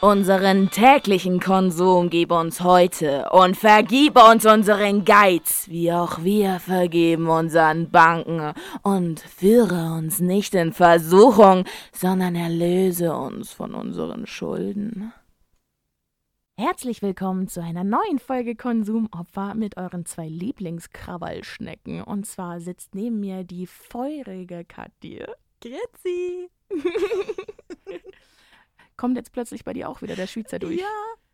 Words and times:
Unseren 0.00 0.70
täglichen 0.70 1.40
Konsum 1.40 2.08
gib 2.08 2.32
uns 2.32 2.62
heute 2.62 3.28
und 3.32 3.54
vergib 3.54 4.16
uns 4.16 4.46
unseren 4.46 5.04
Geiz, 5.04 5.68
wie 5.68 5.92
auch 5.92 6.24
wir 6.24 6.58
vergeben 6.58 7.28
unseren 7.28 7.90
Banken. 7.90 8.54
Und 8.82 9.20
führe 9.20 9.92
uns 9.92 10.20
nicht 10.20 10.54
in 10.54 10.72
Versuchung, 10.72 11.66
sondern 11.92 12.34
erlöse 12.34 13.14
uns 13.14 13.52
von 13.52 13.74
unseren 13.74 14.26
Schulden. 14.26 15.12
Herzlich 16.56 17.02
willkommen 17.02 17.46
zu 17.46 17.62
einer 17.62 17.84
neuen 17.84 18.18
Folge 18.18 18.54
Konsumopfer 18.54 19.54
mit 19.54 19.76
euren 19.76 20.06
zwei 20.06 20.28
Lieblingskrawallschnecken. 20.28 22.02
Und 22.04 22.24
zwar 22.24 22.60
sitzt 22.60 22.94
neben 22.94 23.20
mir 23.20 23.44
die 23.44 23.66
feurige 23.66 24.64
Katja. 24.64 25.26
Grüezi. 25.60 26.48
Kommt 29.00 29.16
jetzt 29.16 29.32
plötzlich 29.32 29.64
bei 29.64 29.72
dir 29.72 29.88
auch 29.88 30.02
wieder 30.02 30.14
der 30.14 30.26
Schweizer 30.26 30.58
durch. 30.58 30.78
Ja, 30.78 30.86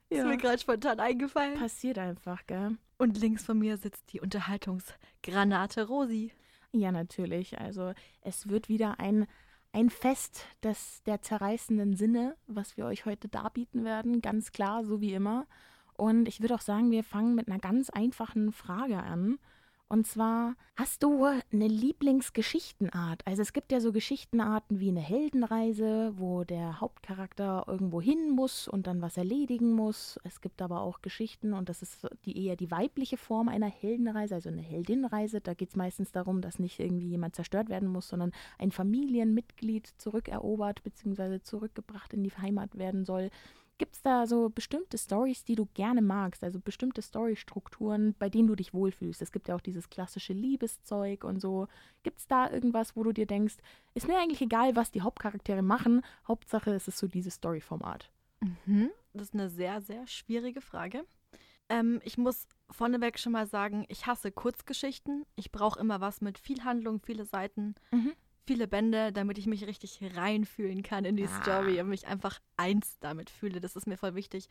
ist 0.09 0.25
mir 0.25 0.37
gerade 0.37 0.61
spontan 0.61 1.01
eingefallen. 1.01 1.59
Passiert 1.59 1.99
einfach, 1.99 2.47
gell? 2.47 2.77
Und 2.97 3.19
links 3.19 3.45
von 3.45 3.59
mir 3.59 3.77
sitzt 3.77 4.13
die 4.13 4.21
Unterhaltungsgranate 4.21 5.89
Rosi. 5.89 6.31
Ja, 6.71 6.93
natürlich. 6.93 7.59
Also 7.59 7.93
es 8.21 8.49
wird 8.49 8.69
wieder 8.69 9.01
ein, 9.01 9.27
ein 9.73 9.91
Fest 9.91 10.47
des, 10.63 11.03
der 11.07 11.23
zerreißenden 11.23 11.97
Sinne, 11.97 12.37
was 12.47 12.77
wir 12.77 12.87
euch 12.87 13.05
heute 13.05 13.27
darbieten 13.27 13.83
werden. 13.83 14.23
Ganz 14.23 14.53
klar, 14.53 14.85
so 14.85 15.01
wie 15.01 15.13
immer. 15.13 15.49
Und 15.95 16.29
ich 16.29 16.41
würde 16.41 16.55
auch 16.55 16.61
sagen, 16.61 16.93
wir 16.93 17.03
fangen 17.03 17.35
mit 17.35 17.49
einer 17.49 17.59
ganz 17.59 17.91
einfachen 17.91 18.53
Frage 18.53 18.99
an. 18.99 19.41
Und 19.89 20.05
zwar, 20.05 20.57
hast 20.75 21.05
du 21.05 21.25
eine 21.25 21.69
Lieblingsgeschichtenart? 21.69 23.25
Also 23.25 23.43
es 23.43 23.53
gibt 23.53 23.71
ja 23.71 23.79
so 23.79 23.93
Geschichtenarten 23.93 24.81
wie 24.81 24.89
eine 24.89 25.01
Heldenreise, 25.01 26.13
wo 26.17 26.43
der 26.43 26.81
Hauptcharakter 26.81 27.65
irgendwo 27.69 28.01
hin 28.01 28.31
muss 28.31 28.67
und 28.67 28.89
dann 28.89 29.01
was 29.01 29.17
erledigen 29.17 29.73
muss. 29.73 30.19
Es 30.25 30.41
gibt 30.41 30.61
aber 30.61 30.81
auch 30.81 31.03
Geschichten, 31.03 31.53
und 31.53 31.69
das 31.69 31.83
ist 31.83 32.05
die 32.25 32.47
eher 32.47 32.57
die 32.57 32.73
weibliche 32.73 33.17
Form 33.17 33.49
einer 33.49 33.69
Heldenreise, 33.69 34.35
also 34.35 34.49
eine 34.49 34.63
Heldinnenreise. 34.63 35.41
Da 35.41 35.55
geht 35.55 35.69
es 35.69 35.77
meistens 35.77 36.11
darum, 36.11 36.41
dass 36.41 36.59
nicht 36.59 36.81
irgendwie 36.81 37.07
jemand 37.07 37.37
zerstört 37.37 37.69
werden 37.69 37.89
muss, 37.89 38.09
sondern 38.09 38.33
ein 38.59 38.73
Familienmitglied 38.73 39.87
zurückerobert 39.99 40.83
bzw. 40.83 41.41
zurückgebracht 41.43 42.13
in 42.13 42.25
die 42.25 42.33
Heimat 42.33 42.77
werden 42.77 43.05
soll. 43.05 43.31
Gibt 43.79 43.95
es 43.97 44.03
da 44.03 44.27
so 44.27 44.49
bestimmte 44.49 44.97
Stories, 44.97 45.45
die 45.45 45.55
du 45.55 45.67
gerne 45.75 46.01
magst, 46.01 46.43
also 46.43 46.59
bestimmte 46.59 47.03
Storystrukturen, 47.03 48.15
bei 48.19 48.31
denen 48.31 48.49
du 48.49 48.55
dich 48.55 48.73
wohlfühlst? 48.73 49.21
Es 49.21 49.33
gibt 49.33 49.49
ja 49.49 49.55
auch 49.55 49.61
dieses 49.61 49.91
klassische 49.91 50.33
Liebeszeug 50.33 51.25
und 51.25 51.41
so. 51.41 51.69
Gibt 52.03 52.21
es 52.21 52.27
da 52.27 52.51
irgendwas, 52.51 52.97
wo 52.97 53.03
du 53.03 53.13
dir 53.13 53.27
denkst, 53.27 53.57
ist 53.93 54.09
mir 54.09 54.19
eigentlich 54.19 54.41
egal, 54.41 54.77
was 54.77 54.91
die 54.91 55.03
Hauptcharaktere 55.03 55.61
machen, 55.61 56.03
Hauptsache 56.27 56.71
es 56.73 56.89
ist 56.89 56.97
so 56.97 57.07
dieses 57.07 57.35
Storyformat? 57.35 58.11
Mhm. 58.41 58.91
Das 59.13 59.29
ist 59.29 59.35
eine 59.35 59.51
sehr, 59.51 59.83
sehr 59.83 60.07
schwierige 60.07 60.63
Frage. 60.63 61.05
Ähm, 61.69 62.01
ich 62.03 62.17
muss 62.17 62.49
vorneweg 62.71 63.19
schon 63.19 63.33
mal 63.33 63.47
sagen, 63.47 63.85
ich 63.89 64.07
hasse 64.07 64.33
Kurzgeschichten. 64.33 65.27
Ich 65.35 65.53
brauche 65.53 65.81
immer 65.81 66.01
was 66.01 66.23
mit 66.23 66.39
viel 66.39 66.65
Handlung, 66.65 67.01
viele 67.01 67.27
Seiten. 67.27 67.75
Mhm 67.91 68.15
viele 68.47 68.69
Bände, 68.69 69.13
damit 69.13 69.39
ich 69.39 69.47
mich 69.47 69.67
richtig 69.67 70.01
reinfühlen 70.15 70.83
kann 70.83 71.05
in 71.05 71.17
die 71.17 71.27
ah. 71.27 71.43
Story 71.43 71.81
und 71.81 71.89
mich 71.89 72.07
einfach 72.07 72.41
eins 72.57 72.99
damit 73.01 73.29
fühle. 73.29 73.61
Das 73.61 73.77
ist 73.77 73.87
mir 73.87 73.97
voll 73.97 74.15
wichtig. 74.15 74.49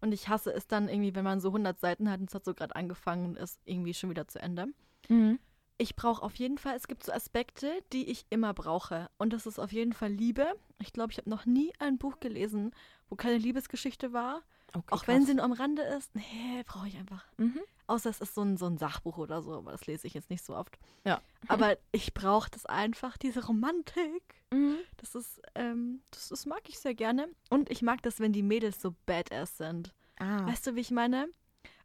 Und 0.00 0.12
ich 0.12 0.28
hasse 0.28 0.52
es 0.52 0.66
dann 0.66 0.88
irgendwie, 0.88 1.14
wenn 1.14 1.24
man 1.24 1.40
so 1.40 1.48
100 1.48 1.78
Seiten 1.78 2.10
hat 2.10 2.20
und 2.20 2.28
es 2.28 2.34
hat 2.34 2.44
so 2.44 2.54
gerade 2.54 2.76
angefangen 2.76 3.26
und 3.26 3.38
ist 3.38 3.60
irgendwie 3.64 3.94
schon 3.94 4.10
wieder 4.10 4.28
zu 4.28 4.40
Ende. 4.40 4.66
Mhm. 5.08 5.38
Ich 5.78 5.94
brauche 5.94 6.22
auf 6.22 6.34
jeden 6.36 6.58
Fall, 6.58 6.74
es 6.74 6.88
gibt 6.88 7.04
so 7.04 7.12
Aspekte, 7.12 7.70
die 7.92 8.10
ich 8.10 8.24
immer 8.30 8.54
brauche. 8.54 9.10
Und 9.18 9.32
das 9.32 9.46
ist 9.46 9.58
auf 9.58 9.72
jeden 9.72 9.92
Fall 9.92 10.10
Liebe. 10.10 10.54
Ich 10.80 10.92
glaube, 10.92 11.12
ich 11.12 11.18
habe 11.18 11.28
noch 11.28 11.44
nie 11.44 11.72
ein 11.78 11.98
Buch 11.98 12.18
gelesen, 12.18 12.72
wo 13.08 13.16
keine 13.16 13.36
Liebesgeschichte 13.36 14.12
war. 14.12 14.42
Okay, 14.76 14.94
auch 14.94 15.04
krass. 15.04 15.08
wenn 15.14 15.24
sie 15.24 15.34
nur 15.34 15.44
am 15.44 15.52
Rande 15.52 15.82
ist. 15.82 16.14
Nee, 16.14 16.62
brauche 16.66 16.88
ich 16.88 16.96
einfach. 16.96 17.24
Mhm. 17.38 17.60
Außer 17.86 18.10
es 18.10 18.20
ist 18.20 18.34
so 18.34 18.42
ein, 18.42 18.56
so 18.56 18.66
ein 18.66 18.78
Sachbuch 18.78 19.16
oder 19.18 19.42
so, 19.42 19.54
aber 19.54 19.72
das 19.72 19.86
lese 19.86 20.06
ich 20.06 20.14
jetzt 20.14 20.28
nicht 20.28 20.44
so 20.44 20.54
oft. 20.56 20.78
Ja. 21.04 21.20
Aber 21.48 21.78
ich 21.92 22.14
brauche 22.14 22.50
das 22.50 22.66
einfach, 22.66 23.16
diese 23.16 23.46
Romantik. 23.46 24.42
Mhm. 24.52 24.78
Das 24.96 25.14
ist, 25.14 25.40
ähm, 25.54 26.02
das, 26.10 26.30
das 26.30 26.46
mag 26.46 26.62
ich 26.68 26.80
sehr 26.80 26.94
gerne. 26.94 27.28
Und 27.48 27.70
ich 27.70 27.82
mag 27.82 28.02
das, 28.02 28.18
wenn 28.18 28.32
die 28.32 28.42
Mädels 28.42 28.82
so 28.82 28.94
badass 29.06 29.56
sind. 29.56 29.94
Ah. 30.18 30.46
Weißt 30.46 30.66
du, 30.66 30.74
wie 30.74 30.80
ich 30.80 30.90
meine? 30.90 31.28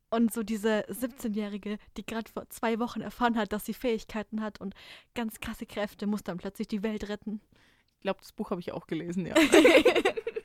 Und 0.09 0.33
so 0.33 0.43
diese 0.43 0.81
17-Jährige, 0.89 1.77
die 1.95 2.05
gerade 2.05 2.29
vor 2.29 2.49
zwei 2.49 2.79
Wochen 2.79 3.01
erfahren 3.01 3.37
hat, 3.37 3.53
dass 3.53 3.65
sie 3.65 3.73
Fähigkeiten 3.73 4.41
hat 4.41 4.59
und 4.59 4.73
ganz 5.13 5.39
krasse 5.39 5.65
Kräfte, 5.65 6.07
muss 6.07 6.23
dann 6.23 6.37
plötzlich 6.37 6.67
die 6.67 6.83
Welt 6.83 7.07
retten. 7.07 7.41
Ich 7.97 8.01
glaube, 8.01 8.19
das 8.21 8.33
Buch 8.33 8.49
habe 8.49 8.59
ich 8.59 8.71
auch 8.71 8.87
gelesen, 8.87 9.27
ja. 9.27 9.35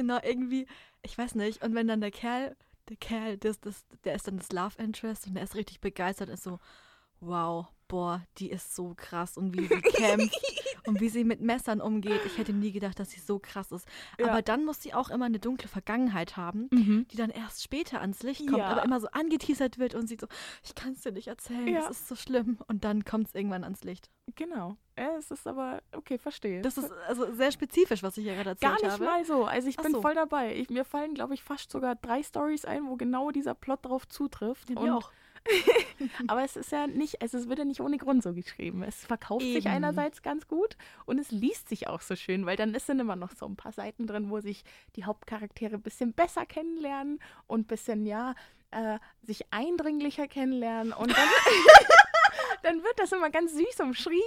genau, 0.00 0.18
irgendwie, 0.22 0.66
ich 1.02 1.16
weiß 1.16 1.34
nicht. 1.34 1.62
Und 1.62 1.74
wenn 1.74 1.88
dann 1.88 2.00
der 2.00 2.10
Kerl 2.10 2.56
der 2.90 2.96
Kerl, 2.96 3.38
das, 3.38 3.60
das, 3.60 3.86
der 4.04 4.14
ist 4.16 4.26
dann 4.26 4.36
das 4.36 4.52
Love 4.52 4.82
Interest 4.82 5.26
und 5.26 5.34
der 5.34 5.44
ist 5.44 5.54
richtig 5.54 5.80
begeistert, 5.80 6.28
ist 6.28 6.42
so, 6.42 6.58
wow, 7.20 7.68
boah, 7.90 8.22
die 8.38 8.50
ist 8.50 8.74
so 8.76 8.94
krass 8.96 9.36
und 9.36 9.58
wie 9.58 9.66
sie 9.66 9.80
kämpft 9.80 10.40
und 10.86 11.00
wie 11.00 11.08
sie 11.08 11.24
mit 11.24 11.40
Messern 11.40 11.80
umgeht. 11.80 12.20
Ich 12.24 12.38
hätte 12.38 12.52
nie 12.52 12.70
gedacht, 12.70 13.00
dass 13.00 13.10
sie 13.10 13.20
so 13.20 13.40
krass 13.40 13.72
ist. 13.72 13.86
Ja. 14.18 14.28
Aber 14.28 14.42
dann 14.42 14.64
muss 14.64 14.80
sie 14.80 14.94
auch 14.94 15.10
immer 15.10 15.24
eine 15.24 15.40
dunkle 15.40 15.68
Vergangenheit 15.68 16.36
haben, 16.36 16.68
mhm. 16.70 17.06
die 17.10 17.16
dann 17.16 17.30
erst 17.30 17.64
später 17.64 18.00
ans 18.00 18.22
Licht 18.22 18.46
kommt, 18.46 18.58
ja. 18.58 18.68
aber 18.68 18.84
immer 18.84 19.00
so 19.00 19.08
angeteasert 19.08 19.78
wird 19.78 19.96
und 19.96 20.06
sie 20.06 20.16
so, 20.20 20.28
ich 20.62 20.76
kann 20.76 20.92
es 20.92 21.00
dir 21.00 21.10
nicht 21.10 21.26
erzählen, 21.26 21.66
ja. 21.66 21.80
das 21.80 22.02
ist 22.02 22.08
so 22.08 22.14
schlimm. 22.14 22.58
Und 22.68 22.84
dann 22.84 23.04
kommt 23.04 23.26
es 23.26 23.34
irgendwann 23.34 23.64
ans 23.64 23.82
Licht. 23.82 24.08
Genau. 24.36 24.76
es 24.94 25.32
ist 25.32 25.48
aber, 25.48 25.82
okay, 25.92 26.16
verstehe. 26.16 26.62
Das 26.62 26.78
ist 26.78 26.92
also 27.08 27.32
sehr 27.34 27.50
spezifisch, 27.50 28.04
was 28.04 28.16
ich 28.16 28.24
hier 28.24 28.34
gerade 28.34 28.50
erzählt 28.50 28.70
habe. 28.70 28.82
Gar 28.82 28.88
nicht 28.88 29.00
habe. 29.00 29.04
mal 29.04 29.24
so. 29.24 29.44
Also 29.46 29.68
ich 29.68 29.80
Ach 29.80 29.82
bin 29.82 29.92
so. 29.92 30.00
voll 30.00 30.14
dabei. 30.14 30.54
Ich, 30.54 30.70
mir 30.70 30.84
fallen, 30.84 31.14
glaube 31.14 31.34
ich, 31.34 31.42
fast 31.42 31.72
sogar 31.72 31.96
drei 31.96 32.22
Stories 32.22 32.64
ein, 32.64 32.88
wo 32.88 32.94
genau 32.94 33.32
dieser 33.32 33.54
Plot 33.54 33.86
drauf 33.86 34.08
zutrifft. 34.08 34.70
Ja, 34.70 34.80
mir 34.80 34.96
auch. 34.96 35.10
aber 36.28 36.44
es 36.44 36.56
ist 36.56 36.72
ja 36.72 36.86
nicht, 36.86 37.22
also 37.22 37.38
es 37.38 37.48
wird 37.48 37.58
ja 37.58 37.64
nicht 37.64 37.80
ohne 37.80 37.98
Grund 37.98 38.22
so 38.22 38.32
geschrieben. 38.32 38.82
Es 38.82 39.04
verkauft 39.04 39.44
Eben. 39.44 39.54
sich 39.54 39.68
einerseits 39.68 40.22
ganz 40.22 40.46
gut 40.48 40.76
und 41.06 41.18
es 41.18 41.30
liest 41.30 41.68
sich 41.68 41.88
auch 41.88 42.00
so 42.00 42.16
schön, 42.16 42.46
weil 42.46 42.56
dann 42.56 42.76
sind 42.78 43.00
immer 43.00 43.16
noch 43.16 43.32
so 43.32 43.46
ein 43.46 43.56
paar 43.56 43.72
Seiten 43.72 44.06
drin, 44.06 44.30
wo 44.30 44.40
sich 44.40 44.64
die 44.96 45.04
Hauptcharaktere 45.04 45.74
ein 45.74 45.82
bisschen 45.82 46.12
besser 46.12 46.46
kennenlernen 46.46 47.20
und 47.46 47.60
ein 47.60 47.66
bisschen, 47.66 48.06
ja, 48.06 48.34
äh, 48.70 48.98
sich 49.22 49.52
eindringlicher 49.52 50.28
kennenlernen 50.28 50.92
und 50.92 51.10
dann, 51.10 51.28
dann 52.62 52.82
wird 52.82 52.98
das 52.98 53.12
immer 53.12 53.30
ganz 53.30 53.52
süß 53.52 53.80
umschrieben 53.80 54.22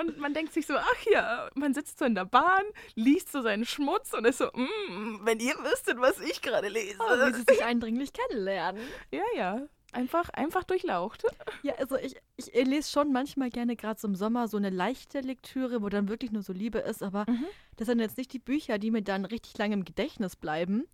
und 0.00 0.18
man 0.18 0.34
denkt 0.34 0.52
sich 0.52 0.66
so, 0.66 0.74
ach 0.74 1.06
ja, 1.10 1.48
man 1.54 1.74
sitzt 1.74 1.98
so 1.98 2.04
in 2.04 2.14
der 2.14 2.24
Bahn, 2.24 2.64
liest 2.94 3.30
so 3.30 3.42
seinen 3.42 3.64
Schmutz 3.64 4.12
und 4.12 4.24
ist 4.24 4.38
so, 4.38 4.46
mm, 4.46 5.20
wenn 5.22 5.38
ihr 5.38 5.54
wüsstet, 5.58 6.00
was 6.00 6.18
ich 6.20 6.42
gerade 6.42 6.68
lese. 6.68 6.98
Oh, 6.98 7.12
wie 7.12 7.34
sie 7.34 7.44
sich 7.48 7.64
eindringlich 7.64 8.12
kennenlernen. 8.12 8.82
Ja, 9.12 9.22
ja. 9.36 9.68
Einfach, 9.92 10.28
einfach 10.30 10.64
durchlaucht. 10.64 11.24
Ja, 11.62 11.74
also 11.76 11.96
ich, 11.96 12.16
ich 12.36 12.52
lese 12.52 12.90
schon 12.90 13.12
manchmal 13.12 13.50
gerne 13.50 13.76
gerade 13.76 13.98
so 13.98 14.06
im 14.08 14.14
Sommer 14.14 14.46
so 14.48 14.56
eine 14.56 14.70
leichte 14.70 15.20
Lektüre, 15.20 15.82
wo 15.82 15.88
dann 15.88 16.08
wirklich 16.08 16.32
nur 16.32 16.42
so 16.42 16.52
Liebe 16.52 16.78
ist, 16.78 17.02
aber 17.02 17.24
Mhm. 17.28 17.46
das 17.76 17.86
sind 17.86 18.00
jetzt 18.00 18.18
nicht 18.18 18.32
die 18.32 18.38
Bücher, 18.38 18.78
die 18.78 18.90
mir 18.90 19.02
dann 19.02 19.24
richtig 19.24 19.56
lange 19.58 19.74
im 19.74 19.84
Gedächtnis 19.84 20.36
bleiben, 20.36 20.86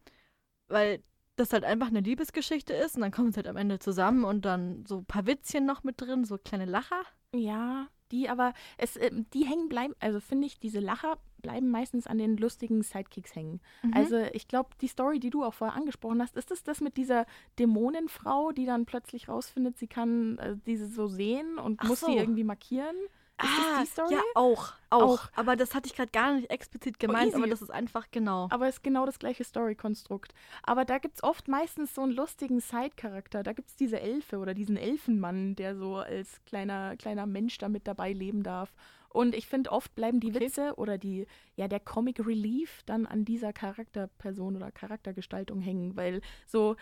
weil 0.68 1.02
das 1.36 1.52
halt 1.52 1.64
einfach 1.64 1.88
eine 1.88 2.00
Liebesgeschichte 2.00 2.74
ist 2.74 2.94
und 2.96 3.02
dann 3.02 3.10
kommen 3.10 3.32
sie 3.32 3.36
halt 3.38 3.48
am 3.48 3.56
Ende 3.56 3.78
zusammen 3.78 4.24
und 4.24 4.44
dann 4.44 4.84
so 4.86 4.98
ein 4.98 5.06
paar 5.06 5.26
Witzchen 5.26 5.64
noch 5.66 5.82
mit 5.82 6.00
drin, 6.00 6.24
so 6.24 6.38
kleine 6.38 6.66
Lacher. 6.66 7.02
Ja, 7.34 7.88
die 8.12 8.28
aber, 8.28 8.52
es, 8.78 8.96
äh, 8.96 9.10
die 9.32 9.44
hängen 9.44 9.68
bleiben, 9.68 9.94
also 9.98 10.20
finde 10.20 10.46
ich, 10.46 10.60
diese 10.60 10.78
Lacher 10.80 11.18
bleiben 11.40 11.70
meistens 11.70 12.06
an 12.06 12.18
den 12.18 12.36
lustigen 12.36 12.82
Sidekicks 12.82 13.34
hängen. 13.34 13.60
Mhm. 13.82 13.94
Also 13.94 14.18
ich 14.32 14.46
glaube, 14.46 14.70
die 14.80 14.86
Story, 14.86 15.18
die 15.18 15.30
du 15.30 15.42
auch 15.42 15.54
vorher 15.54 15.76
angesprochen 15.76 16.22
hast, 16.22 16.36
ist 16.36 16.50
das 16.50 16.62
das 16.62 16.80
mit 16.80 16.96
dieser 16.96 17.26
Dämonenfrau, 17.58 18.52
die 18.52 18.66
dann 18.66 18.86
plötzlich 18.86 19.28
rausfindet, 19.28 19.76
sie 19.78 19.88
kann 19.88 20.38
äh, 20.38 20.56
diese 20.66 20.86
so 20.86 21.08
sehen 21.08 21.58
und 21.58 21.80
Ach 21.80 21.88
muss 21.88 22.00
so. 22.00 22.06
sie 22.06 22.16
irgendwie 22.16 22.44
markieren? 22.44 22.96
Ist 23.40 23.48
ah, 23.48 23.78
das 23.78 23.80
die 23.80 23.92
Story? 23.92 24.14
ja, 24.14 24.20
auch, 24.34 24.72
auch. 24.90 25.02
Auch. 25.02 25.20
Aber 25.34 25.56
das 25.56 25.74
hatte 25.74 25.86
ich 25.86 25.96
gerade 25.96 26.10
gar 26.10 26.34
nicht 26.34 26.50
explizit 26.50 26.98
gemeint, 26.98 27.28
easy. 27.28 27.36
aber 27.36 27.48
das 27.48 27.62
ist 27.62 27.70
einfach 27.70 28.06
genau. 28.10 28.48
Aber 28.50 28.68
es 28.68 28.76
ist 28.76 28.82
genau 28.82 29.06
das 29.06 29.18
gleiche 29.18 29.42
Story-Konstrukt. 29.44 30.32
Aber 30.62 30.84
da 30.84 30.98
gibt 30.98 31.16
es 31.16 31.24
oft 31.24 31.48
meistens 31.48 31.94
so 31.94 32.02
einen 32.02 32.12
lustigen 32.12 32.60
Side-Charakter. 32.60 33.42
Da 33.42 33.52
gibt 33.52 33.70
es 33.70 33.76
diese 33.76 34.00
Elfe 34.00 34.38
oder 34.38 34.54
diesen 34.54 34.76
Elfenmann, 34.76 35.56
der 35.56 35.76
so 35.76 35.96
als 35.96 36.44
kleiner, 36.44 36.96
kleiner 36.96 37.26
Mensch 37.26 37.58
da 37.58 37.68
mit 37.68 37.86
dabei 37.86 38.12
leben 38.12 38.42
darf. 38.42 38.72
Und 39.08 39.34
ich 39.34 39.46
finde, 39.46 39.72
oft 39.72 39.94
bleiben 39.94 40.20
die 40.20 40.30
Okay. 40.30 40.40
Witze 40.46 40.74
oder 40.76 40.96
die, 40.96 41.26
ja, 41.56 41.68
der 41.68 41.80
Comic 41.80 42.24
Relief 42.26 42.80
dann 42.86 43.06
an 43.06 43.24
dieser 43.24 43.52
Charakterperson 43.52 44.56
oder 44.56 44.72
Charaktergestaltung 44.72 45.60
hängen, 45.60 45.96
weil 45.96 46.22
so 46.46 46.76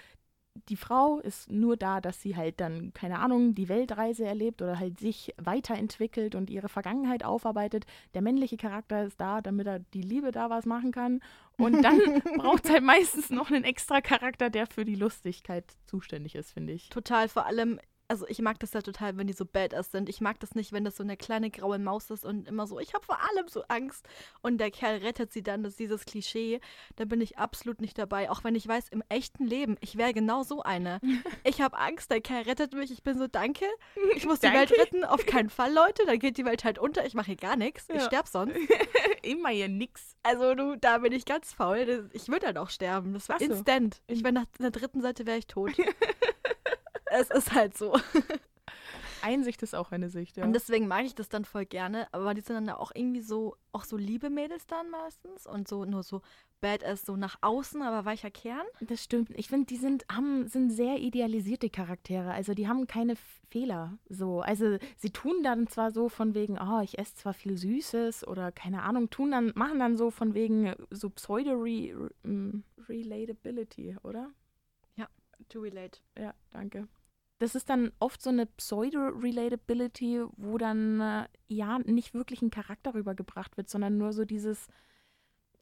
die 0.69 0.77
Frau 0.77 1.21
ist 1.21 1.51
nur 1.51 1.77
da, 1.77 2.01
dass 2.01 2.21
sie 2.21 2.37
halt 2.37 2.61
dann, 2.61 2.93
keine 2.93 3.21
Ahnung, 3.21 3.55
die 3.55 3.69
Weltreise 3.69 4.25
erlebt 4.25 4.63
oder 4.63 4.79
halt 4.79 4.99
sich 4.99 5.33
weiterentwickelt 5.37 6.35
und 6.35 6.51
ihre 6.51 6.69
Vergangenheit 6.69 7.25
aufarbeitet. 7.25 7.87
Der 8.15 8.23
männliche 8.23 8.57
Charakter 8.57 9.05
ist 9.05 9.21
da, 9.21 9.41
damit 9.41 9.67
er 9.67 9.79
die 9.79 10.03
Liebe 10.03 10.33
da 10.33 10.51
was 10.51 10.67
machen 10.67 10.93
kann. 10.93 11.21
Und 11.57 11.83
dann 11.83 11.99
braucht 12.37 12.65
es 12.65 12.71
halt 12.71 12.83
meistens 12.83 13.31
noch 13.31 13.51
einen 13.51 13.65
extra 13.65 14.01
Charakter, 14.01 14.51
der 14.51 14.67
für 14.67 14.85
die 14.85 14.97
Lustigkeit 14.97 15.65
zuständig 15.87 16.35
ist, 16.35 16.53
finde 16.53 16.73
ich. 16.73 16.89
Total, 16.89 17.29
vor 17.29 17.47
allem 17.47 17.79
also 18.11 18.27
ich 18.29 18.41
mag 18.41 18.59
das 18.59 18.73
ja 18.73 18.83
total, 18.83 19.17
wenn 19.17 19.29
die 19.29 19.33
so 19.33 19.47
badass 19.47 19.93
sind. 19.93 20.09
Ich 20.09 20.21
mag 20.21 20.41
das 20.41 20.57
nicht, 20.57 20.73
wenn 20.73 20.85
das 20.85 20.97
so 20.97 21.05
eine 21.05 21.17
kleine 21.17 21.49
graue 21.49 21.79
Maus 21.79 22.11
ist 22.11 22.25
und 22.25 22.49
immer 22.49 22.67
so, 22.67 22.81
ich 22.81 22.93
habe 22.93 23.05
vor 23.07 23.19
allem 23.21 23.47
so 23.47 23.63
Angst. 23.69 24.05
Und 24.43 24.59
der 24.59 24.73
Kerl 24.73 24.97
rettet 24.99 25.33
sie 25.33 25.45
dann, 25.45 25.63
das 25.63 25.75
ist 25.75 25.79
dieses 25.79 26.05
Klischee. 26.05 26.61
Da 26.97 27.05
bin 27.05 27.21
ich 27.21 27.39
absolut 27.39 27.81
nicht 27.81 27.97
dabei. 27.97 28.29
Auch 28.29 28.43
wenn 28.43 28.57
ich 28.57 28.67
weiß, 28.67 28.89
im 28.89 29.05
echten 29.09 29.47
Leben, 29.47 29.77
ich 29.81 29.97
wäre 29.97 30.13
genau 30.13 30.43
so 30.43 30.63
eine. 30.63 31.01
Ich 31.45 31.61
habe 31.63 31.79
Angst, 31.79 32.11
der 32.11 32.21
Kerl 32.21 32.43
rettet 32.43 32.75
mich. 32.75 32.91
Ich 32.91 33.03
bin 33.03 33.17
so, 33.17 33.27
danke. 33.27 33.65
Ich 34.17 34.27
muss 34.27 34.41
die 34.41 34.53
Welt 34.53 34.73
retten. 34.73 35.05
Auf 35.05 35.25
keinen 35.27 35.49
Fall, 35.49 35.73
Leute. 35.73 36.05
Dann 36.05 36.19
geht 36.19 36.37
die 36.37 36.45
Welt 36.45 36.65
halt 36.65 36.79
unter. 36.79 37.07
Ich 37.07 37.15
mache 37.15 37.27
hier 37.27 37.37
gar 37.37 37.57
nichts. 37.57 37.87
Ich 37.89 37.95
Ja. 37.97 38.01
sterb 38.03 38.27
sonst. 38.29 38.57
Immer 39.23 39.49
hier 39.51 39.69
nix. 39.69 40.17
Also 40.23 40.55
du, 40.55 40.77
da 40.77 40.99
bin 40.99 41.13
ich 41.13 41.25
ganz 41.25 41.53
faul. 41.53 42.11
Ich 42.13 42.29
würde 42.29 42.47
halt 42.47 42.59
auch 42.59 42.71
sterben. 42.71 43.15
Das 43.15 43.29
war 43.29 43.39
so. 43.39 43.45
instant. 43.47 44.03
Ich 44.09 44.23
wäre 44.25 44.33
nach 44.35 44.47
der 44.59 44.71
dritten 44.71 45.01
Seite 45.01 45.27
wäre 45.27 45.39
ich 45.39 45.47
tot. 45.47 45.73
Es 47.11 47.31
ist 47.31 47.53
halt 47.53 47.77
so. 47.77 47.99
Einsicht 49.23 49.63
ist 49.63 49.75
auch 49.75 49.93
eine 49.93 50.09
Sicht, 50.09 50.39
ja. 50.39 50.45
Und 50.45 50.55
deswegen 50.55 50.89
mag 50.89 51.05
ich 51.05 51.15
das 51.15 51.29
dann 51.29 51.45
voll 51.45 51.67
gerne. 51.67 52.09
Aber 52.13 52.33
die 52.33 52.41
sind 52.41 52.55
dann 52.55 52.67
ja 52.67 52.79
auch 52.79 52.91
irgendwie 52.95 53.21
so, 53.21 53.55
auch 53.71 53.85
so 53.85 53.99
liebe 53.99 54.31
Mädels 54.31 54.67
dann 54.67 54.89
meistens. 54.89 55.47
Und 55.47 55.69
so 55.69 55.85
nur 55.85 56.03
so 56.03 56.23
badass, 56.63 57.03
so 57.03 57.17
nach 57.17 57.37
außen, 57.43 57.83
aber 57.83 58.07
weicher 58.07 58.31
Kern. 58.31 58.65
Das 58.81 59.05
stimmt. 59.05 59.29
Ich 59.35 59.49
finde, 59.49 59.67
die 59.67 59.77
sind, 59.77 60.07
haben, 60.11 60.49
sind 60.49 60.71
sehr 60.71 61.01
idealisierte 61.01 61.69
Charaktere. 61.69 62.33
Also 62.33 62.55
die 62.55 62.67
haben 62.67 62.87
keine 62.87 63.17
Fehler. 63.51 63.99
So. 64.09 64.41
Also 64.41 64.79
sie 64.97 65.11
tun 65.11 65.43
dann 65.43 65.67
zwar 65.67 65.91
so 65.91 66.09
von 66.09 66.33
wegen, 66.35 66.59
oh, 66.59 66.81
ich 66.81 66.99
esse 66.99 67.17
zwar 67.17 67.35
viel 67.35 67.59
Süßes 67.59 68.27
oder 68.27 68.53
keine 68.53 68.85
Ahnung, 68.85 69.11
tun 69.11 69.33
dann, 69.33 69.53
machen 69.55 69.79
dann 69.79 69.99
so 69.99 70.11
von 70.11 70.33
wegen 70.33 70.75
so 70.91 71.11
Pseudo-Relatability, 71.11 73.99
oder? 74.03 74.31
To 75.49 75.61
relate. 75.61 76.01
Ja, 76.17 76.35
danke. 76.51 76.89
Das 77.41 77.55
ist 77.55 77.71
dann 77.71 77.91
oft 78.01 78.21
so 78.21 78.29
eine 78.29 78.45
Pseudo-Relatability, 78.45 80.25
wo 80.37 80.59
dann 80.59 81.01
äh, 81.01 81.25
ja 81.49 81.79
nicht 81.79 82.13
wirklich 82.13 82.43
ein 82.43 82.51
Charakter 82.51 82.93
rübergebracht 82.93 83.57
wird, 83.57 83.71
sondern 83.71 83.97
nur 83.97 84.13
so 84.13 84.27
dieses, 84.27 84.69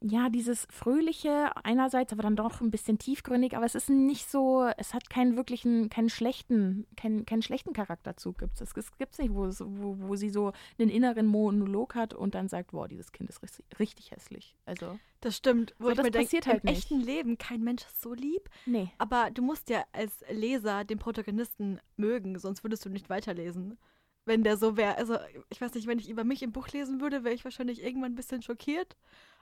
ja, 0.00 0.28
dieses 0.28 0.66
Fröhliche 0.70 1.50
einerseits, 1.64 2.12
aber 2.12 2.22
dann 2.22 2.36
doch 2.36 2.60
ein 2.60 2.70
bisschen 2.70 2.98
tiefgründig, 2.98 3.56
aber 3.56 3.66
es 3.66 3.74
ist 3.74 3.90
nicht 3.90 4.30
so, 4.30 4.64
es 4.76 4.94
hat 4.94 5.10
keinen 5.10 5.36
wirklichen, 5.36 5.90
keinen 5.90 6.08
schlechten, 6.08 6.86
keinen, 6.96 7.26
keinen 7.26 7.42
schlechten 7.42 7.72
Charakterzug 7.72 8.38
gibt 8.38 8.54
es. 8.54 8.60
Es 8.60 8.74
gibt 8.96 9.12
es 9.12 9.18
nicht, 9.18 9.34
wo, 9.34 9.46
es, 9.46 9.60
wo, 9.60 9.96
wo 9.98 10.14
sie 10.14 10.30
so 10.30 10.52
einen 10.78 10.88
inneren 10.88 11.26
Monolog 11.26 11.96
hat 11.96 12.14
und 12.14 12.36
dann 12.36 12.48
sagt, 12.48 12.72
wow, 12.72 12.86
dieses 12.86 13.10
Kind 13.10 13.28
ist 13.28 13.42
richtig, 13.42 13.64
richtig 13.80 14.10
hässlich. 14.12 14.54
Also, 14.66 14.98
Das 15.20 15.36
stimmt. 15.36 15.74
Wo 15.80 15.88
So, 15.88 15.94
das 15.94 16.10
passiert 16.10 16.46
halt 16.46 16.62
im 16.62 16.70
nicht. 16.70 16.78
echten 16.84 17.00
Leben, 17.00 17.36
kein 17.36 17.64
Mensch 17.64 17.82
ist 17.82 18.00
so 18.00 18.14
lieb. 18.14 18.48
nee. 18.66 18.90
Aber 18.98 19.32
du 19.32 19.42
musst 19.42 19.68
ja 19.68 19.84
als 19.92 20.22
Leser 20.30 20.84
den 20.84 20.98
Protagonisten 20.98 21.80
mögen, 21.96 22.38
sonst 22.38 22.62
würdest 22.62 22.84
du 22.84 22.88
nicht 22.88 23.10
weiterlesen. 23.10 23.78
Wenn 24.24 24.44
der 24.44 24.58
so 24.58 24.76
wäre, 24.76 24.96
also 24.96 25.16
ich 25.48 25.60
weiß 25.60 25.74
nicht, 25.74 25.86
wenn 25.86 25.98
ich 25.98 26.08
über 26.10 26.22
mich 26.22 26.42
im 26.42 26.52
Buch 26.52 26.68
lesen 26.68 27.00
würde, 27.00 27.24
wäre 27.24 27.34
ich 27.34 27.44
wahrscheinlich 27.44 27.82
irgendwann 27.82 28.12
ein 28.12 28.16
bisschen 28.16 28.42
schockiert 28.42 28.96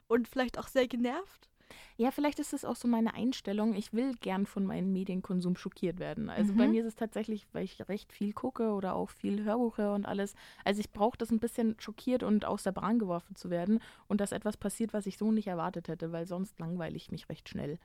und 0.07 0.27
vielleicht 0.27 0.57
auch 0.57 0.67
sehr 0.67 0.87
genervt. 0.87 1.49
Ja, 1.97 2.11
vielleicht 2.11 2.39
ist 2.39 2.53
es 2.53 2.63
auch 2.63 2.75
so 2.75 2.87
meine 2.87 3.13
Einstellung. 3.13 3.73
Ich 3.73 3.91
will 3.93 4.13
gern 4.15 4.45
von 4.45 4.65
meinem 4.65 4.93
Medienkonsum 4.93 5.55
schockiert 5.57 5.99
werden. 5.99 6.29
Also 6.29 6.53
bei 6.55 6.67
Mhm. 6.67 6.71
mir 6.71 6.81
ist 6.81 6.87
es 6.87 6.95
tatsächlich, 6.95 7.47
weil 7.53 7.63
ich 7.65 7.87
recht 7.89 8.13
viel 8.13 8.33
gucke 8.33 8.71
oder 8.71 8.95
auch 8.95 9.09
viel 9.09 9.43
Hörbuch 9.43 9.77
höre 9.77 9.93
und 9.93 10.05
alles. 10.05 10.33
Also 10.63 10.79
ich 10.79 10.91
brauche 10.91 11.17
das 11.17 11.31
ein 11.31 11.39
bisschen 11.39 11.75
schockiert 11.79 12.23
und 12.23 12.45
aus 12.45 12.63
der 12.63 12.71
Bahn 12.71 12.99
geworfen 12.99 13.35
zu 13.35 13.49
werden 13.49 13.79
und 14.07 14.21
dass 14.21 14.31
etwas 14.31 14.57
passiert, 14.57 14.93
was 14.93 15.07
ich 15.07 15.17
so 15.17 15.31
nicht 15.31 15.47
erwartet 15.47 15.87
hätte, 15.87 16.11
weil 16.11 16.25
sonst 16.27 16.59
langweile 16.59 16.95
ich 16.95 17.11
mich 17.11 17.27
recht 17.29 17.49
schnell. 17.49 17.79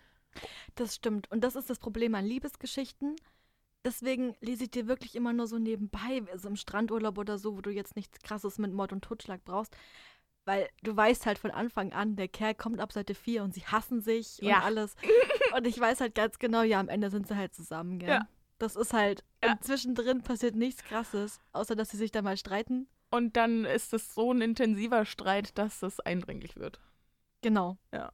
Das 0.74 0.94
stimmt. 0.94 1.30
Und 1.30 1.42
das 1.42 1.56
ist 1.56 1.70
das 1.70 1.78
Problem 1.78 2.14
an 2.14 2.24
Liebesgeschichten. 2.26 3.16
Deswegen 3.84 4.36
lese 4.40 4.64
ich 4.64 4.70
dir 4.70 4.86
wirklich 4.88 5.16
immer 5.16 5.32
nur 5.32 5.46
so 5.48 5.58
nebenbei, 5.58 6.22
also 6.32 6.48
im 6.48 6.56
Strandurlaub 6.56 7.18
oder 7.18 7.38
so, 7.38 7.56
wo 7.56 7.60
du 7.62 7.70
jetzt 7.70 7.96
nichts 7.96 8.20
krasses 8.20 8.58
mit 8.58 8.72
Mord 8.72 8.92
und 8.92 9.02
Totschlag 9.04 9.44
brauchst. 9.44 9.76
Weil 10.44 10.68
du 10.82 10.96
weißt 10.96 11.24
halt 11.26 11.38
von 11.38 11.50
Anfang 11.52 11.92
an, 11.92 12.16
der 12.16 12.26
Kerl 12.28 12.54
kommt 12.54 12.80
ab 12.80 12.92
Seite 12.92 13.14
4 13.14 13.44
und 13.44 13.54
sie 13.54 13.64
hassen 13.64 14.00
sich 14.00 14.38
Ja. 14.38 14.56
und 14.58 14.62
alles. 14.64 14.96
Und 15.56 15.66
ich 15.66 15.78
weiß 15.78 16.00
halt 16.00 16.14
ganz 16.14 16.38
genau, 16.38 16.62
ja, 16.62 16.80
am 16.80 16.88
Ende 16.88 17.10
sind 17.10 17.28
sie 17.28 17.36
halt 17.36 17.52
zusammen, 17.54 17.98
gell? 17.98 18.08
Ja. 18.08 18.28
Das 18.58 18.74
ist 18.74 18.94
halt, 18.94 19.22
Ja. 19.44 19.52
und 19.52 19.62
zwischendrin 19.62 20.22
passiert 20.22 20.54
nichts 20.56 20.82
krasses, 20.82 21.40
außer 21.52 21.76
dass 21.76 21.90
sie 21.90 21.98
sich 21.98 22.10
da 22.10 22.22
mal 22.22 22.38
streiten. 22.38 22.88
Und 23.10 23.36
dann 23.36 23.66
ist 23.66 23.92
es 23.92 24.14
so 24.14 24.32
ein 24.32 24.40
intensiver 24.40 25.04
Streit, 25.04 25.58
dass 25.58 25.82
es 25.82 26.00
eindringlich 26.00 26.56
wird. 26.56 26.80
Genau. 27.42 27.76
Ja. 27.92 28.12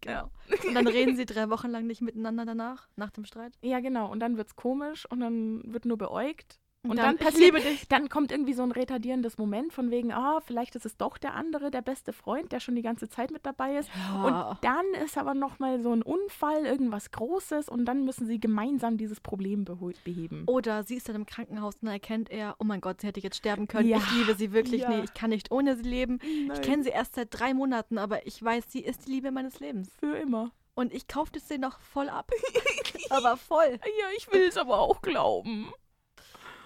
Genau. 0.00 0.30
Und 0.66 0.74
dann 0.74 0.88
reden 0.88 1.14
sie 1.16 1.26
drei 1.26 1.48
Wochen 1.50 1.68
lang 1.68 1.86
nicht 1.86 2.00
miteinander 2.00 2.44
danach, 2.44 2.88
nach 2.96 3.10
dem 3.10 3.24
Streit. 3.24 3.52
Ja, 3.62 3.78
genau. 3.80 4.10
Und 4.10 4.18
dann 4.20 4.36
wird's 4.36 4.56
komisch 4.56 5.06
und 5.06 5.20
dann 5.20 5.62
wird 5.72 5.84
nur 5.84 5.98
beäugt. 5.98 6.58
Und, 6.82 6.96
dann, 6.96 7.16
dann, 7.16 7.16
ich 7.16 7.20
passiert, 7.52 7.92
dann 7.92 8.08
kommt 8.08 8.32
irgendwie 8.32 8.54
so 8.54 8.62
ein 8.62 8.72
retardierendes 8.72 9.36
Moment 9.36 9.72
von 9.72 9.90
wegen, 9.90 10.12
ah, 10.12 10.40
vielleicht 10.40 10.76
ist 10.76 10.86
es 10.86 10.96
doch 10.96 11.18
der 11.18 11.34
andere, 11.34 11.70
der 11.70 11.82
beste 11.82 12.14
Freund, 12.14 12.52
der 12.52 12.60
schon 12.60 12.74
die 12.74 12.82
ganze 12.82 13.08
Zeit 13.10 13.30
mit 13.30 13.44
dabei 13.44 13.76
ist. 13.76 13.90
Ja. 13.94 14.48
Und 14.48 14.58
dann 14.64 14.86
ist 15.04 15.18
aber 15.18 15.34
noch 15.34 15.58
mal 15.58 15.82
so 15.82 15.92
ein 15.92 16.02
Unfall, 16.02 16.64
irgendwas 16.64 17.10
Großes 17.10 17.68
und 17.68 17.84
dann 17.84 18.04
müssen 18.04 18.26
sie 18.26 18.40
gemeinsam 18.40 18.96
dieses 18.96 19.20
Problem 19.20 19.66
beheben. 19.66 20.44
Oder 20.46 20.82
sie 20.82 20.96
ist 20.96 21.08
dann 21.08 21.16
im 21.16 21.26
Krankenhaus 21.26 21.74
und 21.76 21.86
dann 21.86 21.92
erkennt 21.92 22.30
er, 22.30 22.56
oh 22.58 22.64
mein 22.64 22.80
Gott, 22.80 23.02
sie 23.02 23.08
hätte 23.08 23.20
jetzt 23.20 23.36
sterben 23.36 23.68
können. 23.68 23.88
Ja, 23.88 23.98
Ich 23.98 24.12
liebe 24.12 24.34
sie 24.34 24.52
wirklich 24.52 24.82
ja. 24.82 24.88
nicht. 24.90 25.04
Ich 25.04 25.14
kann 25.14 25.30
nicht 25.30 25.50
ohne 25.52 25.76
sie 25.76 25.82
leben. 25.82 26.18
Ich 26.22 26.48
Nein, 26.48 26.62
kenne 26.62 26.82
sie 26.82 26.90
erst 26.90 27.14
seit 27.14 27.28
drei 27.30 27.52
Monaten, 27.52 27.98
aber 27.98 28.26
ich 28.26 28.42
weiß, 28.42 28.64
sie 28.68 28.80
ist 28.80 29.06
die 29.06 29.10
Liebe 29.12 29.32
meines 29.32 29.60
Lebens. 29.60 29.90
für 29.98 30.16
immer. 30.16 30.50
Und 30.74 30.94
ich 30.94 31.08
kaufe 31.08 31.32
das 31.32 31.46
denen 31.46 31.60
noch 31.62 31.78
voll 31.80 32.08
ab. 32.08 32.30
aber 33.10 33.36
voll. 33.36 33.78
Ja, 33.82 34.06
ich 34.16 34.32
will 34.32 34.44
es 34.48 34.56
aber 34.56 34.78
auch 34.78 35.02
glauben. 35.02 35.70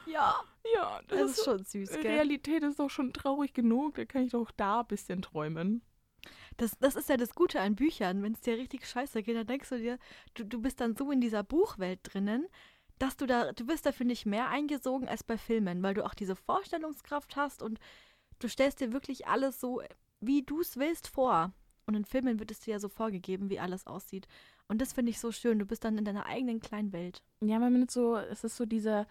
Ja. 0.07 0.43
Ja, 0.75 1.01
das, 1.09 1.19
Das 1.19 1.31
ist 1.39 1.45
schon 1.45 1.65
süß, 1.65 1.91
gell? 1.91 2.13
Realität 2.13 2.63
ist 2.63 2.79
doch 2.79 2.89
schon 2.89 3.13
traurig 3.13 3.53
genug, 3.53 3.97
da 3.97 4.05
kann 4.05 4.25
ich 4.25 4.33
doch 4.33 4.51
da 4.51 4.81
ein 4.81 4.87
bisschen 4.87 5.21
träumen. 5.21 5.83
Das, 6.57 6.79
das 6.79 6.97
ist 6.97 7.09
ja 7.09 7.17
das 7.17 7.35
Gute 7.35 7.61
an 7.61 7.75
Büchern. 7.75 8.23
Wenn 8.23 8.33
es 8.33 8.41
dir 8.41 8.57
richtig 8.57 8.87
scheiße 8.87 9.23
geht, 9.23 9.37
dann 9.37 9.47
denkst 9.47 9.69
du 9.69 9.79
dir, 9.79 9.99
du, 10.35 10.45
du 10.45 10.61
bist 10.61 10.81
dann 10.81 10.97
so 10.97 11.11
in 11.11 11.21
dieser 11.21 11.43
Buchwelt 11.43 12.01
drinnen, 12.03 12.47
dass 12.99 13.17
du 13.17 13.27
da, 13.27 13.53
du 13.53 13.67
bist 13.67 13.85
dafür 13.87 14.07
nicht 14.07 14.25
mehr 14.25 14.49
eingesogen 14.49 15.09
als 15.09 15.23
bei 15.25 15.37
Filmen, 15.37 15.83
weil 15.83 15.95
du 15.95 16.05
auch 16.05 16.15
diese 16.15 16.37
Vorstellungskraft 16.37 17.37
hast 17.37 17.63
und 17.63 17.79
du 18.39 18.49
stellst 18.49 18.81
dir 18.81 18.93
wirklich 18.93 19.27
alles 19.27 19.61
so, 19.61 19.83
wie 20.21 20.43
du 20.43 20.61
es 20.61 20.77
willst, 20.77 21.09
vor. 21.09 21.53
Und 21.87 21.95
in 21.95 22.05
Filmen 22.05 22.39
wird 22.39 22.51
es 22.51 22.61
dir 22.61 22.73
ja 22.73 22.79
so 22.79 22.89
vorgegeben, 22.89 23.51
wie 23.51 23.61
alles 23.61 23.87
aussieht. 23.87 24.27
Und 24.69 24.81
das 24.81 24.95
finde 24.95 25.11
ich 25.11 25.21
so 25.21 25.33
schön. 25.33 25.59
Du 25.59 25.67
bist 25.67 25.85
dann 25.85 25.99
in 25.99 26.05
deiner 26.07 26.25
eigenen 26.25 26.61
kleinen 26.61 26.93
Welt. 26.93 27.23
Ja, 27.43 27.59
man 27.59 27.79
wird 27.79 27.91
so, 27.91 28.17
es 28.17 28.45
ist 28.45 28.57
so 28.57 28.65
dieser, 28.65 29.07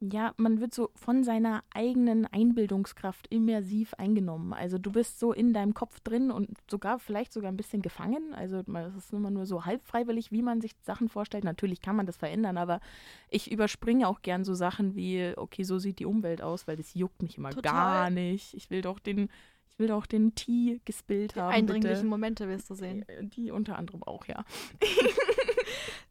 ja, 0.00 0.34
man 0.36 0.60
wird 0.60 0.74
so 0.74 0.90
von 0.94 1.24
seiner 1.24 1.64
eigenen 1.72 2.26
Einbildungskraft 2.26 3.26
immersiv 3.28 3.94
eingenommen. 3.94 4.52
Also 4.52 4.76
du 4.76 4.92
bist 4.92 5.18
so 5.18 5.32
in 5.32 5.54
deinem 5.54 5.72
Kopf 5.72 6.00
drin 6.00 6.30
und 6.30 6.50
sogar 6.70 6.98
vielleicht 6.98 7.32
sogar 7.32 7.50
ein 7.50 7.56
bisschen 7.56 7.80
gefangen. 7.80 8.34
Also 8.34 8.58
es 8.58 8.96
ist 8.96 9.12
immer 9.12 9.30
nur 9.30 9.46
so 9.46 9.64
halb 9.64 9.82
freiwillig, 9.82 10.30
wie 10.32 10.42
man 10.42 10.60
sich 10.60 10.72
Sachen 10.82 11.08
vorstellt. 11.08 11.44
Natürlich 11.44 11.80
kann 11.80 11.96
man 11.96 12.04
das 12.04 12.18
verändern, 12.18 12.58
aber 12.58 12.80
ich 13.30 13.50
überspringe 13.50 14.06
auch 14.06 14.20
gern 14.20 14.44
so 14.44 14.54
Sachen 14.54 14.94
wie, 14.96 15.32
okay, 15.36 15.62
so 15.62 15.78
sieht 15.78 15.98
die 15.98 16.06
Umwelt 16.06 16.42
aus, 16.42 16.68
weil 16.68 16.76
das 16.76 16.92
juckt 16.92 17.22
mich 17.22 17.38
immer 17.38 17.50
Total. 17.50 17.72
gar 17.72 18.10
nicht. 18.10 18.52
Ich 18.52 18.68
will 18.68 18.82
doch 18.82 18.98
den, 18.98 19.30
ich 19.76 19.80
will 19.80 19.88
doch 19.88 20.06
den 20.06 20.34
Tee 20.34 20.80
gespillt 20.86 21.34
Die 21.34 21.40
haben. 21.40 21.52
eindringlichen 21.52 21.96
bitte. 21.98 22.08
Momente 22.08 22.48
wirst 22.48 22.70
du 22.70 22.74
sehen. 22.74 23.04
Die 23.20 23.50
unter 23.50 23.76
anderem 23.76 24.02
auch, 24.02 24.24
ja. 24.26 24.42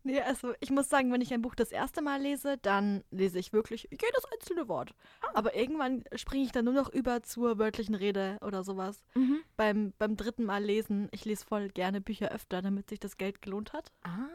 Nee, 0.03 0.21
also 0.21 0.53
ich 0.59 0.69
muss 0.69 0.87
sagen, 0.87 1.11
wenn 1.11 1.21
ich 1.21 1.33
ein 1.33 1.41
Buch 1.41 1.55
das 1.55 1.71
erste 1.71 2.03
Mal 2.03 2.21
lese, 2.21 2.59
dann 2.61 3.03
lese 3.09 3.39
ich 3.39 3.53
wirklich 3.53 3.87
jedes 3.89 4.23
einzelne 4.31 4.67
Wort. 4.67 4.93
Aber 5.33 5.55
irgendwann 5.55 6.03
springe 6.15 6.43
ich 6.43 6.51
dann 6.51 6.65
nur 6.65 6.75
noch 6.75 6.89
über 6.93 7.23
zur 7.23 7.57
wörtlichen 7.57 7.95
Rede 7.95 8.37
oder 8.41 8.63
sowas. 8.63 9.03
Mhm. 9.15 9.39
Beim, 9.57 9.93
beim 9.97 10.15
dritten 10.15 10.43
Mal 10.43 10.63
lesen, 10.63 11.07
ich 11.11 11.25
lese 11.25 11.43
voll 11.43 11.69
gerne 11.69 12.01
Bücher 12.01 12.29
öfter, 12.31 12.61
damit 12.61 12.87
sich 12.91 12.99
das 12.99 13.17
Geld 13.17 13.41
gelohnt 13.41 13.73
hat. 13.73 13.91
Ah. 14.03 14.27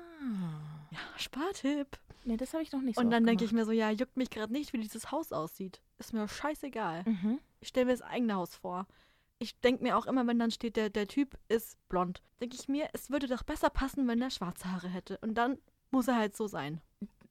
Ja, 0.90 0.98
Spartipp. 1.16 2.00
Nee, 2.24 2.36
das 2.36 2.52
habe 2.52 2.64
ich 2.64 2.72
noch 2.72 2.82
nicht 2.82 2.96
so 2.96 3.02
Und 3.02 3.10
dann 3.12 3.24
denke 3.24 3.44
ich 3.44 3.52
mir 3.52 3.64
so, 3.64 3.70
ja, 3.70 3.90
juckt 3.90 4.16
mich 4.16 4.30
gerade 4.30 4.52
nicht, 4.52 4.72
wie 4.72 4.78
dieses 4.78 5.12
Haus 5.12 5.30
aussieht. 5.30 5.80
Ist 5.98 6.12
mir 6.12 6.26
scheißegal. 6.26 7.04
Mhm. 7.06 7.38
Ich 7.60 7.68
stelle 7.68 7.86
mir 7.86 7.92
das 7.92 8.02
eigene 8.02 8.34
Haus 8.34 8.56
vor. 8.56 8.88
Ich 9.40 9.58
denke 9.60 9.82
mir 9.82 9.96
auch 9.96 10.06
immer, 10.06 10.26
wenn 10.26 10.38
dann 10.38 10.50
steht, 10.50 10.76
der, 10.76 10.90
der 10.90 11.08
Typ 11.08 11.36
ist 11.48 11.76
blond, 11.88 12.22
denke 12.40 12.56
ich 12.60 12.68
mir, 12.68 12.88
es 12.92 13.10
würde 13.10 13.26
doch 13.26 13.42
besser 13.42 13.70
passen, 13.70 14.06
wenn 14.06 14.20
er 14.22 14.30
schwarze 14.30 14.70
Haare 14.70 14.88
hätte. 14.88 15.18
Und 15.22 15.34
dann 15.34 15.58
muss 15.90 16.06
er 16.08 16.16
halt 16.16 16.36
so 16.36 16.46
sein. 16.46 16.80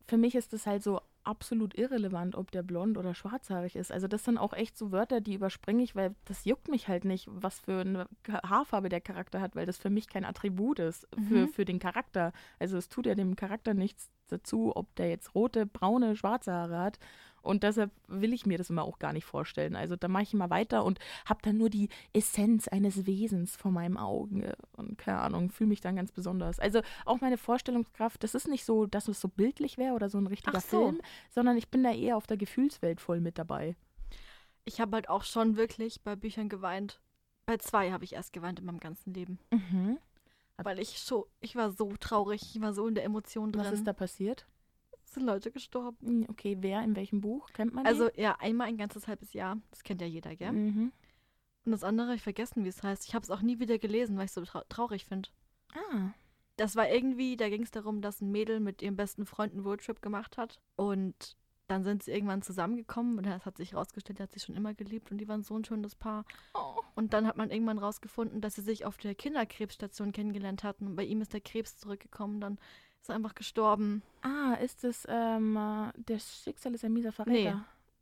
für 0.08 0.18
mich 0.18 0.34
ist 0.36 0.54
es 0.54 0.66
halt 0.66 0.82
so 0.84 1.00
absolut 1.24 1.78
irrelevant, 1.78 2.34
ob 2.36 2.50
der 2.50 2.64
blond 2.64 2.98
oder 2.98 3.14
schwarzhaarig 3.14 3.76
ist. 3.76 3.92
Also 3.92 4.08
das 4.08 4.24
sind 4.26 4.40
auch 4.40 4.54
echt 4.54 4.76
so 4.76 4.92
Wörter, 4.92 5.22
die 5.22 5.36
überspringe 5.36 5.84
ich, 5.84 5.96
weil 5.96 6.16
das 6.26 6.46
juckt 6.46 6.68
mich 6.68 6.88
halt 6.88 7.06
nicht, 7.06 7.28
was 7.30 7.60
für 7.60 7.82
eine 7.82 8.08
Haarfarbe 8.28 8.90
der 8.90 9.02
Charakter 9.02 9.40
hat, 9.40 9.56
weil 9.56 9.68
das 9.68 9.78
für 9.78 9.92
mich 9.92 10.08
kein 10.10 10.26
Attribut 10.26 10.80
ist 10.80 11.08
für, 11.28 11.46
Mhm. 11.46 11.50
für 11.50 11.66
den 11.66 11.78
Charakter. 11.78 12.34
Also 12.58 12.78
es 12.78 12.90
tut 12.90 13.06
ja 13.06 13.14
dem 13.14 13.36
Charakter 13.36 13.76
nichts 13.76 14.10
dazu, 14.30 14.76
ob 14.76 14.96
der 14.96 15.10
jetzt 15.10 15.36
rote, 15.36 15.68
braune, 15.68 16.16
schwarze 16.16 16.52
Haare 16.54 16.80
hat. 16.80 16.98
Und 17.42 17.64
deshalb 17.64 17.92
will 18.08 18.34
ich 18.34 18.46
mir 18.46 18.58
das 18.58 18.70
immer 18.70 18.84
auch 18.84 19.00
gar 19.00 19.14
nicht 19.14 19.26
vorstellen. 19.26 19.76
Also 19.76 19.96
da 19.96 20.08
mache 20.08 20.24
ich 20.24 20.34
immer 20.34 20.50
weiter 20.50 20.84
und 20.84 21.00
habe 21.26 21.40
dann 21.44 21.58
nur 21.58 21.70
die 21.70 21.90
Essenz 22.14 22.68
eines 22.68 23.06
Wesens 23.06 23.56
vor 23.56 23.72
meinem 23.72 23.98
Auge. 23.98 24.56
Und 24.74 24.98
keine 24.98 25.20
Ahnung, 25.20 25.52
fühle 25.52 25.70
mich 25.70 25.82
dann 25.82 25.96
ganz 25.96 26.12
besonders. 26.12 26.60
Also 26.60 26.82
auch 27.06 27.22
meine 27.22 27.38
Vorstellungskraft, 27.38 28.24
das 28.24 28.36
ist 28.36 28.48
nicht 28.48 28.66
so, 28.66 28.86
dass 28.86 29.08
es 29.08 29.22
so 29.22 29.28
bildlich 29.28 29.78
wäre 29.78 29.94
oder 29.94 30.10
so 30.10 30.18
ein 30.18 30.28
richtiger 30.28 30.62
so. 30.62 30.86
Film, 30.86 31.02
sondern 31.30 31.58
ich 31.58 31.70
bin 31.70 31.84
da 31.84 31.92
eher 31.92 32.18
auf 32.18 32.28
der 32.28 32.38
Gefühlswelt 32.38 33.02
voll 33.02 33.20
mit 33.20 33.38
dabei. 33.38 33.76
Ich 34.66 34.80
habe 34.80 34.96
halt 34.96 35.10
auch 35.10 35.24
schon 35.24 35.56
wirklich 35.56 36.02
bei 36.02 36.16
Büchern 36.16 36.50
geweint. 36.50 37.02
Bei 37.46 37.58
zwei 37.58 37.92
habe 37.92 38.04
ich 38.04 38.14
erst 38.14 38.34
geweint 38.34 38.60
in 38.60 38.66
meinem 38.66 38.80
ganzen 38.80 39.14
Leben. 39.14 39.40
Mhm. 39.52 39.98
Weil 40.58 40.80
ich 40.80 41.00
so, 41.00 41.28
ich 41.40 41.56
war 41.56 41.72
so 41.72 41.94
traurig, 42.00 42.42
ich 42.54 42.62
war 42.62 42.74
so 42.74 42.88
in 42.88 42.96
der 42.96 43.06
Emotion 43.06 43.52
drin. 43.52 43.64
Was 43.64 43.72
ist 43.72 43.88
da 43.88 43.94
passiert? 43.94 44.46
Sind 45.12 45.26
Leute 45.26 45.52
gestorben. 45.52 45.98
Hm, 46.08 46.26
Okay, 46.30 46.58
wer, 46.62 46.82
in 46.84 46.96
welchem 46.96 47.22
Buch? 47.22 47.50
Kennt 47.54 47.74
man 47.74 47.84
die? 47.84 47.90
Also 47.90 48.10
ja, 48.16 48.36
einmal 48.40 48.68
ein 48.68 48.78
ganzes 48.78 49.08
halbes 49.08 49.34
Jahr. 49.34 49.58
Das 49.72 49.84
kennt 49.84 50.02
ja 50.02 50.08
jeder, 50.08 50.36
gell? 50.36 50.52
Mhm. 50.52 50.92
Und 51.66 51.72
das 51.72 51.84
andere, 51.84 52.16
ich 52.16 52.22
vergessen, 52.22 52.64
wie 52.64 52.70
es 52.70 52.82
heißt. 52.84 53.06
Ich 53.08 53.14
habe 53.16 53.24
es 53.24 53.30
auch 53.32 53.42
nie 53.42 53.60
wieder 53.60 53.78
gelesen, 53.80 54.18
weil 54.18 54.26
ich 54.26 54.30
es 54.32 54.36
so 54.36 54.44
trau 54.44 54.62
traurig 54.70 55.06
finde. 55.06 55.30
Ah, 55.74 56.10
Das 56.58 56.76
war 56.76 56.90
irgendwie, 56.90 57.38
da 57.38 57.50
ging 57.50 57.64
es 57.64 57.72
darum, 57.72 58.02
dass 58.02 58.22
ein 58.22 58.32
Mädel 58.32 58.60
mit 58.60 58.82
ihrem 58.82 58.96
besten 58.96 59.26
Freund 59.26 59.54
einen 59.54 59.64
Roadtrip 59.64 60.02
gemacht 60.02 60.38
hat. 60.38 60.60
Und 60.76 61.38
dann 61.68 61.84
sind 61.84 62.02
sie 62.02 62.12
irgendwann 62.12 62.42
zusammengekommen 62.42 63.18
und 63.20 63.28
es 63.28 63.46
hat 63.46 63.58
sich 63.58 63.76
rausgestellt, 63.76 64.20
er 64.20 64.24
hat 64.24 64.32
sie 64.32 64.40
schon 64.40 64.56
immer 64.56 64.74
geliebt 64.74 65.12
und 65.12 65.20
die 65.20 65.28
waren 65.28 65.44
so 65.44 65.56
ein 65.56 65.64
schönes 65.64 65.96
Paar. 65.96 66.26
oh. 66.56 66.82
Und 66.96 67.14
dann 67.14 67.28
hat 67.28 67.38
man 67.38 67.52
irgendwann 67.52 67.78
rausgefunden, 67.78 68.42
dass 68.42 68.56
sie 68.56 68.64
sich 68.64 68.86
auf 68.86 68.98
der 68.98 69.14
Kinderkrebsstation 69.14 70.12
kennengelernt 70.12 70.64
hatten 70.64 70.88
und 70.88 70.96
bei 70.96 71.04
ihm 71.04 71.22
ist 71.22 71.32
der 71.34 71.42
Krebs 71.42 71.78
zurückgekommen. 71.78 72.42
Dann 72.42 72.58
ist 73.02 73.10
einfach 73.10 73.36
gestorben. 73.36 74.02
ah 74.22 74.54
ist 74.56 74.86
ähm, 75.08 75.56
äh, 75.58 75.92
der 75.96 76.20
Schicksal 76.20 76.74
ist 76.74 76.84
ein 76.84 76.94
mieser 76.94 77.12
Verräter? 77.12 77.56
Nee. 77.56 77.62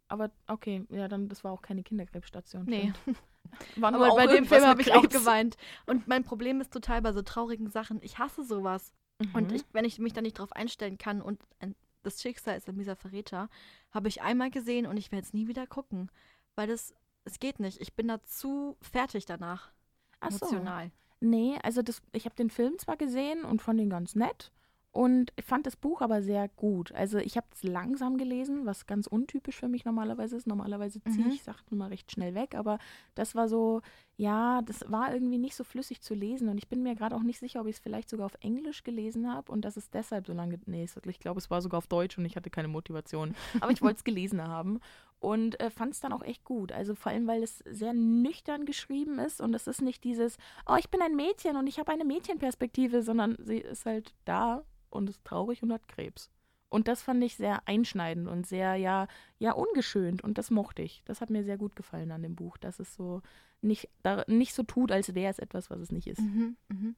Aber 0.09 0.31
okay, 0.47 0.85
ja, 0.89 1.07
dann, 1.07 1.27
das 1.27 1.43
war 1.43 1.51
auch 1.51 1.61
keine 1.61 1.83
Kinderkrebsstation. 1.83 2.63
Nee. 2.65 2.93
War 3.77 3.91
nur 3.91 4.05
Aber 4.05 4.15
bei 4.15 4.27
dem 4.27 4.45
Film 4.45 4.65
habe 4.65 4.81
ich 4.81 4.93
auch 4.93 5.07
geweint. 5.07 5.55
Und 5.85 6.07
mein 6.07 6.23
Problem 6.23 6.59
ist 6.59 6.71
total 6.73 7.01
bei 7.01 7.13
so 7.13 7.21
traurigen 7.21 7.69
Sachen. 7.69 7.99
Ich 8.01 8.17
hasse 8.19 8.43
sowas. 8.43 8.93
Und 9.33 9.49
Mhm. 9.49 9.55
ich, 9.55 9.63
wenn 9.71 9.85
ich 9.85 9.99
mich 9.99 10.13
da 10.13 10.21
nicht 10.21 10.37
drauf 10.39 10.51
einstellen 10.51 10.97
kann 10.97 11.21
und 11.21 11.41
ein, 11.59 11.75
das 12.03 12.21
Schicksal 12.21 12.57
ist 12.57 12.67
ein 12.69 12.75
mieser 12.75 12.95
Verräter, 12.95 13.49
habe 13.91 14.09
ich 14.09 14.21
einmal 14.21 14.51
gesehen 14.51 14.85
und 14.85 14.97
ich 14.97 15.11
werde 15.11 15.25
es 15.25 15.33
nie 15.33 15.47
wieder 15.47 15.65
gucken. 15.65 16.11
Weil 16.55 16.67
das, 16.67 16.93
es 17.23 17.39
geht 17.39 17.59
nicht. 17.59 17.79
Ich 17.81 17.93
bin 17.95 18.07
da 18.09 18.21
zu 18.23 18.77
fertig 18.81 19.25
danach. 19.25 19.71
Ach 20.19 20.31
so. 20.31 20.45
emotional. 20.45 20.91
Nee, 21.19 21.57
also 21.63 21.81
das, 21.81 22.01
ich 22.11 22.25
habe 22.25 22.35
den 22.35 22.49
Film 22.49 22.77
zwar 22.77 22.97
gesehen 22.97 23.43
und 23.43 23.61
fand 23.61 23.79
ihn 23.79 23.89
ganz 23.89 24.13
nett 24.13 24.51
und 24.91 25.31
ich 25.35 25.45
fand 25.45 25.67
das 25.67 25.75
Buch 25.75 26.01
aber 26.01 26.21
sehr 26.23 26.47
gut. 26.49 26.91
Also 26.93 27.19
ich 27.19 27.37
habe 27.37 27.45
es 27.53 27.61
langsam 27.63 28.17
gelesen, 28.17 28.65
was 28.65 28.87
ganz 28.87 29.05
untypisch 29.05 29.57
für 29.57 29.67
mich 29.67 29.85
normalerweise 29.85 30.35
ist. 30.35 30.47
Normalerweise 30.47 31.03
ziehe 31.03 31.25
Mhm. 31.27 31.33
ich 31.33 31.43
Sachen 31.43 31.65
immer 31.71 31.91
recht 31.91 32.11
schnell 32.11 32.33
weg, 32.33 32.55
aber 32.55 32.79
das 33.13 33.35
war 33.35 33.47
so, 33.47 33.81
ja, 34.15 34.61
das 34.63 34.83
war 34.89 35.13
irgendwie 35.13 35.37
nicht 35.37 35.55
so 35.55 35.63
flüssig 35.63 36.01
zu 36.01 36.15
lesen 36.15 36.49
und 36.49 36.57
ich 36.57 36.67
bin 36.67 36.81
mir 36.81 36.95
gerade 36.95 37.15
auch 37.15 37.21
nicht 37.21 37.37
sicher, 37.39 37.61
ob 37.61 37.67
ich 37.67 37.75
es 37.75 37.79
vielleicht 37.79 38.09
sogar 38.09 38.25
auf 38.25 38.37
Englisch 38.41 38.83
gelesen 38.83 39.31
habe 39.31 39.51
und 39.51 39.61
dass 39.65 39.77
es 39.77 39.91
deshalb 39.91 40.25
so 40.25 40.33
lange, 40.33 40.59
nee, 40.65 40.87
ich 41.05 41.19
glaube, 41.19 41.37
es 41.39 41.51
war 41.51 41.61
sogar 41.61 41.77
auf 41.77 41.87
Deutsch 41.87 42.17
und 42.17 42.25
ich 42.25 42.35
hatte 42.35 42.49
keine 42.49 42.67
Motivation. 42.67 43.35
Aber 43.59 43.71
ich 43.71 43.81
wollte 43.83 43.97
es 43.97 44.03
gelesen 44.03 44.41
haben 44.41 44.79
und 45.19 45.59
äh, 45.59 45.69
fand 45.69 45.93
es 45.93 45.99
dann 45.99 46.13
auch 46.13 46.23
echt 46.23 46.43
gut. 46.43 46.71
Also 46.71 46.95
vor 46.95 47.11
allem, 47.11 47.27
weil 47.27 47.43
es 47.43 47.59
sehr 47.69 47.93
nüchtern 47.93 48.65
geschrieben 48.65 49.19
ist 49.19 49.41
und 49.41 49.53
es 49.53 49.67
ist 49.67 49.81
nicht 49.81 50.03
dieses, 50.03 50.37
oh, 50.67 50.75
ich 50.77 50.89
bin 50.89 51.01
ein 51.01 51.15
Mädchen 51.15 51.55
und 51.55 51.67
ich 51.67 51.79
habe 51.79 51.91
eine 51.91 52.05
Mädchenperspektive, 52.05 53.01
sondern 53.01 53.35
sie 53.39 53.57
ist 53.57 53.85
halt 53.85 54.13
da 54.25 54.63
und 54.89 55.09
ist 55.09 55.23
traurig 55.25 55.63
und 55.63 55.73
hat 55.73 55.87
Krebs. 55.87 56.29
Und 56.69 56.87
das 56.87 57.01
fand 57.01 57.23
ich 57.23 57.37
sehr 57.37 57.67
einschneidend 57.67 58.27
und 58.27 58.45
sehr, 58.45 58.75
ja, 58.75 59.07
ja, 59.39 59.53
ungeschönt 59.53 60.23
und 60.23 60.37
das 60.37 60.51
mochte 60.51 60.81
ich. 60.81 61.01
Das 61.05 61.21
hat 61.21 61.29
mir 61.29 61.43
sehr 61.43 61.57
gut 61.57 61.75
gefallen 61.75 62.11
an 62.11 62.23
dem 62.23 62.35
Buch, 62.35 62.57
dass 62.57 62.79
es 62.79 62.93
so 62.93 63.21
nicht, 63.61 63.89
da, 64.03 64.25
nicht 64.27 64.53
so 64.53 64.63
tut, 64.63 64.91
als 64.91 65.15
wäre 65.15 65.31
es 65.31 65.39
etwas, 65.39 65.69
was 65.69 65.79
es 65.79 65.91
nicht 65.91 66.07
ist. 66.07 66.19
Mhm, 66.19 66.57
mhm. 66.67 66.95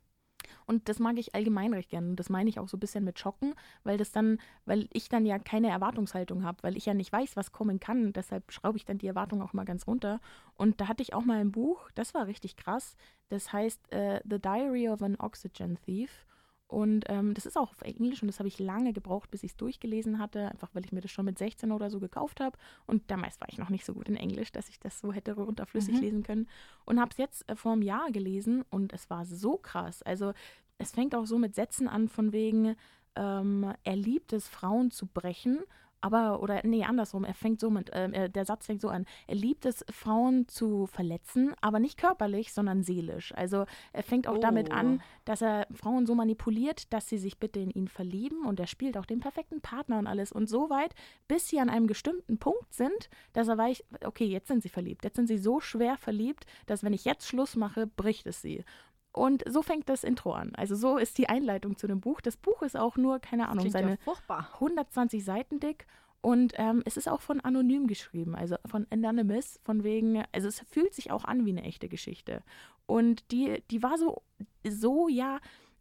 Und 0.66 0.90
das 0.90 1.00
mag 1.00 1.18
ich 1.18 1.36
allgemein 1.36 1.74
recht 1.74 1.90
gerne. 1.90 2.16
Das 2.16 2.30
meine 2.30 2.50
ich 2.50 2.60
auch 2.60 2.68
so 2.68 2.78
ein 2.78 2.80
bisschen 2.80 3.04
mit 3.04 3.20
Schocken, 3.20 3.56
weil 3.84 3.98
das 3.98 4.12
dann, 4.12 4.40
weil 4.66 4.88
ich 4.94 5.10
dann 5.10 5.26
ja 5.26 5.40
keine 5.40 5.70
Erwartungshaltung 5.70 6.44
habe, 6.44 6.64
weil 6.64 6.78
ich 6.78 6.86
ja 6.86 6.94
nicht 6.94 7.12
weiß, 7.12 7.36
was 7.36 7.52
kommen 7.52 7.80
kann. 7.80 8.14
Deshalb 8.14 8.52
schraube 8.52 8.78
ich 8.78 8.86
dann 8.86 8.98
die 8.98 9.08
Erwartung 9.08 9.42
auch 9.42 9.54
mal 9.54 9.66
ganz 9.66 9.88
runter. 9.88 10.20
Und 10.56 10.82
da 10.82 10.88
hatte 10.88 11.04
ich 11.04 11.14
auch 11.14 11.26
mal 11.26 11.40
ein 11.40 11.52
Buch, 11.52 11.90
das 11.96 12.14
war 12.14 12.28
richtig 12.28 12.56
krass. 12.56 12.96
Das 13.30 13.54
heißt 13.54 13.92
äh, 13.92 14.22
The 14.30 14.40
Diary 14.40 14.90
of 14.90 15.02
an 15.02 15.16
Oxygen 15.20 15.78
Thief. 15.86 16.26
Und 16.70 17.06
ähm, 17.10 17.34
das 17.34 17.48
ist 17.48 17.58
auch 17.58 17.72
auf 17.72 17.82
Englisch 17.82 18.22
und 18.22 18.28
das 18.28 18.38
habe 18.38 18.48
ich 18.48 18.60
lange 18.60 18.94
gebraucht, 18.94 19.32
bis 19.32 19.42
ich 19.42 19.52
es 19.52 19.58
durchgelesen 19.58 20.20
hatte, 20.20 20.50
einfach 20.52 20.70
weil 20.74 20.86
ich 20.86 20.92
mir 20.92 21.02
das 21.02 21.10
schon 21.10 21.26
mit 21.26 21.40
16 21.40 21.72
oder 21.72 21.90
so 21.90 22.00
gekauft 22.00 22.40
habe. 22.40 22.58
Und 22.86 23.10
damals 23.10 23.42
war 23.42 23.50
ich 23.50 23.58
noch 23.58 23.70
nicht 23.70 23.84
so 23.86 23.96
gut 23.96 24.08
in 24.08 24.16
Englisch, 24.16 24.52
dass 24.52 24.70
ich 24.70 24.80
das 24.80 25.00
so 25.00 25.12
hätte 25.12 25.34
runterflüssig 25.34 25.96
Mhm. 25.96 26.02
lesen 26.02 26.24
können. 26.24 26.48
Und 26.86 27.00
habe 27.00 27.10
es 27.10 27.18
jetzt 27.18 27.50
äh, 27.50 27.56
vor 27.56 27.72
einem 27.72 27.82
Jahr 27.82 28.12
gelesen 28.12 28.64
und 28.70 28.94
es 28.94 29.10
war 29.10 29.26
so 29.26 29.58
krass. 29.58 30.04
Also 30.04 30.34
es 30.78 30.92
fängt 30.92 31.16
auch 31.16 31.26
so 31.26 31.40
mit 31.40 31.56
Sätzen 31.56 31.88
an 31.88 32.08
von 32.08 32.32
wegen, 32.34 32.76
ähm, 33.16 33.74
er 33.84 33.96
liebt 33.96 34.32
es, 34.32 34.48
Frauen 34.48 34.92
zu 34.92 35.08
brechen, 35.08 35.60
aber, 36.02 36.42
oder 36.42 36.62
nee, 36.64 36.84
andersrum, 36.84 37.24
er 37.24 37.34
fängt 37.34 37.60
so 37.60 37.70
mit, 37.70 37.90
äh, 37.90 38.30
der 38.30 38.46
Satz 38.46 38.66
fängt 38.66 38.82
so 38.82 38.90
an, 38.90 39.06
er 39.28 39.36
liebt 39.36 39.66
es, 39.66 39.86
Frauen 39.92 40.48
zu 40.48 40.86
verletzen, 40.88 41.54
aber 41.62 41.80
nicht 41.80 41.98
körperlich, 41.98 42.54
sondern 42.54 42.84
seelisch. 42.84 43.34
Also 43.36 43.66
er 43.94 44.04
fängt 44.04 44.28
auch 44.28 44.38
damit 44.38 44.70
Oh. 44.72 44.76
an, 44.76 45.02
dass 45.26 45.42
er 45.42 45.68
Frauen 45.74 46.06
so 46.06 46.16
manipuliert, 46.16 46.92
dass 46.94 47.10
sie 47.10 47.18
sich 47.18 47.38
bitte 47.40 47.60
in 47.60 47.72
ihn 47.72 47.88
verlieben 47.88 48.46
und 48.46 48.60
er 48.60 48.68
spielt 48.68 48.98
auch 48.98 49.06
den 49.06 49.20
perfekten 49.20 49.62
Partner 49.62 50.00
und 50.00 50.08
alles 50.08 50.32
und 50.32 50.48
so 50.48 50.70
weit, 50.70 50.94
bis 51.28 51.48
sie 51.48 51.60
an 51.60 51.70
einem 51.70 51.88
bestimmten 51.88 52.38
Punkt 52.38 52.74
sind, 52.74 53.10
dass 53.34 53.48
er 53.48 53.58
weiß, 53.58 53.84
okay, 54.06 54.26
jetzt 54.26 54.48
sind 54.48 54.64
sie 54.64 54.70
verliebt, 54.70 55.04
jetzt 55.04 55.16
sind 55.16 55.28
sie 55.28 55.38
so 55.38 55.60
schwer 55.60 55.98
verliebt, 55.98 56.46
dass 56.66 56.84
wenn 56.84 56.94
ich 56.94 57.06
jetzt 57.06 57.28
Schluss 57.28 57.56
mache, 57.56 57.88
bricht 57.88 58.26
es 58.28 58.42
sie. 58.42 58.64
Und 59.12 59.44
so 59.50 59.62
fängt 59.62 59.90
das 59.90 60.04
Intro 60.04 60.34
an. 60.34 60.54
Also 60.56 60.76
so 60.76 60.98
ist 60.98 61.18
die 61.18 61.30
Einleitung 61.30 61.78
zu 61.78 61.88
dem 61.88 62.00
Buch. 62.00 62.22
Das 62.22 62.38
Buch 62.38 62.62
ist 62.62 62.78
auch 62.78 62.96
nur, 62.96 63.20
keine 63.20 63.50
Ahnung, 63.50 63.70
seine 63.70 63.92
ja 63.92 63.98
furchtbar. 64.04 64.50
120 64.54 65.24
Seiten 65.24 65.60
dick. 65.60 65.88
Und 66.22 66.54
ähm, 66.58 66.84
es 66.86 66.98
ist 66.98 67.08
auch 67.08 67.22
von 67.22 67.40
anonym 67.40 67.88
geschrieben, 67.88 68.36
also 68.36 68.58
von 68.66 68.86
Anonymous, 68.90 69.60
von 69.64 69.86
wegen, 69.86 70.24
also 70.34 70.50
es 70.50 70.60
fühlt 70.70 70.94
sich 70.94 71.12
auch 71.12 71.24
an 71.24 71.46
wie 71.46 71.52
eine 71.52 71.64
echte 71.64 71.88
Geschichte. 71.88 72.44
Und 72.86 73.32
die, 73.32 73.64
die 73.72 73.82
war 73.84 73.98
so, 73.98 74.22
so 74.68 75.08
ja 75.08 75.40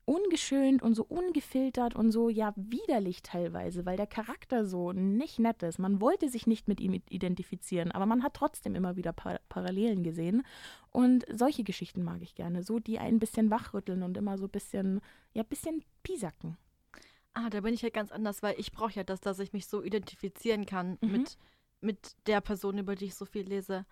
ungeschönt 0.09 0.83
und 0.83 0.95
so 0.95 1.05
ungefiltert 1.05 1.95
und 1.95 2.11
so 2.13 2.31
ja 2.31 2.55
widerlich 2.57 3.23
teilweise, 3.23 3.85
weil 3.85 3.99
der 3.99 4.07
Charakter 4.07 4.65
so 4.65 4.93
nicht 4.93 5.39
nett 5.39 5.63
ist. 5.63 5.79
Man 5.79 6.01
wollte 6.01 6.31
sich 6.31 6.47
nicht 6.47 6.67
mit 6.67 6.81
ihm 6.81 6.95
identifizieren, 7.11 7.93
aber 7.93 8.07
man 8.07 8.23
hat 8.23 8.33
trotzdem 8.35 8.75
immer 8.75 8.97
wieder 8.97 9.13
Par 9.13 9.39
Parallelen 9.51 10.03
gesehen. 10.03 10.45
Und 10.91 11.27
solche 11.31 11.63
Geschichten 11.63 12.03
mag 12.03 12.23
ich 12.23 12.35
gerne, 12.35 12.63
so 12.63 12.79
die 12.79 12.99
ein 12.99 13.19
bisschen 13.19 13.51
wachrütteln 13.51 14.03
und 14.03 14.17
immer 14.17 14.39
so 14.39 14.47
ein 14.47 14.51
bisschen, 14.51 15.01
ja, 15.35 15.43
bisschen 15.43 15.85
piesacken. 16.03 16.57
Ah, 17.35 17.51
da 17.51 17.61
bin 17.61 17.75
ich 17.75 17.83
ja 17.83 17.91
ganz 17.91 18.11
anders, 18.11 18.43
weil 18.43 18.59
ich 18.59 18.73
brauche 18.73 18.95
ja 18.95 19.05
das, 19.05 19.21
dass 19.21 19.39
ich 19.39 19.53
mich 19.53 19.67
so 19.67 19.83
identifizieren 19.83 20.65
kann 20.65 20.97
Mhm. 21.03 21.13
mit, 21.13 21.39
mit 21.83 22.17
der 22.27 22.41
Person, 22.41 22.79
über 22.79 22.95
die 22.95 23.05
ich 23.07 23.15
so 23.15 23.27
viel 23.27 23.47
lese. 23.47 23.85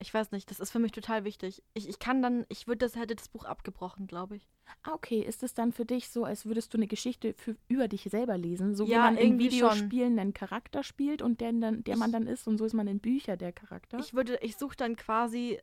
Ich 0.00 0.14
weiß 0.14 0.30
nicht, 0.30 0.48
das 0.50 0.60
ist 0.60 0.70
für 0.70 0.78
mich 0.78 0.92
total 0.92 1.24
wichtig. 1.24 1.62
Ich, 1.74 1.88
ich 1.88 1.98
kann 1.98 2.22
dann, 2.22 2.46
ich 2.48 2.68
würde 2.68 2.78
das, 2.86 2.94
hätte 2.94 3.16
das 3.16 3.28
Buch 3.28 3.44
abgebrochen, 3.44 4.06
glaube 4.06 4.36
ich. 4.36 4.48
Ah, 4.84 4.92
okay. 4.92 5.20
Ist 5.20 5.42
es 5.42 5.54
dann 5.54 5.72
für 5.72 5.84
dich 5.84 6.08
so, 6.08 6.24
als 6.24 6.46
würdest 6.46 6.72
du 6.72 6.78
eine 6.78 6.86
Geschichte 6.86 7.34
für, 7.34 7.56
über 7.66 7.88
dich 7.88 8.02
selber 8.04 8.38
lesen? 8.38 8.76
So 8.76 8.86
wie 8.86 8.92
Ja, 8.92 9.00
man 9.02 9.16
in. 9.16 9.38
Videospielen 9.40 10.18
einen 10.20 10.34
Charakter 10.34 10.84
spielt 10.84 11.20
und 11.20 11.40
der, 11.40 11.52
dann, 11.52 11.82
der 11.82 11.96
man 11.96 12.12
dann 12.12 12.28
ist 12.28 12.46
und 12.46 12.58
so 12.58 12.64
ist 12.64 12.74
man 12.74 12.86
in 12.86 13.00
Bücher 13.00 13.36
der 13.36 13.52
Charakter? 13.52 13.98
Ich 13.98 14.14
würde, 14.14 14.38
ich 14.40 14.56
suche 14.56 14.76
dann 14.76 14.94
quasi 14.94 15.60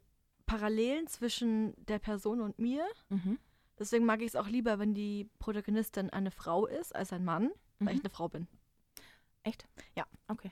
Parallelen 0.47 1.07
zwischen 1.07 1.73
der 1.85 1.99
Person 1.99 2.41
und 2.41 2.59
mir. 2.59 2.85
mhm. 3.09 3.39
Deswegen 3.79 4.05
mag 4.05 4.21
ich 4.21 4.27
es 4.27 4.35
auch 4.37 4.47
lieber, 4.47 4.79
wenn 4.79 4.93
die 4.93 5.29
Protagonistin 5.39 6.09
eine 6.09 6.31
Frau 6.31 6.65
ist 6.65 6.95
als 6.95 7.11
ein 7.11 7.25
Mann, 7.25 7.51
weil 7.79 7.89
ich 7.93 7.99
Mhm. 7.99 8.05
eine 8.05 8.09
Frau 8.09 8.29
bin. 8.29 8.47
Echt? 9.43 9.65
Ja. 9.95 10.05
Okay. 10.29 10.51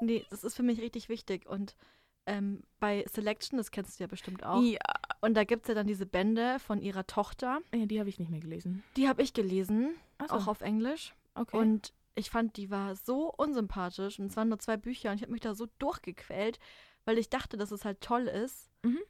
Nee, 0.00 0.24
das 0.30 0.44
ist 0.44 0.54
für 0.54 0.62
mich 0.62 0.80
richtig 0.80 1.08
wichtig. 1.08 1.46
Und 1.48 1.76
ähm, 2.26 2.62
bei 2.80 3.04
Selection, 3.08 3.56
das 3.56 3.70
kennst 3.70 3.98
du 3.98 4.04
ja 4.04 4.08
bestimmt 4.08 4.44
auch. 4.44 4.62
Ja. 4.62 4.78
Und 5.20 5.34
da 5.34 5.44
gibt 5.44 5.62
es 5.62 5.68
ja 5.68 5.74
dann 5.74 5.86
diese 5.86 6.06
Bände 6.06 6.58
von 6.58 6.82
ihrer 6.82 7.06
Tochter. 7.06 7.60
ja, 7.74 7.86
die 7.86 7.98
habe 7.98 8.08
ich 8.08 8.18
nicht 8.18 8.30
mehr 8.30 8.40
gelesen. 8.40 8.82
Die 8.96 9.08
habe 9.08 9.22
ich 9.22 9.32
gelesen, 9.32 9.94
so, 10.28 10.34
auch 10.34 10.46
auf 10.46 10.60
Englisch. 10.60 11.14
okay. 11.34 11.56
Und 11.56 11.92
ich 12.14 12.30
fand, 12.30 12.56
die 12.56 12.70
war 12.70 12.96
so 12.96 13.32
unsympathisch. 13.32 14.18
Und 14.18 14.26
es 14.26 14.36
waren 14.36 14.48
nur 14.48 14.58
zwei 14.58 14.76
Bücher 14.76 15.10
und 15.10 15.16
ich 15.16 15.22
habe 15.22 15.32
mich 15.32 15.42
da 15.42 15.54
so 15.54 15.66
durchgequält, 15.78 16.58
weil 17.04 17.18
ich 17.18 17.28
dachte, 17.28 17.56
dass 17.56 17.70
es 17.70 17.84
halt 17.84 18.00
toll 18.00 18.22
ist. 18.26 18.70
Mhm. 18.82 19.00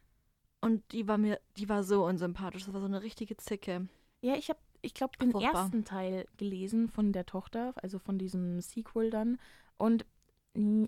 Und 0.61 0.93
die 0.93 1.07
war 1.07 1.19
mir, 1.19 1.41
die 1.57 1.69
war 1.69 1.85
so 1.85 2.05
unsympathisch. 2.05 2.65
Das 2.65 2.75
war 2.75 2.81
so 2.81 2.87
eine 2.87 3.03
richtige 3.03 3.37
Zicke. 3.37 3.89
ja, 4.21 4.35
ich 4.35 4.49
habe, 4.49 4.59
ich 4.83 4.95
glaube, 4.95 5.17
den 5.19 5.31
Furchtbar. 5.31 5.63
ersten 5.63 5.85
Teil 5.85 6.27
gelesen 6.37 6.89
von 6.89 7.13
der 7.13 7.27
Tochter, 7.27 7.73
also 7.77 7.99
von 7.99 8.19
diesem 8.19 8.61
Sequel 8.61 9.11
dann. 9.11 9.39
Und 9.79 10.05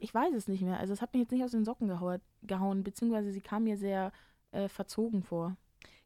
ich 0.01 0.15
weiß 0.15 0.35
es 0.35 0.49
nicht 0.49 0.63
mehr. 0.63 0.79
Also 0.79 0.93
es 0.93 1.03
hat 1.03 1.13
mich 1.13 1.21
jetzt 1.21 1.33
nicht 1.33 1.45
aus 1.45 1.51
den 1.51 1.65
Socken 1.65 1.89
gehauen, 1.89 2.21
gehauen 2.43 2.83
beziehungsweise 2.83 3.33
sie 3.33 3.41
kam 3.41 3.65
mir 3.65 3.77
sehr 3.77 4.13
äh, 4.53 4.69
verzogen 4.69 5.23
vor. 5.23 5.57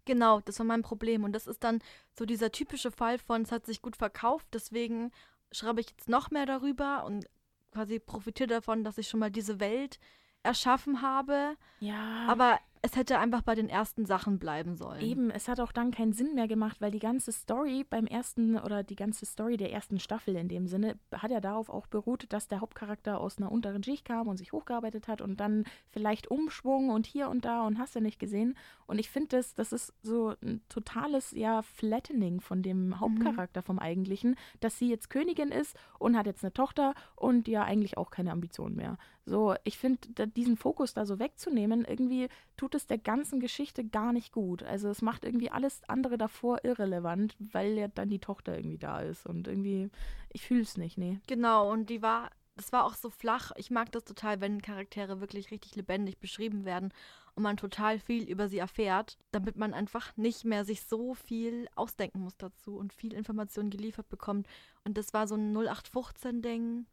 Genau, 0.05 0.41
das 0.41 0.59
war 0.59 0.67
mein 0.67 0.83
Problem. 0.83 1.25
Und 1.25 1.33
das 1.33 1.47
ist 1.47 1.63
dann 1.63 1.81
so 2.19 2.25
dieser 2.25 2.51
typische 2.51 2.91
Fall 2.91 3.19
von, 3.19 3.43
es 3.43 3.53
hat 3.53 3.67
sich 3.67 3.83
gut 3.83 3.97
verkauft, 3.97 4.47
deswegen 4.53 5.13
schreibe 5.53 5.81
ich 5.81 5.91
jetzt 5.91 6.09
noch 6.09 6.31
mehr 6.31 6.47
darüber 6.47 7.05
und 7.05 7.27
quasi 7.73 7.99
profitiere 7.99 8.49
davon, 8.49 8.85
dass 8.85 8.99
ich 8.99 9.09
schon 9.09 9.21
mal 9.21 9.31
diese 9.31 9.61
Welt 9.61 9.99
erschaffen 10.43 11.03
habe. 11.03 11.57
Ja. 11.81 12.27
Aber 12.29 12.59
es 12.85 12.97
hätte 12.97 13.21
einfach 13.21 13.43
bei 13.43 13.55
den 13.55 13.69
ersten 13.69 14.07
Sachen 14.07 14.41
bleiben 14.41 14.75
sollen. 14.75 15.01
Eben, 15.01 15.31
es 15.31 15.47
hat 15.47 15.61
auch 15.61 15.71
dann 15.71 15.93
keinen 15.93 16.13
Sinn 16.13 16.35
mehr 16.35 16.49
gemacht, 16.49 16.81
weil 16.81 16.91
die 16.91 16.99
ganze 16.99 17.31
Story 17.31 17.87
beim 17.89 18.09
ersten 18.09 18.59
oder 18.59 18.83
die 18.83 18.97
ganze 18.97 19.25
Story 19.25 19.57
der 19.57 19.73
ersten 19.73 20.01
Staffel 20.01 20.35
in 20.35 20.49
dem 20.49 20.67
Sinne 20.67 20.97
hat 21.13 21.31
ja 21.31 21.41
darauf 21.41 21.71
auch 21.71 21.87
beruht, 21.87 22.27
dass 22.31 22.49
der 22.49 22.61
Hauptcharakter 22.61 23.21
aus 23.21 23.39
einer 23.39 23.53
unteren 23.53 23.85
Schicht 23.85 24.05
kam 24.05 24.27
und 24.27 24.37
sich 24.37 24.51
hochgearbeitet 24.51 25.07
hat 25.07 25.21
und 25.21 25.39
dann 25.39 25.65
vielleicht 25.91 26.29
Umschwung 26.29 26.91
und 26.91 27.07
hier 27.07 27.29
und 27.29 27.45
da 27.45 27.65
und 27.65 27.79
hast 27.79 27.95
du 27.95 28.01
nicht 28.01 28.19
gesehen. 28.19 28.57
Und 28.87 28.99
ich 28.99 29.11
finde 29.11 29.37
das, 29.37 29.55
das 29.55 29.73
ist 29.73 29.95
so 30.03 30.35
ein 30.43 30.61
totales, 30.69 31.31
ja, 31.31 31.63
Flattening 31.63 32.41
von 32.41 32.63
dem 32.63 32.99
Hauptcharakter 32.99 33.63
vom 33.63 33.79
Eigentlichen, 33.79 34.35
dass 34.59 34.77
sie 34.79 34.91
jetzt 34.91 35.09
Königin 35.09 35.53
ist 35.53 35.77
und 36.01 36.17
hat 36.17 36.27
jetzt 36.27 36.43
eine 36.43 36.53
Tochter 36.53 36.95
und 37.15 37.47
ja 37.47 37.63
eigentlich 37.63 37.97
auch 37.97 38.11
keine 38.11 38.33
Ambitionen 38.33 38.75
mehr. 38.75 38.99
So, 39.25 39.55
ich 39.63 39.79
finde, 39.79 40.27
diesen 40.29 40.57
Fokus 40.57 40.95
da 40.95 41.07
so 41.07 41.21
wegzunehmen, 41.21 41.85
irgendwie 41.85 42.29
tut 42.57 42.75
es 42.75 42.87
der 42.87 42.99
ganzen 42.99 43.39
Geschichte 43.39 43.85
gar 43.85 44.13
nicht 44.13 44.33
gut. 44.33 44.65
Also 44.65 44.89
es 44.89 45.01
macht 45.01 45.25
irgendwie 45.25 45.51
alles 45.51 45.81
andere 45.89 46.19
davor 46.19 46.65
irrelevant, 46.65 47.37
weil 47.39 47.79
ja 47.79 47.87
dann 47.87 48.09
die 48.09 48.19
Tochter 48.19 48.57
irgendwie 48.57 48.79
da 48.79 49.01
ist. 49.01 49.25
Und 49.27 49.47
irgendwie, 49.47 49.91
ich 50.31 50.43
fühle 50.45 50.63
es 50.63 50.77
nicht, 50.77 50.99
nee. 50.99 51.21
Genau, 51.29 51.71
und 51.71 51.89
die 51.89 52.03
war, 52.03 52.31
das 52.57 52.73
war 52.73 52.85
auch 52.85 52.95
so 52.95 53.11
flach. 53.11 53.53
Ich 53.57 53.71
mag 53.71 53.93
das 53.93 54.05
total, 54.05 54.41
wenn 54.41 54.61
Charaktere 54.61 55.21
wirklich 55.21 55.53
richtig 55.53 55.77
lebendig 55.77 56.19
beschrieben 56.19 56.65
werden 56.65 56.93
und 57.37 57.45
man 57.45 57.57
total 57.57 58.01
viel 58.01 58.29
über 58.29 58.49
sie 58.49 58.59
erfährt, 58.59 59.19
damit 59.31 59.57
man 59.57 59.73
einfach 59.73 60.17
nicht 60.17 60.45
mehr 60.45 60.65
sich 60.65 60.83
so 60.83 61.15
viel 61.15 61.69
ausdenken 61.77 62.21
muss 62.21 62.37
dazu 62.37 62.77
und 62.77 62.93
viel 62.93 63.15
Informationen 63.15 63.71
geliefert 63.71 64.09
bekommt. 64.09 64.49
Und 64.85 64.99
das 64.99 65.15
war 65.15 65.29
so 65.29 65.37
ein 65.37 65.57
0815-Ding. 65.57 66.87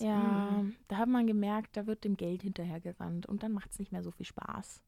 Ja, 0.00 0.62
mm. 0.62 0.74
da 0.88 0.96
hat 0.96 1.08
man 1.08 1.26
gemerkt, 1.26 1.76
da 1.76 1.86
wird 1.86 2.04
dem 2.04 2.16
Geld 2.16 2.42
hinterhergerannt 2.42 3.26
und 3.26 3.42
dann 3.42 3.52
macht 3.52 3.70
es 3.72 3.78
nicht 3.78 3.92
mehr 3.92 4.02
so 4.02 4.10
viel 4.10 4.26
Spaß. 4.26 4.82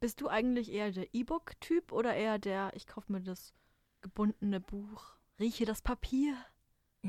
Bist 0.00 0.20
du 0.20 0.28
eigentlich 0.28 0.70
eher 0.72 0.92
der 0.92 1.12
E-Book-Typ 1.14 1.92
oder 1.92 2.14
eher 2.14 2.38
der, 2.38 2.72
ich 2.74 2.86
kaufe 2.86 3.10
mir 3.12 3.20
das 3.20 3.52
gebundene 4.00 4.60
Buch, 4.60 5.16
rieche 5.40 5.64
das 5.64 5.82
Papier? 5.82 6.34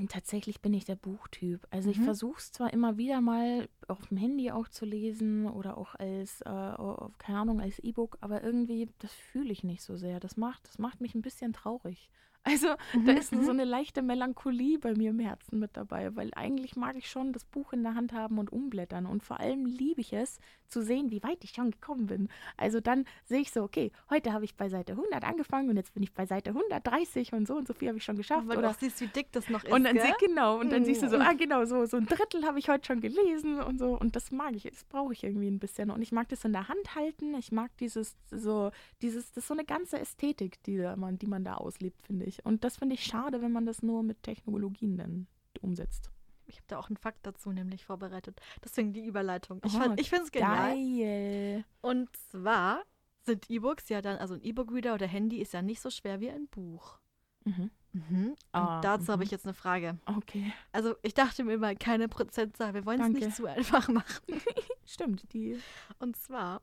Tatsächlich 0.07 0.61
bin 0.61 0.73
ich 0.73 0.85
der 0.85 0.95
Buchtyp. 0.95 1.67
Also 1.71 1.89
ich 1.89 1.97
Mhm. 1.97 2.03
versuche 2.03 2.37
es 2.39 2.51
zwar 2.51 2.71
immer 2.71 2.97
wieder 2.97 3.21
mal 3.21 3.67
auf 3.87 4.05
dem 4.07 4.17
Handy 4.17 4.51
auch 4.51 4.67
zu 4.67 4.85
lesen 4.85 5.47
oder 5.47 5.77
auch 5.77 5.95
als, 5.95 6.41
äh, 6.41 6.49
auf- 6.49 7.17
keine 7.17 7.39
Ahnung, 7.39 7.59
als 7.59 7.79
E-Book, 7.79 8.17
aber 8.21 8.43
irgendwie, 8.43 8.87
das 8.99 9.11
fühle 9.13 9.51
ich 9.51 9.63
nicht 9.63 9.81
so 9.81 9.97
sehr. 9.97 10.19
Das 10.19 10.37
macht, 10.37 10.67
das 10.67 10.77
macht 10.77 11.01
mich 11.01 11.15
ein 11.15 11.23
bisschen 11.23 11.53
traurig. 11.53 12.09
Also 12.43 12.67
da 12.93 13.11
Mhm, 13.11 13.17
ist 13.17 13.29
so 13.29 13.51
eine 13.51 13.65
leichte 13.65 14.01
Melancholie 14.01 14.79
bei 14.79 14.93
mir 14.95 15.09
im 15.11 15.19
Herzen 15.19 15.59
mit 15.59 15.75
dabei, 15.77 16.15
weil 16.15 16.31
eigentlich 16.35 16.75
mag 16.75 16.95
ich 16.95 17.09
schon 17.09 17.33
das 17.33 17.43
Buch 17.45 17.73
in 17.73 17.83
der 17.83 17.95
Hand 17.95 18.13
haben 18.13 18.39
und 18.39 18.51
umblättern 18.51 19.05
und 19.05 19.23
vor 19.23 19.39
allem 19.39 19.65
liebe 19.65 20.01
ich 20.01 20.13
es 20.13 20.39
zu 20.67 20.81
sehen, 20.81 21.11
wie 21.11 21.21
weit 21.21 21.43
ich 21.43 21.51
schon 21.51 21.69
gekommen 21.71 22.07
bin. 22.07 22.29
Also 22.57 22.79
dann 22.79 23.05
sehe 23.25 23.41
ich 23.41 23.51
so, 23.51 23.61
okay, 23.63 23.91
heute 24.09 24.31
habe 24.33 24.45
ich 24.45 24.55
bei 24.55 24.69
Seite 24.69 24.93
100 24.93 25.23
angefangen 25.25 25.69
und 25.69 25.75
jetzt 25.77 25.93
bin 25.93 26.01
ich 26.01 26.13
bei 26.13 26.25
Seite 26.25 26.51
130 26.51 27.33
und 27.33 27.45
so 27.47 27.55
und 27.55 27.67
so 27.67 27.73
viel 27.73 27.89
habe 27.89 27.97
ich 27.97 28.03
schon 28.05 28.15
geschafft. 28.15 28.47
Weil 28.47 28.57
oder 28.57 28.69
du 28.69 28.73
auch 28.73 28.79
siehst, 28.79 29.01
wie 29.01 29.07
dick 29.07 29.31
das 29.33 29.49
noch 29.49 29.63
ist. 29.63 29.71
und 29.71 29.83
dann 29.83 29.95
gell? 29.95 30.05
sie, 30.19 30.25
genau, 30.25 30.59
und 30.59 30.71
dann 30.71 30.85
siehst 30.85 31.03
du 31.03 31.09
so, 31.09 31.17
Mm. 31.17 31.21
ah 31.21 31.33
genau, 31.33 31.65
so, 31.65 31.85
so 31.85 31.97
ein 31.97 32.05
Drittel 32.05 32.45
habe 32.45 32.57
ich 32.57 32.69
heute 32.69 32.85
schon 32.87 33.01
gelesen 33.01 33.59
und 33.61 33.79
so. 33.79 33.97
Und 33.99 34.15
das 34.15 34.31
mag 34.31 34.55
ich, 34.55 34.63
das 34.63 34.85
brauche 34.85 35.11
ich 35.13 35.23
irgendwie 35.23 35.49
ein 35.49 35.59
bisschen. 35.59 35.91
Und 35.91 36.01
ich 36.01 36.11
mag 36.13 36.29
das 36.29 36.45
in 36.45 36.53
der 36.53 36.67
Hand 36.69 36.95
halten. 36.95 37.35
Ich 37.35 37.51
mag 37.51 37.69
dieses, 37.77 38.15
so, 38.31 38.71
dieses, 39.01 39.27
das 39.31 39.43
ist 39.43 39.47
so 39.47 39.53
eine 39.53 39.65
ganze 39.65 39.99
Ästhetik, 39.99 40.63
die 40.63 40.77
man, 40.95 41.19
die 41.19 41.27
man 41.27 41.43
da 41.43 41.55
auslebt, 41.55 42.01
finde 42.03 42.25
ich. 42.25 42.28
Und 42.45 42.63
das 42.63 42.77
finde 42.77 42.95
ich 42.95 43.03
schade, 43.03 43.41
wenn 43.41 43.51
man 43.51 43.65
das 43.65 43.81
nur 43.81 44.03
mit 44.03 44.23
Technologien 44.23 44.97
dann 44.97 45.27
umsetzt. 45.61 46.11
Ich 46.47 46.55
habe 46.57 46.65
da 46.67 46.79
auch 46.79 46.89
einen 46.89 46.97
Fakt 46.97 47.25
dazu 47.25 47.51
nämlich 47.51 47.85
vorbereitet. 47.85 48.41
Deswegen 48.63 48.91
die 48.93 49.05
Überleitung. 49.05 49.61
Ich, 49.65 49.75
Oh, 49.75 49.93
ich 49.97 50.09
finde 50.09 50.25
es 50.25 50.31
genial. 50.31 50.73
Geil. 50.73 51.65
Und 51.81 52.09
zwar 52.31 52.83
sind 53.23 53.49
E-Books 53.49 53.89
ja 53.89 54.01
dann, 54.01 54.17
also 54.17 54.33
ein 54.33 54.41
E-Book-Reader 54.41 54.95
oder 54.95 55.05
Handy 55.07 55.37
ist 55.37 55.53
ja 55.53 55.61
nicht 55.61 55.81
so 55.81 55.89
schwer 55.89 56.19
wie 56.19 56.29
ein 56.31 56.47
Buch. 56.47 56.97
Mhm. 57.45 57.69
Mhm. 57.93 58.27
Und 58.29 58.37
Ah, 58.51 58.81
dazu 58.81 59.07
habe 59.07 59.17
mhm. 59.17 59.23
ich 59.23 59.31
jetzt 59.31 59.45
eine 59.45 59.53
Frage. 59.53 59.99
Okay. 60.05 60.51
Also 60.71 60.95
ich 61.01 61.13
dachte 61.13 61.43
mir 61.43 61.53
immer, 61.53 61.75
keine 61.75 62.07
Prozentzahl. 62.07 62.73
Wir 62.73 62.85
wollen 62.85 63.01
es 63.01 63.09
nicht 63.09 63.35
zu 63.35 63.45
einfach 63.45 63.87
machen. 63.87 64.23
Stimmt, 64.85 65.31
die. 65.33 65.59
Und 65.99 66.15
zwar, 66.15 66.61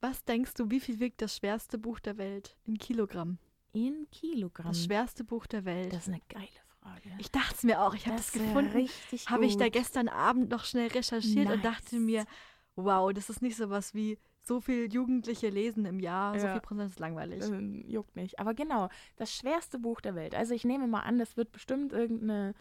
was 0.00 0.24
denkst 0.24 0.54
du, 0.54 0.70
wie 0.70 0.80
viel 0.80 1.00
wiegt 1.00 1.20
das 1.22 1.36
schwerste 1.36 1.78
Buch 1.78 2.00
der 2.00 2.16
Welt 2.16 2.56
in 2.64 2.78
Kilogramm? 2.78 3.38
In 3.72 4.06
Kilogramm. 4.10 4.68
Das 4.68 4.84
schwerste 4.84 5.24
Buch 5.24 5.46
der 5.46 5.64
Welt. 5.64 5.92
Das 5.92 6.02
ist 6.02 6.08
eine 6.08 6.20
geile 6.28 6.46
Frage. 6.80 7.10
ich 7.18 7.30
dachte 7.30 7.54
es 7.54 7.62
mir 7.62 7.80
auch. 7.82 7.94
Ich 7.94 8.06
habe 8.06 8.16
das, 8.16 8.32
gefunden. 8.32 8.72
Richtig 8.72 9.28
Habe 9.28 9.46
ich 9.46 9.56
da 9.56 9.68
gestern 9.68 10.08
Abend 10.08 10.50
noch 10.50 10.64
schnell 10.64 10.88
recherchiert 10.88 11.50
und 11.50 11.64
dachte 11.64 11.96
Nice. 11.96 12.04
mir, 12.04 12.24
wow, 12.76 13.12
das 13.12 13.30
ist 13.30 13.42
nicht 13.42 13.56
so 13.56 13.70
was 13.70 13.94
wie 13.94 14.18
so 14.42 14.60
viel 14.60 14.92
Jugendliche 14.92 15.48
lesen 15.50 15.84
im 15.84 16.00
Jahr. 16.00 16.38
So 16.38 16.46
Ja. 16.46 16.52
viel 16.52 16.62
Prozent 16.62 16.90
ist 16.90 16.98
langweilig. 16.98 17.44
Ähm, 17.44 17.84
juckt 17.86 18.16
nicht. 18.16 18.38
Aber 18.38 18.54
genau, 18.54 18.88
das 19.16 19.34
schwerste 19.34 19.78
Buch 19.78 20.00
der 20.00 20.14
Welt. 20.14 20.34
Also 20.34 20.54
ich 20.54 20.64
nehme 20.64 20.86
mal 20.88 21.00
an, 21.00 21.18
das 21.18 21.36
wird 21.36 21.52
bestimmt 21.52 21.92
irgendeine 21.92 22.54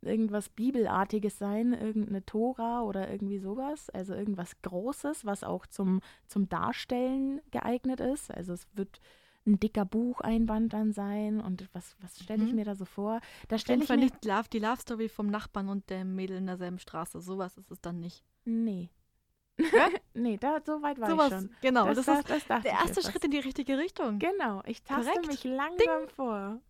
irgendwas 0.00 0.50
Bibelartiges 0.50 1.38
sein, 1.38 1.72
irgendeine 1.72 2.24
Tora 2.26 2.82
oder 2.82 3.10
irgendwie 3.10 3.38
sowas. 3.38 3.88
Also 3.90 4.14
irgendwas 4.14 4.60
Großes, 4.62 5.24
was 5.24 5.42
auch 5.42 5.66
zum, 5.66 6.00
zum 6.26 6.48
Darstellen 6.48 7.40
geeignet 7.50 8.00
ist. 8.00 8.30
Also 8.30 8.52
es 8.52 8.66
wird 8.74 9.00
ein 9.46 9.60
dicker 9.60 9.84
Bucheinband 9.84 10.72
dann 10.72 10.92
sein 10.92 11.40
und 11.40 11.68
was, 11.74 11.96
was 12.00 12.18
stelle 12.22 12.42
ich 12.44 12.50
Mhm. 12.50 12.56
mir 12.56 12.64
da 12.64 12.74
so 12.74 12.84
vor? 12.84 13.20
Da 13.48 13.58
Stell 13.58 13.82
stelle 13.82 13.82
ich 13.84 13.88
mir... 13.90 13.96
nicht 13.96 14.24
Love, 14.24 14.48
die 14.52 14.58
Love 14.58 14.80
Story 14.80 15.08
vom 15.08 15.26
Nachbarn 15.26 15.68
und 15.68 15.90
dem 15.90 16.14
Mädel 16.14 16.38
in 16.38 16.46
derselben 16.46 16.78
Straße. 16.78 17.20
Sowas 17.20 17.56
ist 17.58 17.70
es 17.70 17.80
dann 17.80 18.00
nicht. 18.00 18.24
Nee. 18.44 18.88
Ja? 19.58 19.88
nee, 20.14 20.36
da, 20.38 20.60
so 20.64 20.82
weit 20.82 20.98
war 21.00 21.10
Sowas, 21.10 21.32
ich 21.32 21.38
schon. 21.38 21.50
genau. 21.60 21.86
Das, 21.92 22.06
das, 22.06 22.20
ist 22.20 22.30
das 22.30 22.46
dachte 22.46 22.62
der 22.64 22.72
erste. 22.72 23.02
Schritt 23.02 23.24
in 23.24 23.30
die 23.30 23.38
richtige 23.38 23.76
Richtung. 23.78 24.18
Genau, 24.18 24.62
ich 24.66 24.82
taste 24.82 25.10
Korrekt. 25.10 25.26
mich 25.28 25.44
langsam 25.44 26.08
vor. 26.08 26.60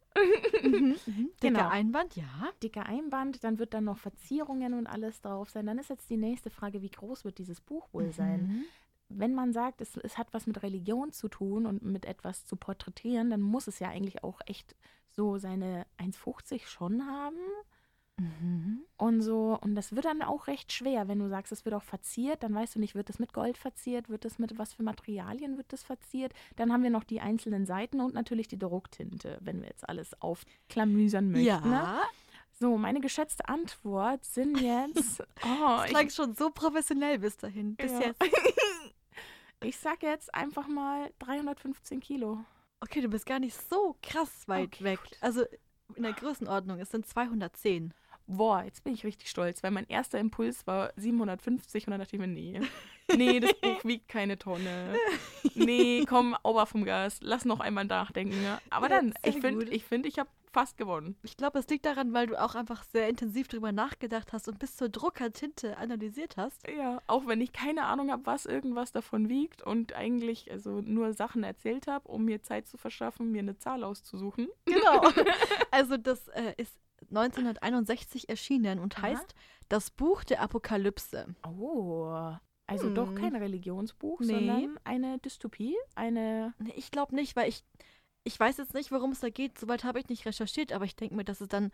Mhm. 0.62 0.70
Mhm. 0.70 0.96
Dicker 1.06 1.28
Genau. 1.40 1.68
Einband, 1.70 2.14
ja. 2.14 2.22
dicker 2.62 2.86
Einband, 2.86 3.42
dann 3.42 3.58
wird 3.58 3.74
dann 3.74 3.82
noch 3.82 3.98
Verzierungen 3.98 4.74
und 4.74 4.86
alles 4.86 5.20
drauf 5.20 5.50
sein. 5.50 5.66
Dann 5.66 5.76
ist 5.78 5.90
jetzt 5.90 6.08
die 6.08 6.16
nächste 6.16 6.50
Frage, 6.50 6.82
wie 6.82 6.88
groß 6.90 7.24
wird 7.24 7.38
dieses 7.38 7.60
Buch 7.60 7.88
wohl 7.92 8.12
sein? 8.12 8.64
Wenn 9.08 9.34
man 9.34 9.52
sagt, 9.52 9.80
es, 9.80 9.96
es 9.96 10.18
hat 10.18 10.32
was 10.32 10.46
mit 10.46 10.62
Religion 10.62 11.12
zu 11.12 11.28
tun 11.28 11.66
und 11.66 11.82
mit 11.82 12.04
etwas 12.04 12.44
zu 12.46 12.56
porträtieren, 12.56 13.30
dann 13.30 13.40
muss 13.40 13.66
es 13.66 13.78
ja 13.78 13.88
eigentlich 13.88 14.24
auch 14.24 14.40
echt 14.46 14.74
so 15.10 15.38
seine 15.38 15.86
1,50 15.98 16.66
schon 16.66 17.06
haben. 17.06 17.36
Mhm. 18.16 18.84
Und 18.96 19.22
so, 19.22 19.58
und 19.60 19.74
das 19.74 19.94
wird 19.94 20.04
dann 20.04 20.22
auch 20.22 20.46
recht 20.46 20.72
schwer, 20.72 21.08
wenn 21.08 21.18
du 21.18 21.28
sagst, 21.28 21.50
es 21.52 21.64
wird 21.64 21.74
auch 21.74 21.82
verziert, 21.82 22.42
dann 22.44 22.54
weißt 22.54 22.76
du 22.76 22.80
nicht, 22.80 22.94
wird 22.94 23.10
es 23.10 23.18
mit 23.18 23.32
Gold 23.32 23.58
verziert, 23.58 24.08
wird 24.08 24.24
es 24.24 24.38
mit 24.38 24.56
was 24.56 24.72
für 24.72 24.84
Materialien 24.84 25.56
wird 25.56 25.72
es 25.72 25.82
verziert. 25.82 26.32
Dann 26.56 26.72
haben 26.72 26.82
wir 26.84 26.90
noch 26.90 27.04
die 27.04 27.20
einzelnen 27.20 27.66
Seiten 27.66 28.00
und 28.00 28.14
natürlich 28.14 28.46
die 28.46 28.58
Drucktinte, 28.58 29.38
wenn 29.40 29.60
wir 29.60 29.68
jetzt 29.68 29.88
alles 29.88 30.20
aufklamüsern 30.22 31.30
möchten. 31.30 31.46
Ja, 31.46 31.60
Ne? 31.60 32.00
So, 32.56 32.78
meine 32.78 33.00
geschätzte 33.00 33.48
Antwort 33.48 34.24
sind 34.24 34.60
jetzt. 34.60 35.20
Oh, 35.44 35.76
das 35.76 35.84
ich, 35.86 35.90
klang 35.90 36.10
schon 36.10 36.34
so 36.34 36.50
professionell 36.50 37.18
bis 37.18 37.36
dahin. 37.36 37.74
Bis 37.74 37.90
Ja. 37.92 38.00
jetzt. 38.00 38.22
ich 39.64 39.76
sag 39.78 40.02
jetzt 40.02 40.34
einfach 40.34 40.66
mal 40.68 41.10
315 41.18 42.00
Kilo. 42.00 42.44
Okay, 42.80 43.00
du 43.00 43.08
bist 43.08 43.26
gar 43.26 43.38
nicht 43.38 43.56
so 43.68 43.96
krass 44.02 44.46
weit 44.46 44.66
Okay, 44.74 44.84
weg. 44.84 45.00
gut. 45.02 45.18
Also 45.20 45.44
in 45.96 46.02
der 46.02 46.12
Größenordnung, 46.12 46.78
es 46.80 46.90
sind 46.90 47.06
210. 47.06 47.94
Boah, 48.26 48.62
jetzt 48.64 48.82
bin 48.84 48.94
ich 48.94 49.04
richtig 49.04 49.28
stolz, 49.28 49.62
weil 49.62 49.70
mein 49.70 49.86
erster 49.86 50.18
Impuls 50.18 50.66
war 50.66 50.92
750 50.96 51.86
und 51.86 51.90
dann 51.90 52.00
dachte 52.00 52.16
ich 52.16 52.20
mir, 52.20 52.26
nee. 52.28 52.60
Nee, 53.14 53.38
das 53.38 53.52
Buch 53.60 53.84
wiegt 53.84 54.08
keine 54.08 54.38
Tonne. 54.38 54.96
Nee, 55.54 56.06
komm, 56.08 56.34
Auber 56.42 56.64
vom 56.64 56.84
Gas, 56.86 57.18
lass 57.20 57.44
noch 57.44 57.60
einmal 57.60 57.84
nachdenken. 57.84 58.40
ne? 58.40 58.58
Aber 58.70 58.88
Ja, 58.88 58.96
dann, 58.96 59.12
ich 59.22 59.40
finde, 59.40 59.66
ich, 59.68 59.84
find, 59.84 60.06
ich 60.06 60.18
habe 60.18 60.30
fast 60.54 60.78
gewonnen. 60.78 61.16
Ich 61.22 61.36
glaube, 61.36 61.58
es 61.58 61.68
liegt 61.68 61.84
daran, 61.84 62.12
weil 62.14 62.26
du 62.28 62.40
auch 62.40 62.54
einfach 62.54 62.82
sehr 62.84 63.08
intensiv 63.08 63.48
drüber 63.48 63.72
nachgedacht 63.72 64.32
hast 64.32 64.48
und 64.48 64.58
bis 64.58 64.76
zur 64.76 64.88
Druckertinte 64.88 65.76
analysiert 65.76 66.36
hast. 66.38 66.66
Ja, 66.68 67.02
auch 67.06 67.26
wenn 67.26 67.40
ich 67.42 67.52
keine 67.52 67.84
Ahnung 67.84 68.10
habe, 68.10 68.24
was 68.24 68.46
irgendwas 68.46 68.92
davon 68.92 69.28
wiegt 69.28 69.62
und 69.62 69.92
eigentlich 69.92 70.50
also 70.50 70.80
nur 70.80 71.12
Sachen 71.12 71.44
erzählt 71.44 71.86
habe, 71.86 72.08
um 72.08 72.24
mir 72.24 72.42
Zeit 72.42 72.66
zu 72.66 72.78
verschaffen, 72.78 73.30
mir 73.30 73.40
eine 73.40 73.58
Zahl 73.58 73.84
auszusuchen. 73.84 74.48
Genau. 74.64 75.02
also 75.70 75.96
das 75.96 76.26
äh, 76.28 76.54
ist 76.56 76.74
1961 77.10 78.28
erschienen 78.28 78.78
und 78.78 78.96
Aha. 78.98 79.02
heißt 79.08 79.34
Das 79.68 79.90
Buch 79.90 80.24
der 80.24 80.40
Apokalypse. 80.42 81.34
Oh, 81.46 82.32
also 82.66 82.86
Hm. 82.86 82.94
doch 82.94 83.14
kein 83.14 83.36
Religionsbuch, 83.36 84.20
Nee. 84.20 84.26
sondern 84.32 84.78
eine 84.84 85.18
Dystopie, 85.18 85.76
eine 85.94 86.54
Nee, 86.58 86.72
Ich 86.76 86.90
glaube 86.90 87.14
nicht, 87.14 87.36
weil 87.36 87.48
ich, 87.48 87.64
ich 88.24 88.38
weiß 88.38 88.56
jetzt 88.56 88.74
nicht, 88.74 88.90
worum 88.90 89.12
es 89.12 89.20
da 89.20 89.30
geht. 89.30 89.58
Soweit 89.58 89.84
habe 89.84 90.00
ich 90.00 90.08
nicht 90.08 90.26
recherchiert, 90.26 90.72
aber 90.72 90.84
ich 90.84 90.96
denke 90.96 91.14
mir, 91.14 91.24
dass 91.24 91.40
es 91.40 91.48
dann 91.48 91.70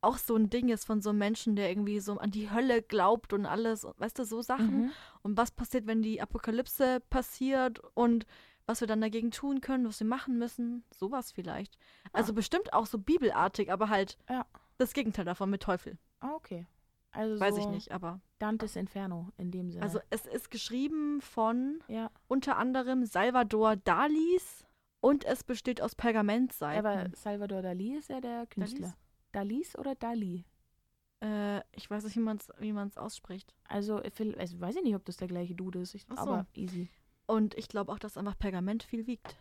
auch 0.00 0.18
so 0.18 0.34
ein 0.34 0.50
Ding 0.50 0.68
ist 0.68 0.84
von 0.84 1.00
so 1.00 1.10
einem 1.10 1.20
Menschen, 1.20 1.54
der 1.54 1.70
irgendwie 1.70 2.00
so 2.00 2.18
an 2.18 2.30
die 2.32 2.50
Hölle 2.50 2.82
glaubt 2.82 3.32
und 3.32 3.46
alles, 3.46 3.86
weißt 3.98 4.18
du, 4.18 4.24
so 4.24 4.42
Sachen. 4.42 4.84
Mhm. 4.84 4.92
Und 5.22 5.36
was 5.36 5.52
passiert, 5.52 5.86
wenn 5.86 6.02
die 6.02 6.20
Apokalypse 6.20 7.00
passiert 7.08 7.80
und 7.94 8.26
was 8.66 8.80
wir 8.80 8.88
dann 8.88 9.00
dagegen 9.00 9.30
tun 9.30 9.60
können, 9.60 9.86
was 9.86 10.00
wir 10.00 10.06
machen 10.06 10.38
müssen. 10.38 10.84
Sowas 10.92 11.32
vielleicht. 11.32 11.78
Also 12.12 12.32
bestimmt 12.32 12.72
auch 12.72 12.86
so 12.86 12.98
bibelartig, 12.98 13.70
aber 13.72 13.88
halt 13.88 14.18
Ja. 14.28 14.46
Das 14.78 14.94
Gegenteil 14.94 15.24
davon 15.24 15.50
mit 15.50 15.62
Teufel. 15.62 15.98
Ah, 16.20 16.32
okay. 16.34 16.66
Also 17.12 17.38
Weiß 17.38 17.54
so 17.54 17.60
ich 17.60 17.66
nicht, 17.68 17.92
aber. 17.92 18.20
Dantes 18.38 18.74
Inferno 18.74 19.28
in 19.36 19.50
dem 19.50 19.70
Sinne. 19.70 19.84
Also 19.84 20.00
es 20.10 20.26
ist 20.26 20.50
geschrieben 20.50 21.20
von 21.20 21.82
ja, 21.86 22.10
unter 22.26 22.56
anderem 22.56 23.04
Salvador 23.04 23.76
Dalis 23.76 24.64
und 25.02 25.24
es 25.26 25.44
besteht 25.44 25.82
aus 25.82 25.94
Pergamentseiten. 25.94 26.86
aber 26.86 27.10
Salvador 27.14 27.60
Dali 27.60 27.96
ist 27.96 28.08
ja 28.08 28.20
der 28.22 28.46
Künstler. 28.46 28.94
Dalis 29.32 29.76
oder 29.78 29.94
Dali? 29.94 30.44
äh, 31.22 31.60
ich 31.76 31.88
weiß 31.90 32.04
nicht, 32.04 32.16
wie 32.16 32.20
man 32.20 32.38
es 32.38 32.48
wie 32.58 32.72
man's 32.72 32.96
ausspricht. 32.96 33.54
Also, 33.68 34.02
ich 34.02 34.18
will- 34.18 34.36
also 34.38 34.58
weiß 34.60 34.76
ich 34.76 34.82
nicht, 34.82 34.96
ob 34.96 35.04
das 35.04 35.18
der 35.18 35.28
gleiche 35.28 35.54
Dude 35.54 35.80
ist, 35.80 35.94
ich, 35.94 36.04
so. 36.08 36.16
aber 36.16 36.46
easy. 36.54 36.88
Und 37.26 37.54
ich 37.54 37.68
glaube 37.68 37.92
auch, 37.92 37.98
dass 37.98 38.16
einfach 38.16 38.36
Pergament 38.38 38.82
viel 38.82 39.06
wiegt. 39.06 39.36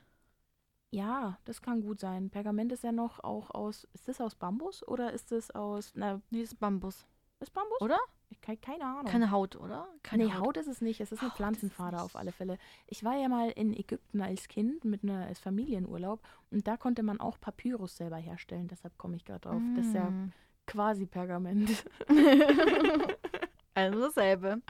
Ja, 0.92 1.38
das 1.46 1.62
kann 1.62 1.82
gut 1.82 2.00
sein. 2.00 2.30
Pergament 2.30 2.72
ist 2.72 2.84
ja 2.84 2.92
noch 2.92 3.20
auch 3.24 3.50
aus, 3.52 3.88
ist 3.94 4.08
das 4.08 4.20
aus 4.22 4.36
Bambus 4.36 4.86
oder 4.88 5.14
ist 5.14 5.32
das 5.32 5.50
aus, 5.52 5.94
na, 5.96 6.22
Nee, 6.30 6.42
ist 6.42 6.60
Bambus. 6.60 7.08
ist 7.40 7.54
Bambus? 7.54 7.80
Oder? 7.82 7.98
Ich 8.32 8.40
keine, 8.62 8.86
Ahnung. 8.86 9.06
Keine 9.12 9.30
Haut, 9.30 9.56
oder? 9.58 9.88
Keine 10.04 10.26
nee, 10.26 10.34
Haut. 10.34 10.56
ist 10.58 10.68
es 10.68 10.80
nicht. 10.82 11.00
Es 11.02 11.12
ist 11.12 11.20
eine 11.20 11.28
Haut 11.30 11.34
ist 11.34 11.38
Pflanzenfader 11.38 11.98
nicht. 11.98 12.06
auf 12.06 12.16
alle 12.16 12.32
Fälle. 12.32 12.58
Ich 12.88 13.04
war 13.04 13.16
ja 13.18 13.28
mal 13.28 13.50
in 13.52 13.74
Ägypten 13.74 14.22
als 14.22 14.48
Kind 14.48 14.84
mit 14.86 15.04
einer 15.04 15.26
als 15.28 15.40
Familienurlaub 15.40 16.22
und 16.50 16.66
da 16.66 16.78
konnte 16.78 17.04
man 17.04 17.20
auch 17.20 17.40
Papyrus 17.40 17.98
selber 17.98 18.16
herstellen. 18.18 18.68
Deshalb 18.70 18.98
komme 18.98 19.18
ich 19.18 19.26
gerade 19.26 19.42
drauf. 19.42 19.62
Das 19.76 19.86
ist 19.86 19.94
ja 19.94 20.10
Mm. 20.10 20.32
quasi 20.66 21.06
Pergament. 21.06 21.70
also 23.74 24.00
dasselbe. 24.00 24.62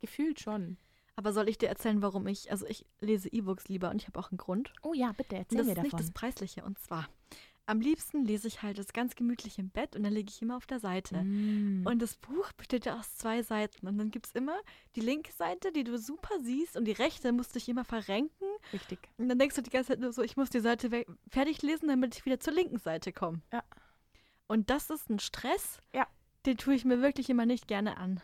Gefühlt 0.00 0.40
schon. 0.40 0.76
Aber 1.16 1.32
soll 1.32 1.48
ich 1.48 1.58
dir 1.58 1.68
erzählen, 1.68 2.00
warum 2.00 2.26
ich, 2.28 2.50
also 2.50 2.64
ich 2.66 2.86
lese 3.00 3.28
E-Books 3.32 3.68
lieber 3.68 3.90
und 3.90 4.00
ich 4.00 4.06
habe 4.06 4.18
auch 4.20 4.30
einen 4.30 4.38
Grund. 4.38 4.72
Oh 4.82 4.94
ja, 4.94 5.10
bitte 5.16 5.34
erzähl 5.36 5.58
das 5.58 5.66
mir 5.66 5.72
ist 5.72 5.82
nicht 5.82 5.92
davon. 5.94 6.06
das 6.06 6.12
Preisliche. 6.12 6.64
Und 6.64 6.78
zwar, 6.78 7.08
am 7.68 7.80
liebsten 7.82 8.24
lese 8.24 8.48
ich 8.48 8.62
halt 8.62 8.78
das 8.78 8.94
ganz 8.94 9.14
gemütlich 9.14 9.58
im 9.58 9.68
Bett 9.68 9.94
und 9.94 10.02
dann 10.02 10.12
lege 10.12 10.30
ich 10.30 10.40
immer 10.40 10.56
auf 10.56 10.66
der 10.66 10.80
Seite. 10.80 11.22
Mm. 11.22 11.86
Und 11.86 12.00
das 12.00 12.16
Buch 12.16 12.50
besteht 12.52 12.86
ja 12.86 12.98
aus 12.98 13.16
zwei 13.16 13.42
Seiten. 13.42 13.86
Und 13.86 13.98
dann 13.98 14.10
gibt 14.10 14.26
es 14.26 14.32
immer 14.32 14.58
die 14.96 15.00
linke 15.00 15.32
Seite, 15.32 15.70
die 15.70 15.84
du 15.84 15.98
super 15.98 16.40
siehst, 16.42 16.78
und 16.78 16.86
die 16.86 16.92
rechte 16.92 17.30
musst 17.30 17.50
du 17.50 17.58
dich 17.58 17.68
immer 17.68 17.84
verrenken. 17.84 18.46
Richtig. 18.72 18.98
Und 19.18 19.28
dann 19.28 19.38
denkst 19.38 19.54
du 19.54 19.62
die 19.62 19.68
ganze 19.70 19.88
Zeit 19.88 20.00
nur 20.00 20.14
so, 20.14 20.22
ich 20.22 20.38
muss 20.38 20.48
die 20.48 20.60
Seite 20.60 20.90
weg 20.90 21.06
fertig 21.28 21.60
lesen, 21.60 21.88
damit 21.88 22.16
ich 22.16 22.24
wieder 22.24 22.40
zur 22.40 22.54
linken 22.54 22.78
Seite 22.78 23.12
komme. 23.12 23.42
Ja. 23.52 23.62
Und 24.46 24.70
das 24.70 24.88
ist 24.88 25.10
ein 25.10 25.18
Stress, 25.18 25.78
Ja. 25.92 26.06
den 26.46 26.56
tue 26.56 26.74
ich 26.74 26.86
mir 26.86 27.02
wirklich 27.02 27.28
immer 27.28 27.44
nicht 27.44 27.68
gerne 27.68 27.98
an. 27.98 28.22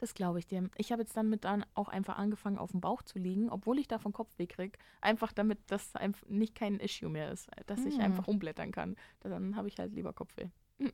Das 0.00 0.14
glaube 0.14 0.38
ich 0.38 0.46
dir. 0.46 0.70
Ich 0.76 0.92
habe 0.92 1.02
jetzt 1.02 1.16
dann 1.16 1.28
mit 1.28 1.44
dann 1.44 1.66
auch 1.74 1.88
einfach 1.88 2.18
angefangen, 2.18 2.56
auf 2.58 2.70
dem 2.70 2.80
Bauch 2.80 3.02
zu 3.02 3.18
liegen, 3.18 3.50
obwohl 3.50 3.78
ich 3.80 3.88
davon 3.88 4.12
Kopfweh 4.12 4.46
kriege. 4.46 4.78
Einfach 5.00 5.32
damit 5.32 5.58
das 5.66 5.94
einfach 5.96 6.24
nicht 6.28 6.54
kein 6.54 6.78
Issue 6.78 7.08
mehr 7.08 7.32
ist, 7.32 7.48
dass 7.66 7.84
ich 7.84 7.98
einfach 7.98 8.28
umblättern 8.28 8.70
kann. 8.70 8.94
Dann 9.20 9.56
habe 9.56 9.66
ich 9.68 9.78
halt 9.78 9.92
lieber 9.92 10.12
Kopfweh. 10.12 10.46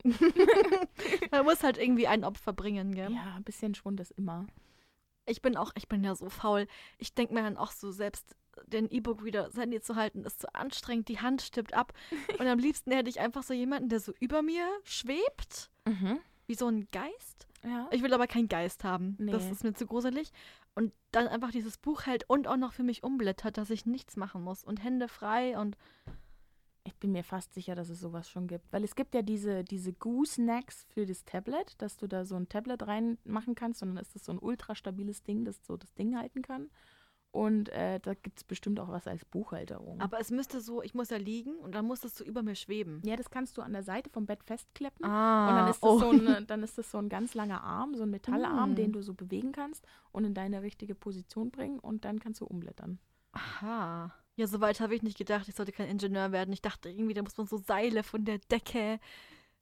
Man 1.31 1.45
muss 1.45 1.63
halt 1.63 1.77
irgendwie 1.77 2.07
ein 2.07 2.23
Opfer 2.23 2.53
bringen, 2.53 2.93
gell? 2.93 3.11
Ja, 3.11 3.35
ein 3.35 3.43
bisschen 3.43 3.75
Schwund 3.75 3.99
ist 3.99 4.11
immer. 4.11 4.47
Ich 5.27 5.41
bin 5.41 5.57
auch, 5.57 5.71
ich 5.75 5.87
bin 5.87 6.03
ja 6.03 6.15
so 6.15 6.29
faul. 6.29 6.67
Ich 6.97 7.13
denke 7.13 7.33
mir 7.33 7.41
dann 7.41 7.57
auch 7.57 7.71
so, 7.71 7.91
selbst 7.91 8.35
den 8.67 8.89
E-Book 8.89 9.23
wieder 9.23 9.43
das 9.45 9.57
Handy 9.57 9.81
zu 9.81 9.95
halten, 9.95 10.23
ist 10.23 10.41
zu 10.41 10.53
anstrengend, 10.55 11.09
die 11.09 11.19
Hand 11.19 11.41
stirbt 11.41 11.73
ab. 11.73 11.93
Und 12.39 12.47
am 12.47 12.59
liebsten 12.59 12.91
hätte 12.91 13.09
ich 13.09 13.19
einfach 13.19 13.43
so 13.43 13.53
jemanden, 13.53 13.89
der 13.89 13.99
so 13.99 14.13
über 14.19 14.41
mir 14.41 14.67
schwebt, 14.83 15.69
Mhm. 15.87 16.19
wie 16.47 16.55
so 16.55 16.67
ein 16.67 16.87
Geist. 16.91 17.47
Ja. 17.65 17.87
Ich 17.91 18.03
will 18.03 18.13
aber 18.13 18.27
keinen 18.27 18.47
Geist 18.47 18.83
haben. 18.83 19.15
Das 19.19 19.43
Nee. 19.45 19.51
ist 19.51 19.63
mir 19.63 19.73
zu 19.73 19.87
gruselig. 19.87 20.31
Und 20.75 20.93
dann 21.11 21.27
einfach 21.27 21.51
dieses 21.51 21.77
Buch 21.77 22.05
hält 22.05 22.29
und 22.29 22.47
auch 22.47 22.57
noch 22.57 22.73
für 22.73 22.83
mich 22.83 23.03
umblättert, 23.03 23.57
dass 23.57 23.69
ich 23.69 23.85
nichts 23.85 24.17
machen 24.17 24.43
muss. 24.43 24.63
Und 24.63 24.83
Hände 24.83 25.07
frei 25.07 25.57
und 25.57 25.77
Ich 26.87 26.95
bin 26.97 27.11
mir 27.11 27.23
fast 27.23 27.51
sicher, 27.55 27.73
dass 27.73 27.89
es 27.89 27.99
sowas 27.99 28.29
schon 28.29 28.45
gibt. 28.47 28.71
Weil 28.71 28.83
es 28.83 28.93
gibt 28.93 29.15
ja 29.15 29.23
diese, 29.23 29.63
diese 29.63 29.91
Goo-Snacks 29.91 30.85
für 30.93 31.07
das 31.07 31.25
Tablet, 31.25 31.73
dass 31.81 31.97
du 31.97 32.05
da 32.05 32.25
so 32.25 32.35
ein 32.35 32.47
Tablet 32.47 32.85
reinmachen 32.85 33.55
kannst 33.55 33.81
und 33.81 33.95
dann 33.95 33.97
ist 33.97 34.13
das 34.13 34.25
so 34.25 34.31
ein 34.31 34.37
ultra 34.37 34.75
stabiles 34.75 35.23
Ding, 35.23 35.45
das 35.45 35.65
so 35.65 35.77
das 35.77 35.91
Ding 35.95 36.15
halten 36.15 36.43
kann. 36.43 36.69
Und 37.35 37.67
äh, 37.69 37.99
da 37.99 38.13
gibt 38.13 38.37
es 38.39 38.43
bestimmt 38.45 38.79
auch 38.79 38.87
was 38.87 39.07
als 39.07 39.25
Buchhalterung. 39.25 39.99
aber 39.99 40.21
es 40.21 40.31
müsste 40.31 40.61
so, 40.61 40.81
ich 40.81 40.93
muss 40.93 41.09
ja 41.09 41.17
liegen 41.17 41.53
und 41.57 41.75
dann 41.75 41.85
muss 41.85 41.99
das 41.99 42.15
so 42.15 42.23
über 42.23 42.43
mir 42.43 42.55
schweben. 42.55 43.01
ja, 43.03 43.17
das 43.17 43.29
kannst 43.29 43.57
du 43.57 43.61
an 43.61 43.73
der 43.73 43.83
Seite 43.83 44.09
vom 44.09 44.25
Bett 44.25 44.41
festkleppen. 44.45 45.05
Ah, 45.05 45.49
Und 45.49 45.55
dann 45.57 45.67
ist, 45.69 45.83
das 45.83 45.89
oh. 45.91 45.99
so 45.99 46.09
ein, 46.11 46.47
dann 46.47 46.63
ist 46.63 46.77
das 46.77 46.89
so 46.91 46.97
ein 46.97 47.09
ganz 47.09 47.33
langer 47.33 47.61
Arm, 47.61 47.93
so 47.93 48.03
ein 48.03 48.09
Metallarm, 48.09 48.71
Mm. 48.71 48.75
den 48.75 48.93
du 48.93 49.01
so 49.01 49.13
bewegen 49.13 49.51
kannst 49.51 49.85
und 50.13 50.23
in 50.23 50.33
deine 50.33 50.61
richtige 50.61 50.95
Position 50.95 51.51
bringen 51.51 51.79
und 51.79 52.05
dann 52.05 52.19
kannst 52.19 52.39
du 52.39 52.45
umblättern. 52.45 52.99
Aha. 53.33 54.13
Ja, 54.37 54.47
so 54.47 54.61
weit 54.61 54.79
habe 54.79 54.95
ich 54.95 55.03
nicht 55.03 55.17
gedacht. 55.17 55.47
Ich 55.49 55.55
sollte 55.55 55.71
kein 55.73 55.89
Ingenieur 55.89 56.31
werden. 56.31 56.53
Ich 56.53 56.61
dachte 56.61 56.89
irgendwie, 56.89 57.13
da 57.13 57.21
muss 57.21 57.37
man 57.37 57.47
so 57.47 57.57
Seile 57.57 58.03
von 58.03 58.23
der 58.25 58.39
Decke. 58.49 58.99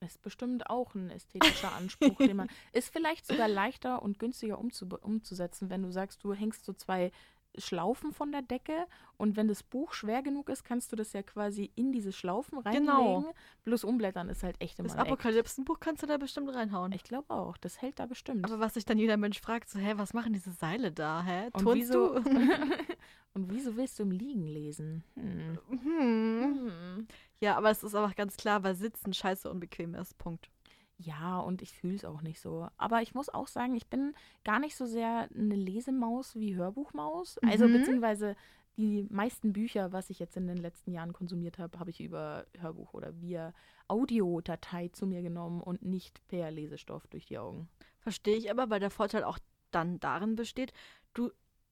Ist 0.00 0.20
bestimmt 0.22 0.68
auch 0.68 0.94
ein 0.94 1.10
ästhetischer 1.10 1.72
Anspruch, 1.74 2.18
den 2.18 2.36
man. 2.36 2.48
Ist 2.72 2.92
vielleicht 2.92 3.26
sogar 3.26 3.48
leichter 3.48 4.02
und 4.02 4.18
günstiger 4.18 4.58
umzu, 4.58 4.86
umzusetzen, 5.00 5.70
wenn 5.70 5.82
du 5.82 5.90
sagst, 5.90 6.22
du 6.24 6.34
hängst 6.34 6.64
so 6.64 6.72
zwei 6.72 7.10
Schlaufen 7.58 8.12
von 8.12 8.32
der 8.32 8.42
Decke 8.42 8.86
und 9.16 9.36
wenn 9.36 9.48
das 9.48 9.62
Buch 9.62 9.92
schwer 9.92 10.22
genug 10.22 10.48
ist, 10.48 10.64
kannst 10.64 10.90
du 10.92 10.96
das 10.96 11.12
ja 11.12 11.22
quasi 11.22 11.70
in 11.74 11.92
diese 11.92 12.12
Schlaufen 12.12 12.58
reinlegen. 12.58 12.86
Genau. 12.86 13.34
Bloß 13.64 13.84
umblättern 13.84 14.28
ist 14.28 14.42
halt 14.42 14.60
echt 14.60 14.78
immer 14.78 14.88
Das. 14.88 14.98
Apokalypsenbuch 14.98 15.80
kannst 15.80 16.02
du 16.02 16.06
da 16.06 16.16
bestimmt 16.16 16.54
reinhauen. 16.54 16.92
Ich 16.92 17.04
glaube 17.04 17.32
auch, 17.32 17.56
das 17.56 17.80
hält 17.80 17.98
da 17.98 18.06
bestimmt. 18.06 18.44
Aber 18.44 18.60
was 18.60 18.74
sich 18.74 18.84
dann 18.84 18.98
jeder 18.98 19.16
Mensch 19.16 19.40
fragt, 19.40 19.68
so, 19.68 19.78
hä, 19.78 19.94
was 19.96 20.14
machen 20.14 20.32
diese 20.32 20.52
Seile 20.52 20.92
da, 20.92 21.22
hä? 21.22 21.46
Und 21.52 21.62
Turnst 21.62 21.88
wieso, 21.88 22.18
du? 22.18 22.30
und 23.34 23.50
wieso 23.52 23.76
willst 23.76 23.98
du 23.98 24.02
im 24.02 24.10
Liegen 24.10 24.46
lesen? 24.46 25.04
Hm. 25.14 25.58
hm. 25.68 25.80
Hm. 25.80 27.06
Ja, 27.40 27.56
aber 27.56 27.70
es 27.70 27.82
ist 27.82 27.94
einfach 27.94 28.16
ganz 28.16 28.36
klar, 28.36 28.62
weil 28.62 28.74
Sitzen 28.74 29.12
scheiße 29.12 29.50
unbequem 29.50 29.94
ist. 29.94 30.16
Punkt. 30.18 30.50
Ja, 30.96 31.40
und 31.40 31.60
ich 31.60 31.72
fühle 31.72 31.96
es 31.96 32.04
auch 32.04 32.22
nicht 32.22 32.40
so. 32.40 32.68
Aber 32.76 33.02
ich 33.02 33.14
muss 33.14 33.28
auch 33.28 33.48
sagen, 33.48 33.74
ich 33.74 33.88
bin 33.88 34.14
gar 34.44 34.58
nicht 34.60 34.76
so 34.76 34.86
sehr 34.86 35.28
eine 35.34 35.56
Lesemaus 35.56 36.36
wie 36.36 36.54
Hörbuchmaus. 36.54 37.38
Also 37.38 37.68
Mhm. 37.68 37.72
beziehungsweise 37.72 38.36
die 38.76 39.06
meisten 39.10 39.52
Bücher, 39.52 39.92
was 39.92 40.10
ich 40.10 40.18
jetzt 40.18 40.36
in 40.36 40.46
den 40.46 40.56
letzten 40.56 40.92
Jahren 40.92 41.12
konsumiert 41.12 41.58
habe, 41.58 41.78
habe 41.78 41.90
ich 41.90 42.00
über 42.00 42.46
Hörbuch 42.58 42.92
oder 42.94 43.20
via 43.20 43.52
Audiodatei 43.88 44.88
zu 44.88 45.06
mir 45.06 45.22
genommen 45.22 45.60
und 45.60 45.82
nicht 45.82 46.20
per 46.28 46.50
Lesestoff 46.50 47.06
durch 47.08 47.26
die 47.26 47.38
Augen. 47.38 47.68
Verstehe 48.00 48.36
ich 48.36 48.50
aber, 48.50 48.70
weil 48.70 48.80
der 48.80 48.90
Vorteil 48.90 49.24
auch 49.24 49.38
dann 49.70 49.98
darin 50.00 50.36
besteht, 50.36 50.72
du 51.14 51.30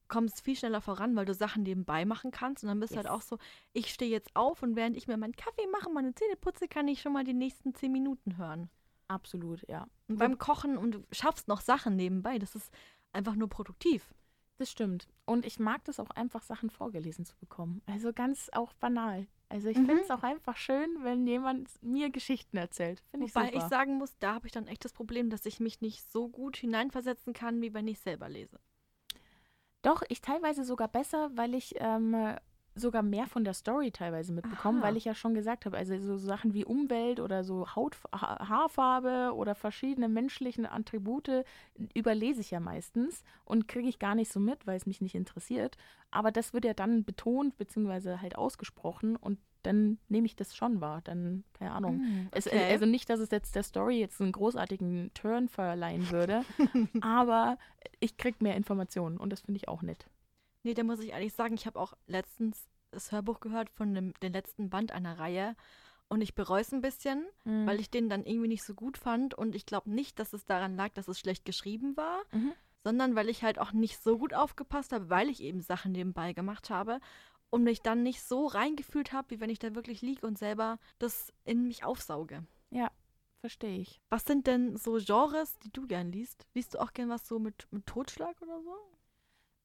kommst 0.09 0.41
viel 0.41 0.55
schneller 0.55 0.81
voran, 0.81 1.15
weil 1.15 1.25
du 1.25 1.33
Sachen 1.33 1.63
nebenbei 1.63 2.05
machen 2.05 2.31
kannst. 2.31 2.63
Und 2.63 2.67
dann 2.69 2.79
bist 2.79 2.93
du 2.95 2.99
Yes. 2.99 3.05
halt 3.05 3.15
auch 3.15 3.21
so, 3.21 3.37
ich 3.71 3.87
stehe 3.93 4.11
jetzt 4.11 4.35
auf 4.35 4.61
und 4.63 4.75
während 4.75 4.95
ich 4.97 5.07
mir 5.07 5.17
meinen 5.17 5.35
Kaffee 5.35 5.67
mache, 5.71 5.89
meine 5.89 6.13
Zähne 6.13 6.35
putze, 6.35 6.67
kann 6.67 6.87
ich 6.87 7.01
schon 7.01 7.13
mal 7.13 7.23
die 7.23 7.33
nächsten 7.33 7.73
zehn 7.73 7.91
Minuten 7.91 8.37
hören. 8.37 8.69
Absolut, 9.07 9.67
ja. 9.67 9.87
Und 10.07 10.17
beim 10.17 10.37
Kochen 10.37 10.77
und 10.77 10.91
du 10.93 11.03
schaffst 11.11 11.47
noch 11.47 11.61
Sachen 11.61 11.95
nebenbei. 11.95 12.39
Das 12.39 12.55
ist 12.55 12.71
einfach 13.11 13.35
nur 13.35 13.49
produktiv. 13.49 14.13
Das 14.57 14.69
stimmt. 14.71 15.07
Und 15.25 15.45
ich 15.45 15.59
mag 15.59 15.83
das 15.85 15.99
auch 15.99 16.11
einfach, 16.11 16.43
Sachen 16.43 16.69
vorgelesen 16.69 17.25
zu 17.25 17.35
bekommen. 17.37 17.81
Also 17.85 18.13
ganz 18.13 18.49
auch 18.53 18.73
banal. 18.73 19.27
Also 19.49 19.67
ich 19.69 19.77
Mhm. 19.77 19.85
finde 19.85 20.01
es 20.03 20.11
auch 20.11 20.23
einfach 20.23 20.57
schön, 20.57 21.03
wenn 21.03 21.27
jemand 21.27 21.69
mir 21.83 22.09
Geschichten 22.09 22.57
erzählt. 22.57 23.03
Finde 23.11 23.25
ich 23.27 23.35
Wobei 23.35 23.47
super. 23.47 23.57
ich 23.57 23.63
sagen 23.63 23.97
muss, 23.97 24.17
da 24.19 24.33
habe 24.35 24.47
ich 24.47 24.51
dann 24.53 24.67
echt 24.67 24.85
das 24.85 24.93
Problem, 24.93 25.29
dass 25.29 25.45
ich 25.45 25.59
mich 25.59 25.81
nicht 25.81 26.09
so 26.11 26.29
gut 26.29 26.55
hineinversetzen 26.57 27.33
kann, 27.33 27.61
wie 27.61 27.73
wenn 27.73 27.87
ich 27.87 27.99
selber 27.99 28.29
lese. 28.29 28.59
Doch, 29.81 30.01
ich 30.07 30.21
teilweise 30.21 30.63
sogar 30.63 30.87
besser, 30.87 31.29
weil 31.35 31.53
ich 31.55 31.75
ähm, 31.77 32.35
sogar 32.75 33.03
mehr 33.03 33.27
von 33.27 33.43
der 33.43 33.53
Story 33.53 33.91
teilweise 33.91 34.33
mitbekomme, 34.33 34.79
Aha. 34.79 34.87
weil 34.87 34.97
ich 34.97 35.05
ja 35.05 35.13
schon 35.13 35.33
gesagt 35.33 35.65
habe, 35.65 35.77
also 35.77 35.97
so 35.99 36.17
Sachen 36.17 36.53
wie 36.53 36.65
Umwelt 36.65 37.19
oder 37.19 37.43
so 37.43 37.75
Haut, 37.75 37.97
ha 38.11 38.47
Haarfarbe 38.47 39.33
oder 39.35 39.55
verschiedene 39.55 40.09
menschlichen 40.09 40.65
Attribute 40.65 41.45
überlese 41.93 42.41
ich 42.41 42.51
ja 42.51 42.59
meistens 42.59 43.23
und 43.45 43.67
kriege 43.67 43.87
ich 43.87 43.99
gar 43.99 44.15
nicht 44.15 44.31
so 44.31 44.39
mit, 44.39 44.65
weil 44.65 44.77
es 44.77 44.85
mich 44.85 45.01
nicht 45.01 45.15
interessiert. 45.15 45.77
Aber 46.11 46.31
das 46.31 46.53
wird 46.53 46.65
ja 46.65 46.73
dann 46.73 47.03
betont 47.03 47.57
beziehungsweise 47.57 48.21
halt 48.21 48.35
ausgesprochen 48.35 49.15
und 49.15 49.39
dann 49.63 49.97
nehme 50.09 50.25
ich 50.25 50.35
das 50.35 50.55
schon 50.55 50.81
wahr. 50.81 51.01
Dann, 51.03 51.43
keine 51.53 51.71
Ahnung. 51.71 51.99
Hm, 51.99 52.27
Es, 52.31 52.47
okay. 52.47 52.71
Also 52.71 52.85
nicht, 52.85 53.09
dass 53.09 53.19
es 53.19 53.31
jetzt 53.31 53.55
der 53.55 53.63
Story 53.63 53.99
jetzt 53.99 54.21
einen 54.21 54.31
großartigen 54.33 55.11
Turn 55.13 55.47
verleihen 55.47 56.11
würde, 56.11 56.43
aber 57.01 57.57
ich 57.99 58.17
kriege 58.17 58.37
mehr 58.41 58.55
Informationen 58.55 59.17
und 59.17 59.31
das 59.31 59.41
finde 59.41 59.57
ich 59.57 59.67
auch 59.69 59.81
nett. 59.81 60.05
Nee, 60.63 60.73
da 60.73 60.83
muss 60.83 60.99
ich 60.99 61.09
ehrlich 61.11 61.33
sagen, 61.33 61.53
ich 61.55 61.65
habe 61.65 61.79
auch 61.79 61.93
letztens 62.07 62.67
das 62.91 63.11
Hörbuch 63.11 63.39
gehört 63.39 63.69
von 63.69 63.93
dem, 63.93 64.13
dem 64.21 64.33
letzten 64.33 64.69
Band 64.69 64.91
einer 64.91 65.19
Reihe 65.19 65.55
und 66.09 66.21
ich 66.21 66.35
bereue 66.35 66.61
es 66.61 66.71
ein 66.73 66.81
bisschen, 66.81 67.25
Mhm. 67.43 67.65
weil 67.67 67.79
ich 67.79 67.89
den 67.89 68.07
dann 68.09 68.25
irgendwie 68.25 68.47
nicht 68.47 68.63
so 68.63 68.73
gut 68.73 68.97
fand 68.97 69.33
und 69.33 69.55
ich 69.55 69.65
glaube 69.65 69.89
nicht, 69.89 70.19
dass 70.19 70.33
es 70.33 70.45
daran 70.45 70.75
lag, 70.75 70.89
dass 70.93 71.07
es 71.07 71.19
schlecht 71.19 71.43
geschrieben 71.45 71.97
war, 71.97 72.21
Mhm. 72.31 72.53
sondern 72.83 73.15
weil 73.15 73.29
ich 73.29 73.43
halt 73.43 73.59
auch 73.59 73.71
nicht 73.73 74.01
so 74.01 74.17
gut 74.17 74.33
aufgepasst 74.33 74.91
habe, 74.93 75.09
weil 75.09 75.29
ich 75.29 75.41
eben 75.41 75.61
Sachen 75.61 75.91
nebenbei 75.91 76.33
gemacht 76.33 76.69
habe 76.69 76.99
und 77.49 77.63
mich 77.63 77.81
dann 77.81 78.03
nicht 78.03 78.21
so 78.21 78.45
reingefühlt 78.47 79.11
habe, 79.11 79.31
wie 79.31 79.39
wenn 79.39 79.49
ich 79.49 79.59
da 79.59 79.73
wirklich 79.75 80.01
liege 80.01 80.25
und 80.25 80.37
selber 80.37 80.79
das 80.99 81.33
in 81.45 81.67
mich 81.67 81.83
aufsauge. 81.83 82.45
Ja, 82.69 82.91
verstehe 83.41 83.79
ich. 83.79 83.99
Was 84.09 84.25
sind 84.25 84.47
denn 84.47 84.77
so 84.77 84.97
Genres, 85.03 85.57
die 85.59 85.71
du 85.71 85.87
gern 85.87 86.11
liest? 86.11 86.45
Liest 86.53 86.75
du 86.75 86.79
auch 86.79 86.93
gern 86.93 87.09
was 87.09 87.27
so 87.27 87.39
mit, 87.39 87.67
mit 87.71 87.85
Totschlag 87.87 88.39
oder 88.41 88.61
so? 88.61 88.75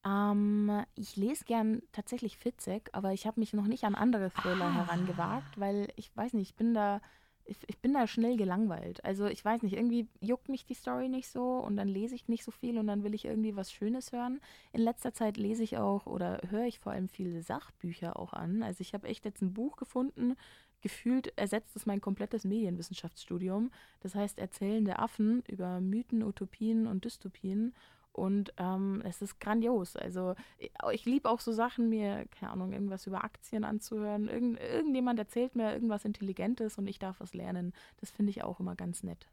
Ähm, 0.08 0.84
ich 0.94 1.16
lese 1.16 1.44
gern 1.44 1.82
tatsächlich 1.92 2.38
Fitzek, 2.38 2.88
aber 2.92 3.12
ich 3.12 3.26
habe 3.26 3.40
mich 3.40 3.52
noch 3.52 3.66
nicht 3.66 3.84
an 3.84 3.94
andere 3.94 4.30
Thriller 4.30 4.66
Ah. 4.66 4.74
herangewagt, 4.86 5.58
weil 5.58 5.88
ich 5.96 6.16
weiß 6.16 6.32
nicht, 6.34 6.50
ich 6.50 6.56
bin 6.56 6.72
da, 6.72 7.00
ich, 7.44 7.56
ich 7.66 7.78
bin 7.78 7.92
da 7.94 8.06
schnell 8.06 8.36
gelangweilt. 8.36 9.04
Also 9.04 9.26
ich 9.26 9.44
weiß 9.44 9.62
nicht, 9.62 9.74
irgendwie 9.74 10.06
juckt 10.20 10.48
mich 10.48 10.64
die 10.66 10.74
Story 10.74 11.08
nicht 11.08 11.28
so 11.28 11.58
und 11.58 11.76
dann 11.76 11.88
lese 11.88 12.14
ich 12.14 12.28
nicht 12.28 12.44
so 12.44 12.50
viel 12.50 12.78
und 12.78 12.86
dann 12.86 13.02
will 13.04 13.14
ich 13.14 13.24
irgendwie 13.24 13.56
was 13.56 13.72
Schönes 13.72 14.12
hören. 14.12 14.40
In 14.72 14.82
letzter 14.82 15.12
Zeit 15.14 15.36
lese 15.36 15.62
ich 15.64 15.76
auch 15.78 16.06
oder 16.06 16.40
höre 16.48 16.64
ich 16.66 16.78
vor 16.78 16.92
allem 16.92 17.08
viele 17.08 17.42
Sachbücher 17.42 18.18
auch 18.18 18.32
an. 18.32 18.62
Also 18.62 18.80
ich 18.82 18.94
habe 18.94 19.08
echt 19.08 19.24
jetzt 19.24 19.42
ein 19.42 19.54
Buch 19.54 19.76
gefunden, 19.76 20.36
gefühlt 20.80 21.36
ersetzt 21.36 21.74
es 21.74 21.86
mein 21.86 22.00
komplettes 22.00 22.44
Medienwissenschaftsstudium. 22.44 23.70
Das 24.00 24.14
heißt 24.14 24.38
Erzählende 24.38 24.98
Affen 24.98 25.42
über 25.48 25.80
Mythen, 25.80 26.22
Utopien 26.22 26.86
und 26.86 27.04
Dystopien. 27.04 27.74
Und 28.12 28.52
ähm, 28.56 29.02
es 29.04 29.22
ist 29.22 29.38
grandios. 29.38 29.96
Also 29.96 30.34
ich, 30.58 30.72
ich 30.92 31.04
liebe 31.04 31.28
auch 31.28 31.40
so 31.40 31.52
Sachen, 31.52 31.88
mir, 31.88 32.26
keine 32.26 32.52
Ahnung, 32.52 32.72
irgendwas 32.72 33.06
über 33.06 33.22
Aktien 33.22 33.64
anzuhören. 33.64 34.28
Irgend, 34.28 34.60
irgendjemand 34.60 35.18
erzählt 35.18 35.54
mir 35.54 35.72
irgendwas 35.72 36.04
Intelligentes 36.04 36.78
und 36.78 36.86
ich 36.86 36.98
darf 36.98 37.20
was 37.20 37.34
lernen. 37.34 37.72
Das 37.98 38.10
finde 38.10 38.30
ich 38.30 38.42
auch 38.42 38.58
immer 38.60 38.74
ganz 38.74 39.02
nett. 39.02 39.28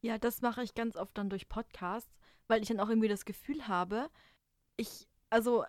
Ja, 0.00 0.16
das 0.18 0.42
mache 0.42 0.62
ich 0.62 0.74
ganz 0.74 0.96
oft 0.96 1.16
dann 1.18 1.28
durch 1.28 1.48
Podcasts, 1.48 2.18
weil 2.46 2.62
ich 2.62 2.68
dann 2.68 2.80
auch 2.80 2.88
irgendwie 2.88 3.08
das 3.08 3.24
Gefühl 3.24 3.68
habe, 3.68 4.08
ich, 4.76 5.08
also 5.28 5.64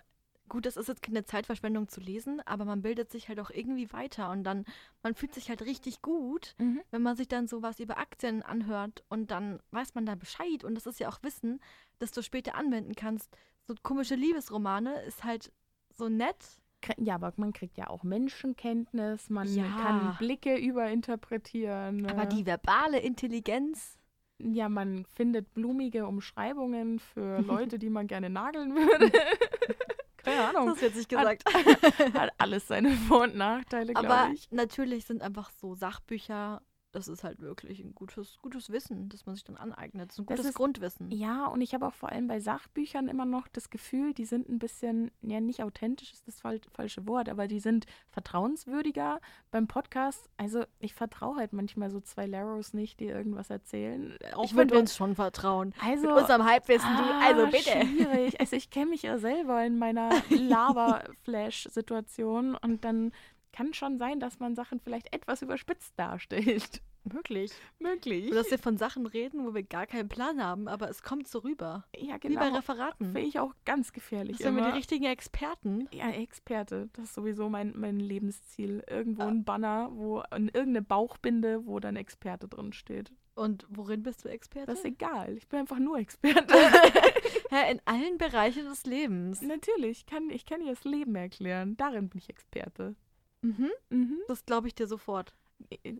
gut, 0.51 0.65
das 0.65 0.75
ist 0.77 0.87
jetzt 0.89 1.01
keine 1.01 1.23
Zeitverschwendung 1.23 1.87
zu 1.87 2.01
lesen, 2.01 2.41
aber 2.45 2.65
man 2.65 2.81
bildet 2.81 3.09
sich 3.09 3.29
halt 3.29 3.39
auch 3.39 3.49
irgendwie 3.49 3.91
weiter 3.93 4.29
und 4.31 4.43
dann, 4.43 4.65
man 5.01 5.15
fühlt 5.15 5.33
sich 5.33 5.49
halt 5.49 5.61
richtig 5.63 6.01
gut, 6.01 6.55
Mhm. 6.59 6.81
wenn 6.91 7.01
man 7.01 7.15
sich 7.15 7.27
dann 7.29 7.47
sowas 7.47 7.79
über 7.79 7.97
Aktien 7.97 8.43
anhört 8.43 9.03
und 9.09 9.31
dann 9.31 9.59
weiß 9.71 9.95
man 9.95 10.05
da 10.05 10.15
Bescheid 10.15 10.63
und 10.65 10.75
das 10.75 10.85
ist 10.85 10.99
ja 10.99 11.07
auch 11.09 11.23
Wissen, 11.23 11.61
das 11.99 12.11
du 12.11 12.21
später 12.21 12.55
anwenden 12.55 12.95
kannst. 12.95 13.35
So 13.65 13.75
komische 13.81 14.15
Liebesromane 14.15 15.01
ist 15.03 15.23
halt 15.23 15.51
so 15.93 16.09
nett. 16.09 16.59
Ja, 16.97 17.15
aber 17.15 17.31
man 17.37 17.53
kriegt 17.53 17.77
ja 17.77 17.89
auch 17.89 18.03
Menschenkenntnis, 18.03 19.29
man 19.29 19.47
Ja. 19.55 19.69
kann 19.77 20.15
Blicke 20.17 20.57
überinterpretieren. 20.57 21.97
ne? 21.97 22.09
Aber 22.09 22.25
die 22.25 22.45
verbale 22.45 22.99
Intelligenz, 22.99 23.97
Ja, 24.43 24.67
man 24.69 25.05
findet 25.05 25.53
blumige 25.53 26.07
Umschreibungen 26.07 26.97
für 26.99 27.41
Leute, 27.47 27.77
die 27.79 27.89
man 27.91 28.07
gerne 28.07 28.29
nageln 28.29 28.73
würde. 28.75 29.11
Keine 30.35 30.47
Ahnung. 30.49 30.67
das 30.69 30.81
wird 30.81 30.95
sich 30.95 31.07
Hat- 31.15 31.39
gesagt. 31.45 32.13
Hat 32.19 32.31
alles 32.37 32.67
seine 32.67 32.91
Vor- 32.91 33.23
und 33.23 33.35
Nachteile, 33.35 33.95
Aber 33.95 34.07
glaube 34.07 34.33
ich. 34.33 34.51
natürlich 34.51 35.05
sind 35.05 35.21
einfach 35.21 35.51
so 35.51 35.75
Sachbücher, 35.75 36.61
das 36.91 37.07
ist 37.07 37.23
halt 37.23 37.41
wirklich 37.41 37.79
ein 37.79 37.95
gutes, 37.95 38.37
gutes 38.41 38.69
Wissen, 38.69 39.09
das 39.09 39.25
man 39.25 39.35
sich 39.35 39.43
dann 39.43 39.57
aneignet. 39.57 40.09
Das 40.09 40.15
ist 40.15 40.19
ein 40.19 40.25
gutes 40.25 40.45
ist- 40.45 40.53
Grundwissen. 40.55 41.11
Ja, 41.11 41.47
und 41.47 41.61
ich 41.61 41.73
habe 41.73 41.87
auch 41.87 41.93
vor 41.93 42.09
allem 42.09 42.27
bei 42.27 42.39
Sachbüchern 42.39 43.07
immer 43.07 43.25
noch 43.25 43.47
das 43.47 43.69
Gefühl, 43.69 44.13
die 44.13 44.25
sind 44.25 44.49
ein 44.49 44.59
bisschen, 44.59 45.11
ja, 45.21 45.39
nicht 45.39 45.63
authentisch 45.63 46.11
ist 46.11 46.27
das 46.27 46.41
fal 46.41 46.59
falsche 46.73 47.07
Wort, 47.07 47.29
aber 47.29 47.47
die 47.47 47.59
sind 47.59 47.85
vertrauenswürdiger. 48.09 49.19
Beim 49.51 49.67
Podcast, 49.67 50.29
also 50.37 50.63
ich 50.79 50.93
vertraue 50.93 51.37
halt 51.37 51.53
manchmal 51.53 51.89
so 51.91 51.99
zwei 52.01 52.25
Laros 52.25 52.73
nicht, 52.73 52.99
die 52.99 53.05
irgendwas 53.07 53.49
erzählen. 53.49 54.17
Auch 54.35 54.43
ich 54.43 54.55
würde 54.55 54.77
uns 54.77 54.95
schon 54.95 55.15
vertrauen. 55.15 55.73
also, 55.81 56.07
Mit 56.07 56.17
unserem 56.21 56.45
Halbwissen, 56.45 56.89
du. 56.97 57.03
Also 57.25 57.43
Ah, 57.43 57.45
bitte. 57.45 57.85
Schwierig. 57.87 58.39
Also 58.39 58.55
ich 58.55 58.69
kenne 58.69 58.91
mich 58.91 59.03
ja 59.03 59.17
selber 59.17 59.63
in 59.65 59.77
meiner 59.77 60.09
Lava-Flash-Situation 60.29 62.55
und 62.55 62.83
dann 62.83 63.11
kann 63.51 63.73
schon 63.73 63.97
sein, 63.97 64.19
dass 64.19 64.39
man 64.39 64.55
Sachen 64.55 64.79
vielleicht 64.79 65.13
etwas 65.13 65.41
überspitzt 65.41 65.93
darstellt. 65.97 66.81
Möglich. 67.03 67.51
Möglich. 67.79 68.29
Dass 68.29 68.51
wir 68.51 68.59
von 68.59 68.77
Sachen 68.77 69.07
reden, 69.07 69.43
wo 69.45 69.55
wir 69.55 69.63
gar 69.63 69.87
keinen 69.87 70.07
Plan 70.07 70.43
haben, 70.43 70.67
aber 70.67 70.87
es 70.87 71.01
kommt 71.01 71.27
so 71.27 71.39
rüber. 71.39 71.83
ja, 71.97 72.15
Wie 72.21 72.35
bei 72.35 72.45
genau. 72.45 72.55
Referaten. 72.57 73.07
Finde 73.13 73.21
ich 73.27 73.39
auch 73.39 73.55
ganz 73.65 73.91
gefährlich. 73.91 74.37
Sind 74.37 74.55
wir 74.55 74.65
die 74.65 74.77
richtigen 74.77 75.05
Experten. 75.05 75.87
Ja, 75.91 76.11
Experte. 76.11 76.89
Das 76.93 77.05
ist 77.05 77.15
sowieso 77.15 77.49
mein, 77.49 77.73
mein 77.75 77.99
Lebensziel. 77.99 78.83
Irgendwo 78.87 79.23
Ah. 79.23 79.27
ein 79.29 79.43
Banner, 79.43 79.89
wo 79.93 80.21
in 80.35 80.49
irgendeine 80.49 80.83
Bauchbinde, 80.83 81.65
wo 81.65 81.79
dann 81.79 81.95
Experte 81.95 82.47
drin 82.47 82.71
steht. 82.71 83.11
Und 83.33 83.65
worin 83.69 84.03
bist 84.03 84.23
du 84.23 84.29
Experte? 84.29 84.67
Das 84.67 84.79
ist 84.79 84.85
egal. 84.85 85.35
Ich 85.37 85.47
bin 85.49 85.61
einfach 85.61 85.79
nur 85.79 85.97
Experte. 85.97 86.53
Hä, 87.49 87.71
in 87.71 87.81
allen 87.85 88.19
Bereichen 88.19 88.65
des 88.65 88.85
Lebens. 88.85 89.41
Natürlich, 89.41 89.99
ich 89.99 90.05
kann, 90.05 90.29
ich 90.29 90.45
kann 90.45 90.59
dir 90.59 90.69
das 90.69 90.83
Leben 90.83 91.15
erklären. 91.15 91.75
Darin 91.77 92.09
bin 92.09 92.19
ich 92.19 92.29
Experte. 92.29 92.95
Mhm. 93.41 93.69
Mhm. 93.89 94.17
Das 94.27 94.45
glaube 94.45 94.67
ich 94.67 94.75
dir 94.75 94.87
sofort. 94.87 95.33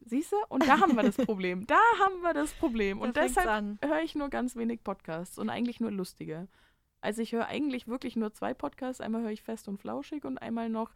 Siehst 0.05 0.31
du? 0.31 0.37
Und 0.49 0.67
da 0.67 0.79
haben 0.79 0.95
wir 0.95 1.03
das 1.03 1.17
Problem. 1.17 1.65
Da 1.67 1.79
haben 1.99 2.21
wir 2.21 2.33
das 2.33 2.51
Problem. 2.53 2.99
Und 2.99 3.15
Da 3.17 3.23
deshalb 3.23 3.83
höre 3.85 4.01
ich 4.01 4.15
nur 4.15 4.29
ganz 4.29 4.55
wenig 4.55 4.83
Podcasts 4.83 5.37
und 5.37 5.49
eigentlich 5.49 5.79
nur 5.79 5.91
lustige. 5.91 6.47
Also 6.99 7.21
ich 7.21 7.31
höre 7.31 7.47
eigentlich 7.47 7.87
wirklich 7.87 8.15
nur 8.15 8.33
zwei 8.33 8.53
Podcasts. 8.53 9.01
Einmal 9.01 9.21
höre 9.23 9.31
ich 9.31 9.41
Fest 9.43 9.67
und 9.67 9.77
Flauschig 9.79 10.25
und 10.25 10.37
einmal 10.39 10.69
noch 10.69 10.91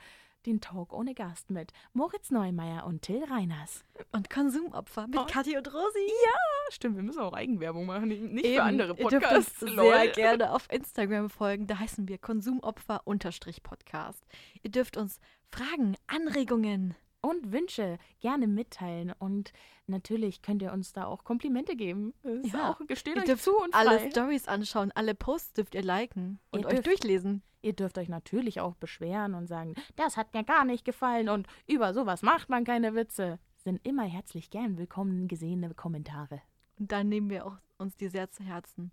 den 0.45 0.61
Talk 0.61 0.93
ohne 0.93 1.15
Gast 1.15 1.49
mit 1.49 1.71
Moritz 1.93 2.29
Neumeier 2.29 2.85
und 2.85 3.01
Till 3.01 3.23
Reiners. 3.23 3.83
Und 4.11 4.29
Konsumopfer 4.29 5.07
mit 5.07 5.17
Oh. 5.17 5.25
Kathi 5.27 5.57
und 5.57 5.67
Rosi. 5.73 6.11
Ah, 6.27 6.71
Stimmt, 6.71 6.97
wir 6.97 7.03
müssen 7.03 7.19
auch 7.21 7.33
Eigenwerbung 7.33 7.87
machen, 7.87 8.09
nicht 8.09 8.45
Eben. 8.45 8.55
für 8.55 8.63
andere 8.63 8.89
Ihr 8.89 8.95
dürft 9.09 9.25
Podcasts. 9.25 9.63
uns 9.63 9.73
sehr 9.73 10.07
gerne 10.09 10.51
auf 10.53 10.71
Instagram 10.71 11.31
folgen. 11.31 11.65
Da 11.65 11.79
heißen 11.79 12.07
wir 12.07 12.19
Konsumopfer-Podcast. 12.19 14.23
Ihr 14.63 14.71
dürft 14.71 14.97
uns 14.97 15.19
Fragen, 15.55 15.95
Anregungen. 16.07 16.95
Und 17.21 17.51
Wünsche 17.51 17.97
gerne 18.19 18.45
mitteilen. 18.45 19.11
Und 19.17 19.51
natürlich 19.87 20.43
könnt 20.43 20.61
ihr 20.61 20.71
uns 20.71 20.93
da 20.93 21.05
auch 21.05 21.23
Komplimente 21.23 21.75
geben. 21.75 22.13
Ist 22.21 22.53
Ja. 22.53 22.69
auch, 22.71 22.85
gesteht 22.85 23.17
euch 23.17 23.41
zu 23.41 23.57
und 23.57 23.73
Alle 23.73 23.97
frei. 23.99 24.11
Stories 24.11 24.47
anschauen, 24.47 24.91
alle 24.93 25.15
Posts 25.15 25.53
dürft 25.53 25.73
ihr 25.73 25.81
liken 25.81 26.39
und 26.51 26.59
Ihr 26.61 26.67
euch 26.67 26.73
dürft- 26.75 26.85
durchlesen. 26.87 27.41
Ihr 27.63 27.73
dürft 27.73 27.97
euch 27.97 28.09
natürlich 28.09 28.59
auch 28.61 28.75
beschweren 28.75 29.33
und 29.33 29.47
sagen, 29.47 29.73
das 29.95 30.17
hat 30.17 30.35
mir 30.35 30.43
gar 30.43 30.65
nicht 30.65 30.85
gefallen 30.85 31.29
und 31.29 31.47
über 31.65 31.95
sowas 31.95 32.21
macht 32.21 32.47
man 32.49 32.63
keine 32.63 32.93
Witze. 32.93 33.39
Sind 33.55 33.83
immer 33.87 34.03
herzlich 34.03 34.51
gern 34.51 34.77
willkommen 34.77 35.27
gesehene 35.27 35.73
Kommentare. 35.73 36.41
Und 36.77 36.91
dann 36.91 37.09
nehmen 37.09 37.31
wir 37.31 37.47
auch 37.47 37.57
uns 37.79 37.97
die 37.97 38.09
sehr 38.09 38.29
zu 38.29 38.43
Herzen. 38.43 38.91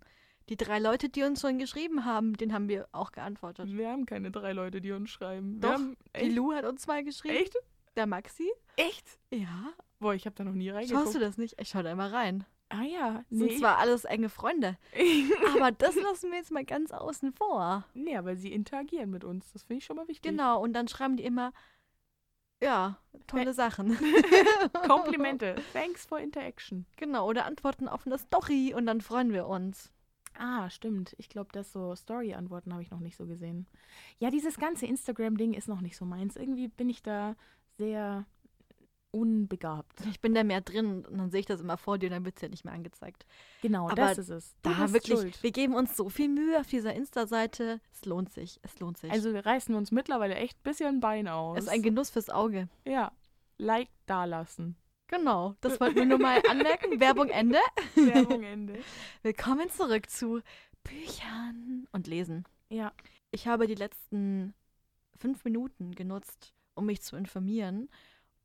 Die 0.49 0.57
drei 0.57 0.79
Leute, 0.79 1.09
die 1.09 1.23
uns 1.23 1.41
schon 1.41 1.57
geschrieben 1.57 2.05
haben, 2.05 2.35
den 2.35 2.53
haben 2.53 2.67
wir 2.67 2.87
auch 2.91 3.11
geantwortet. 3.11 3.69
Wir 3.71 3.89
haben 3.89 4.05
keine 4.05 4.29
drei 4.29 4.51
Leute, 4.53 4.81
die 4.81 4.91
uns 4.91 5.09
schreiben. 5.09 5.59
Doch, 5.61 5.71
haben, 5.71 5.95
Die? 6.19 6.29
Lu 6.29 6.53
hat 6.53 6.65
uns 6.65 6.85
mal 6.85 7.03
geschrieben. 7.03 7.35
Echt? 7.37 7.55
Der 7.95 8.07
Maxi. 8.07 8.49
Echt? 8.75 9.19
Ja. 9.31 9.73
Boah, 9.99 10.13
ich 10.13 10.25
habe 10.25 10.35
da 10.35 10.43
noch 10.43 10.53
nie 10.53 10.69
reingeguckt. 10.69 11.01
Schaust 11.03 11.15
du 11.15 11.19
das 11.19 11.37
nicht? 11.37 11.59
Ich 11.61 11.69
schau 11.69 11.81
da 11.81 11.91
immer 11.91 12.11
rein. 12.11 12.45
Ah 12.69 12.83
ja, 12.83 13.23
Das 13.29 13.37
sind 13.39 13.47
nee. 13.51 13.57
zwar 13.59 13.77
alles 13.77 14.03
enge 14.03 14.29
Freunde, 14.29 14.77
aber 15.55 15.71
das 15.71 15.95
lassen 15.95 16.31
wir 16.31 16.39
jetzt 16.39 16.49
mal 16.49 16.65
ganz 16.65 16.91
außen 16.91 17.31
vor. 17.33 17.85
nee, 17.93 18.17
aber 18.17 18.35
sie 18.35 18.51
interagieren 18.51 19.11
mit 19.11 19.23
uns. 19.23 19.51
Das 19.53 19.61
finde 19.63 19.77
ich 19.77 19.85
schon 19.85 19.95
mal 19.95 20.07
wichtig. 20.07 20.31
Genau, 20.31 20.59
und 20.59 20.73
dann 20.73 20.87
schreiben 20.87 21.15
die 21.15 21.23
immer, 21.23 21.53
ja, 22.63 22.97
tolle 23.27 23.53
Sachen. 23.53 23.95
Komplimente. 24.87 25.55
Thanks 25.71 26.05
for 26.07 26.19
interaction. 26.19 26.87
Genau, 26.97 27.27
oder 27.29 27.45
antworten 27.45 27.87
auf 27.87 28.07
eine 28.07 28.17
Story 28.17 28.73
und 28.75 28.87
dann 28.87 29.01
freuen 29.01 29.33
wir 29.33 29.45
uns. 29.45 29.91
Ah, 30.37 30.69
stimmt. 30.69 31.15
Ich 31.17 31.29
glaube, 31.29 31.49
das 31.53 31.71
so 31.71 31.95
Story-Antworten 31.95 32.71
habe 32.73 32.81
ich 32.81 32.91
noch 32.91 32.99
nicht 32.99 33.15
so 33.17 33.25
gesehen. 33.25 33.67
Ja, 34.19 34.29
dieses 34.29 34.57
ganze 34.57 34.85
Instagram-Ding 34.85 35.53
ist 35.53 35.67
noch 35.67 35.81
nicht 35.81 35.95
so 35.97 36.05
meins. 36.05 36.35
Irgendwie 36.35 36.67
bin 36.67 36.89
ich 36.89 37.03
da 37.03 37.35
sehr 37.77 38.25
unbegabt. 39.11 40.01
Ich 40.09 40.19
bin 40.21 40.33
da 40.33 40.43
mehr 40.43 40.61
drin 40.61 41.05
und 41.05 41.17
dann 41.19 41.29
sehe 41.29 41.41
ich 41.41 41.45
das 41.45 41.61
immer 41.61 41.77
vor 41.77 41.99
dir 41.99 42.07
und 42.07 42.13
dann 42.13 42.25
wird 42.25 42.35
es 42.37 42.41
ja 42.41 42.49
nicht 42.49 42.65
mehr 42.65 42.73
angezeigt. 42.73 43.27
Genau, 43.61 43.85
Aber 43.85 43.95
das 43.95 44.17
ist 44.17 44.29
es. 44.29 44.55
Du 44.63 44.71
Da 44.71 44.91
wirklich, 44.91 45.19
schuld. 45.19 45.43
wir 45.43 45.51
geben 45.51 45.75
uns 45.75 45.95
so 45.95 46.09
viel 46.09 46.29
Mühe 46.29 46.59
auf 46.59 46.65
dieser 46.67 46.93
Insta-Seite. 46.95 47.79
Es 47.91 48.05
lohnt 48.05 48.31
sich, 48.33 48.59
es 48.63 48.79
lohnt 48.79 48.97
sich. 48.97 49.11
Also 49.11 49.31
wir 49.33 49.45
reißen 49.45 49.75
uns 49.75 49.91
mittlerweile 49.91 50.33
echt 50.35 50.57
ein 50.57 50.63
bisschen 50.63 50.87
ein 50.87 50.99
Bein 50.99 51.27
aus. 51.27 51.59
es 51.59 51.65
ist 51.65 51.69
ein 51.69 51.83
Genuss 51.83 52.09
fürs 52.09 52.29
Auge. 52.29 52.69
ja. 52.85 53.11
Like 53.59 53.89
dalassen. 54.07 54.75
Genau, 55.07 55.55
das 55.61 55.79
wollten 55.79 55.95
wir 55.95 56.05
nur 56.05 56.19
mal 56.19 56.41
anmerken. 56.49 56.99
Werbung 56.99 57.29
Ende. 57.29 57.59
Werbung 57.95 58.43
Ende. 58.43 58.79
Willkommen 59.21 59.69
zurück 59.69 60.09
zu 60.09 60.41
Büchern 60.83 61.87
und 61.91 62.07
Lesen. 62.07 62.45
Ja. 62.69 62.93
Ich 63.31 63.47
habe 63.47 63.67
die 63.67 63.75
letzten 63.75 64.53
fünf 65.17 65.43
Minuten 65.43 65.93
genutzt, 65.93 66.53
um 66.75 66.85
mich 66.85 67.01
zu 67.01 67.15
informieren. 67.15 67.89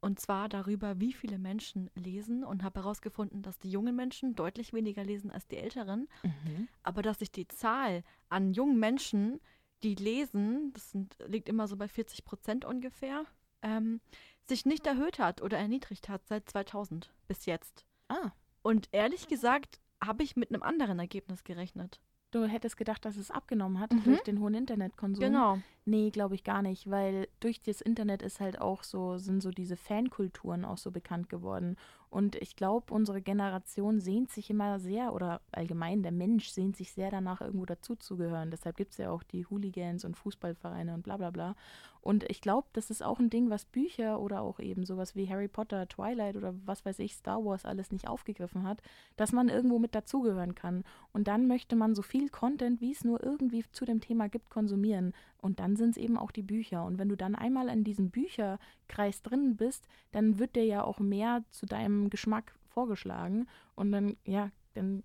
Und 0.00 0.20
zwar 0.20 0.48
darüber, 0.48 1.00
wie 1.00 1.12
viele 1.12 1.38
Menschen 1.38 1.90
lesen 1.94 2.44
und 2.44 2.62
habe 2.62 2.80
herausgefunden, 2.80 3.42
dass 3.42 3.58
die 3.58 3.70
jungen 3.70 3.96
Menschen 3.96 4.34
deutlich 4.34 4.72
weniger 4.72 5.02
lesen 5.02 5.30
als 5.30 5.48
die 5.48 5.56
älteren. 5.56 6.08
Mhm. 6.22 6.68
Aber 6.84 7.02
dass 7.02 7.18
sich 7.18 7.32
die 7.32 7.48
Zahl 7.48 8.04
an 8.28 8.52
jungen 8.52 8.78
Menschen, 8.78 9.40
die 9.82 9.96
lesen, 9.96 10.72
das 10.72 10.92
sind, 10.92 11.16
liegt 11.26 11.48
immer 11.48 11.66
so 11.66 11.76
bei 11.76 11.88
40 11.88 12.24
Prozent 12.24 12.64
ungefähr, 12.64 13.24
ähm, 13.62 14.00
sich 14.48 14.64
nicht 14.66 14.86
erhöht 14.86 15.18
hat 15.18 15.42
oder 15.42 15.58
erniedrigt 15.58 16.08
hat 16.08 16.26
seit 16.26 16.48
2000 16.48 17.10
bis 17.26 17.46
jetzt. 17.46 17.84
Ah, 18.08 18.30
Und 18.62 18.88
ehrlich 18.92 19.28
gesagt 19.28 19.80
habe 20.02 20.22
ich 20.22 20.36
mit 20.36 20.50
einem 20.50 20.62
anderen 20.62 20.98
Ergebnis 20.98 21.44
gerechnet. 21.44 22.00
du 22.30 22.44
hättest 22.46 22.76
gedacht, 22.76 23.04
dass 23.06 23.16
es 23.16 23.30
abgenommen 23.30 23.80
hat 23.80 23.90
Mhm. 23.92 24.04
durch 24.04 24.20
den 24.22 24.40
hohen 24.40 24.52
Internetkonsum. 24.54 25.24
Genau. 25.24 25.58
Nee, 25.88 26.10
glaube 26.10 26.34
ich 26.34 26.44
gar 26.44 26.60
nicht, 26.60 26.90
weil 26.90 27.28
durch 27.40 27.62
das 27.62 27.80
Internet 27.80 28.20
ist 28.20 28.40
halt 28.40 28.60
auch 28.60 28.82
so, 28.82 29.16
sind 29.16 29.42
so 29.42 29.50
diese 29.50 29.74
Fankulturen 29.78 30.66
auch 30.66 30.76
so 30.76 30.90
bekannt 30.90 31.30
geworden. 31.30 31.78
Und 32.10 32.36
ich 32.36 32.56
glaube, 32.56 32.92
unsere 32.92 33.22
Generation 33.22 33.98
sehnt 33.98 34.30
sich 34.30 34.50
immer 34.50 34.80
sehr, 34.80 35.14
oder 35.14 35.40
allgemein 35.50 36.02
der 36.02 36.12
Mensch 36.12 36.50
sehnt 36.50 36.76
sich 36.76 36.92
sehr 36.92 37.10
danach, 37.10 37.40
irgendwo 37.40 37.64
dazuzugehören. 37.64 38.50
Deshalb 38.50 38.76
gibt 38.76 38.92
es 38.92 38.98
ja 38.98 39.10
auch 39.10 39.22
die 39.22 39.46
Hooligans 39.46 40.04
und 40.04 40.16
Fußballvereine 40.16 40.92
und 40.92 41.04
bla 41.04 41.16
bla 41.16 41.30
bla. 41.30 41.54
Und 42.00 42.24
ich 42.30 42.40
glaube, 42.40 42.68
das 42.72 42.90
ist 42.90 43.02
auch 43.02 43.18
ein 43.18 43.28
Ding, 43.28 43.50
was 43.50 43.64
Bücher 43.64 44.20
oder 44.20 44.40
auch 44.40 44.60
eben 44.60 44.86
sowas 44.86 45.14
wie 45.14 45.28
Harry 45.28 45.48
Potter, 45.48 45.86
Twilight 45.88 46.36
oder 46.36 46.54
was 46.64 46.84
weiß 46.84 47.00
ich, 47.00 47.14
Star 47.14 47.44
Wars 47.44 47.64
alles 47.66 47.90
nicht 47.92 48.08
aufgegriffen 48.08 48.62
hat, 48.62 48.80
dass 49.16 49.32
man 49.32 49.48
irgendwo 49.48 49.78
mit 49.78 49.94
dazugehören 49.94 50.54
kann. 50.54 50.84
Und 51.12 51.28
dann 51.28 51.46
möchte 51.46 51.76
man 51.76 51.94
so 51.94 52.02
viel 52.02 52.30
Content, 52.30 52.80
wie 52.80 52.92
es 52.92 53.04
nur 53.04 53.22
irgendwie 53.22 53.64
zu 53.72 53.84
dem 53.84 54.00
Thema 54.00 54.28
gibt, 54.28 54.48
konsumieren. 54.48 55.12
Und 55.40 55.60
dann 55.60 55.76
sind 55.76 55.90
es 55.90 55.96
eben 55.96 56.16
auch 56.18 56.32
die 56.32 56.42
Bücher. 56.42 56.84
Und 56.84 56.98
wenn 56.98 57.08
du 57.08 57.16
dann 57.16 57.34
einmal 57.34 57.68
in 57.68 57.84
diesem 57.84 58.10
Bücherkreis 58.10 59.22
drin 59.22 59.56
bist, 59.56 59.86
dann 60.10 60.38
wird 60.38 60.56
dir 60.56 60.64
ja 60.64 60.82
auch 60.82 60.98
mehr 60.98 61.44
zu 61.50 61.66
deinem 61.66 62.10
Geschmack 62.10 62.54
vorgeschlagen. 62.68 63.46
Und 63.74 63.92
dann, 63.92 64.16
ja, 64.24 64.50
dann 64.74 65.04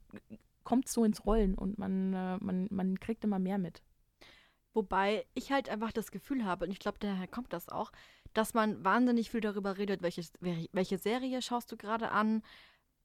kommt 0.64 0.88
es 0.88 0.94
so 0.94 1.04
ins 1.04 1.26
Rollen 1.26 1.56
und 1.56 1.78
man, 1.78 2.14
äh, 2.14 2.38
man, 2.40 2.68
man 2.72 3.00
kriegt 3.00 3.24
immer 3.24 3.40
mehr 3.40 3.58
mit. 3.58 3.82
Wobei 4.74 5.26
ich 5.36 5.52
halt 5.52 5.70
einfach 5.70 5.92
das 5.92 6.12
Gefühl 6.12 6.46
habe, 6.46 6.66
und 6.66 6.72
ich 6.72 6.80
glaube, 6.80 6.98
daher 7.00 7.28
kommt 7.28 7.54
das 7.54 7.70
auch, 7.70 7.92
dass 8.34 8.56
man 8.56 8.84
wahnsinnig 8.84 9.30
viel 9.30 9.42
darüber 9.42 9.78
redet, 9.78 10.02
welche, 10.02 10.24
welche 10.72 10.98
Serie 10.98 11.42
schaust 11.44 11.72
du 11.72 11.78
gerade 11.78 12.10
an, 12.10 12.42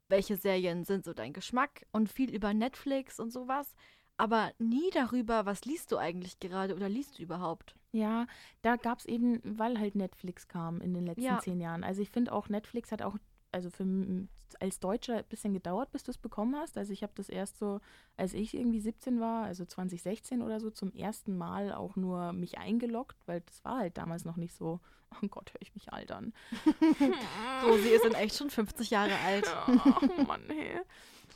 welche 0.08 0.36
Serien 0.36 0.84
sind 0.84 1.04
so 1.04 1.12
dein 1.12 1.34
Geschmack 1.34 1.84
und 1.92 2.08
viel 2.08 2.34
über 2.34 2.54
Netflix 2.54 3.20
und 3.20 3.30
sowas, 3.30 3.74
aber 4.18 4.52
nie 4.58 4.90
darüber, 4.92 5.46
was 5.46 5.64
liest 5.64 5.92
du 5.92 5.96
eigentlich 5.96 6.40
gerade 6.40 6.74
oder 6.74 6.88
liest 6.88 7.18
du 7.18 7.22
überhaupt. 7.22 7.74
Ja, 7.92 8.26
da 8.62 8.76
gab 8.76 8.98
es 8.98 9.06
eben, 9.06 9.40
weil 9.42 9.78
halt 9.78 9.94
Netflix 9.94 10.48
kam 10.48 10.80
in 10.80 10.92
den 10.92 11.06
letzten 11.06 11.22
ja. 11.22 11.38
zehn 11.38 11.60
Jahren. 11.60 11.84
Also 11.84 12.02
ich 12.02 12.10
finde 12.10 12.32
auch, 12.32 12.48
Netflix 12.48 12.92
hat 12.92 13.00
auch 13.00 13.16
also 13.50 13.70
für 13.70 13.84
als 14.60 14.80
Deutscher 14.80 15.18
ein 15.18 15.24
bisschen 15.28 15.52
gedauert, 15.52 15.92
bis 15.92 16.04
du 16.04 16.10
es 16.10 16.18
bekommen 16.18 16.56
hast. 16.56 16.76
Also 16.78 16.92
ich 16.92 17.02
habe 17.02 17.12
das 17.16 17.28
erst 17.28 17.58
so, 17.58 17.80
als 18.16 18.34
ich 18.34 18.54
irgendwie 18.54 18.80
17 18.80 19.20
war, 19.20 19.44
also 19.44 19.64
2016 19.64 20.42
oder 20.42 20.60
so, 20.60 20.70
zum 20.70 20.92
ersten 20.92 21.36
Mal 21.36 21.72
auch 21.72 21.96
nur 21.96 22.32
mich 22.32 22.58
eingeloggt, 22.58 23.16
weil 23.26 23.42
das 23.42 23.64
war 23.64 23.78
halt 23.78 23.98
damals 23.98 24.24
noch 24.24 24.36
nicht 24.36 24.54
so, 24.54 24.80
oh 25.22 25.28
Gott, 25.28 25.52
höre 25.52 25.62
ich 25.62 25.74
mich 25.74 25.92
altern. 25.92 26.32
so, 27.62 27.76
sie 27.78 27.90
ist 27.90 28.04
in 28.04 28.14
echt 28.14 28.36
schon 28.36 28.50
50 28.50 28.90
Jahre 28.90 29.16
alt. 29.24 29.46
oh 29.68 30.22
Mann, 30.22 30.42
hey. 30.48 30.80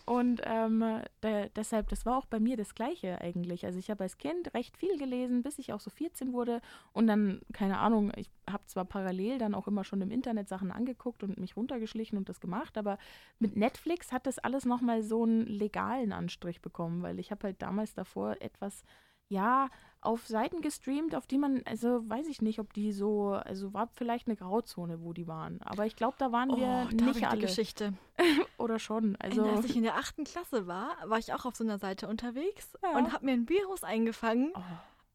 Und 0.04 0.42
ähm, 0.44 1.02
de 1.22 1.48
deshalb, 1.54 1.88
das 1.88 2.04
war 2.04 2.18
auch 2.18 2.26
bei 2.26 2.40
mir 2.40 2.56
das 2.56 2.74
Gleiche 2.74 3.20
eigentlich. 3.20 3.64
Also 3.64 3.78
ich 3.78 3.90
habe 3.90 4.02
als 4.02 4.18
Kind 4.18 4.52
recht 4.54 4.76
viel 4.76 4.98
gelesen, 4.98 5.42
bis 5.42 5.58
ich 5.58 5.72
auch 5.72 5.80
so 5.80 5.90
14 5.90 6.32
wurde. 6.32 6.60
Und 6.92 7.06
dann, 7.06 7.40
keine 7.52 7.78
Ahnung, 7.78 8.12
ich 8.16 8.30
habe 8.50 8.66
zwar 8.66 8.84
parallel 8.84 9.38
dann 9.38 9.54
auch 9.54 9.68
immer 9.68 9.84
schon 9.84 10.00
im 10.00 10.10
Internet 10.10 10.48
Sachen 10.48 10.70
angeguckt 10.70 11.22
und 11.22 11.38
mich 11.38 11.56
runtergeschlichen 11.56 12.18
und 12.18 12.28
das 12.28 12.40
gemacht, 12.40 12.76
aber 12.76 12.98
mit 13.38 13.56
Netflix 13.56 14.12
hat 14.12 14.26
das 14.26 14.38
alles 14.38 14.64
nochmal 14.64 15.02
so 15.02 15.22
einen 15.22 15.46
legalen 15.46 16.12
Anstrich 16.12 16.60
bekommen, 16.60 17.02
weil 17.02 17.18
ich 17.18 17.30
habe 17.30 17.44
halt 17.44 17.62
damals 17.62 17.94
davor 17.94 18.36
etwas 18.40 18.84
ja, 19.32 19.68
auf 20.02 20.26
Seiten 20.26 20.62
gestreamt, 20.62 21.14
auf 21.14 21.26
die 21.26 21.38
man, 21.38 21.62
also 21.64 22.08
weiß 22.08 22.26
ich 22.26 22.42
nicht, 22.42 22.58
ob 22.58 22.72
die 22.72 22.92
so, 22.92 23.30
also 23.30 23.72
war 23.72 23.88
vielleicht 23.94 24.26
eine 24.26 24.36
Grauzone, 24.36 25.00
wo 25.00 25.12
die 25.12 25.28
waren. 25.28 25.62
Aber 25.62 25.86
ich 25.86 25.96
glaube, 25.96 26.16
da 26.18 26.32
waren 26.32 26.50
oh, 26.50 26.56
wir 26.56 26.88
da 26.92 27.04
nicht 27.06 27.26
alle. 27.26 27.40
Geschichte. 27.40 27.94
Oder 28.58 28.78
schon. 28.78 29.16
Also 29.16 29.44
als 29.44 29.64
ich 29.64 29.76
in 29.76 29.84
der 29.84 29.96
achten 29.96 30.24
Klasse 30.24 30.66
war, 30.66 30.96
war 31.04 31.18
ich 31.18 31.32
auch 31.32 31.44
auf 31.44 31.54
so 31.54 31.64
einer 31.64 31.78
Seite 31.78 32.08
unterwegs 32.08 32.76
ja. 32.82 32.98
und 32.98 33.12
habe 33.12 33.24
mir 33.24 33.32
ein 33.32 33.48
Virus 33.48 33.84
eingefangen. 33.84 34.52
Oh. 34.54 34.60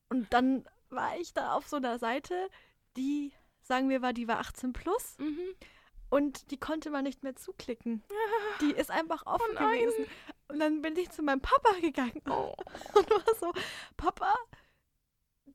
Und 0.10 0.34
dann 0.34 0.66
war 0.90 1.18
ich 1.20 1.34
da 1.34 1.54
auf 1.54 1.68
so 1.68 1.76
einer 1.76 2.00
Seite, 2.00 2.34
die, 2.96 3.34
sagen 3.62 3.90
wir 3.90 4.00
mal, 4.00 4.14
die 4.14 4.30
war 4.30 4.40
18 4.40 4.72
plus. 4.72 5.18
Mhm. 5.20 5.38
Und 6.10 6.52
die 6.52 6.58
konnte 6.58 6.90
man 6.90 7.04
nicht 7.04 7.24
mehr 7.24 7.36
zuklicken. 7.36 8.04
Die 8.62 8.72
ist 8.72 8.92
einfach 8.92 9.26
offen 9.26 9.56
oh 9.56 9.60
gewesen. 9.60 10.06
Und 10.48 10.60
dann 10.60 10.82
bin 10.82 10.96
ich 10.96 11.10
zu 11.10 11.22
meinem 11.22 11.42
Papa 11.42 11.74
gegangen 11.82 12.22
oh. 12.30 12.54
und 12.96 13.10
war 13.10 13.36
so, 13.40 13.52
Papa, 13.98 14.34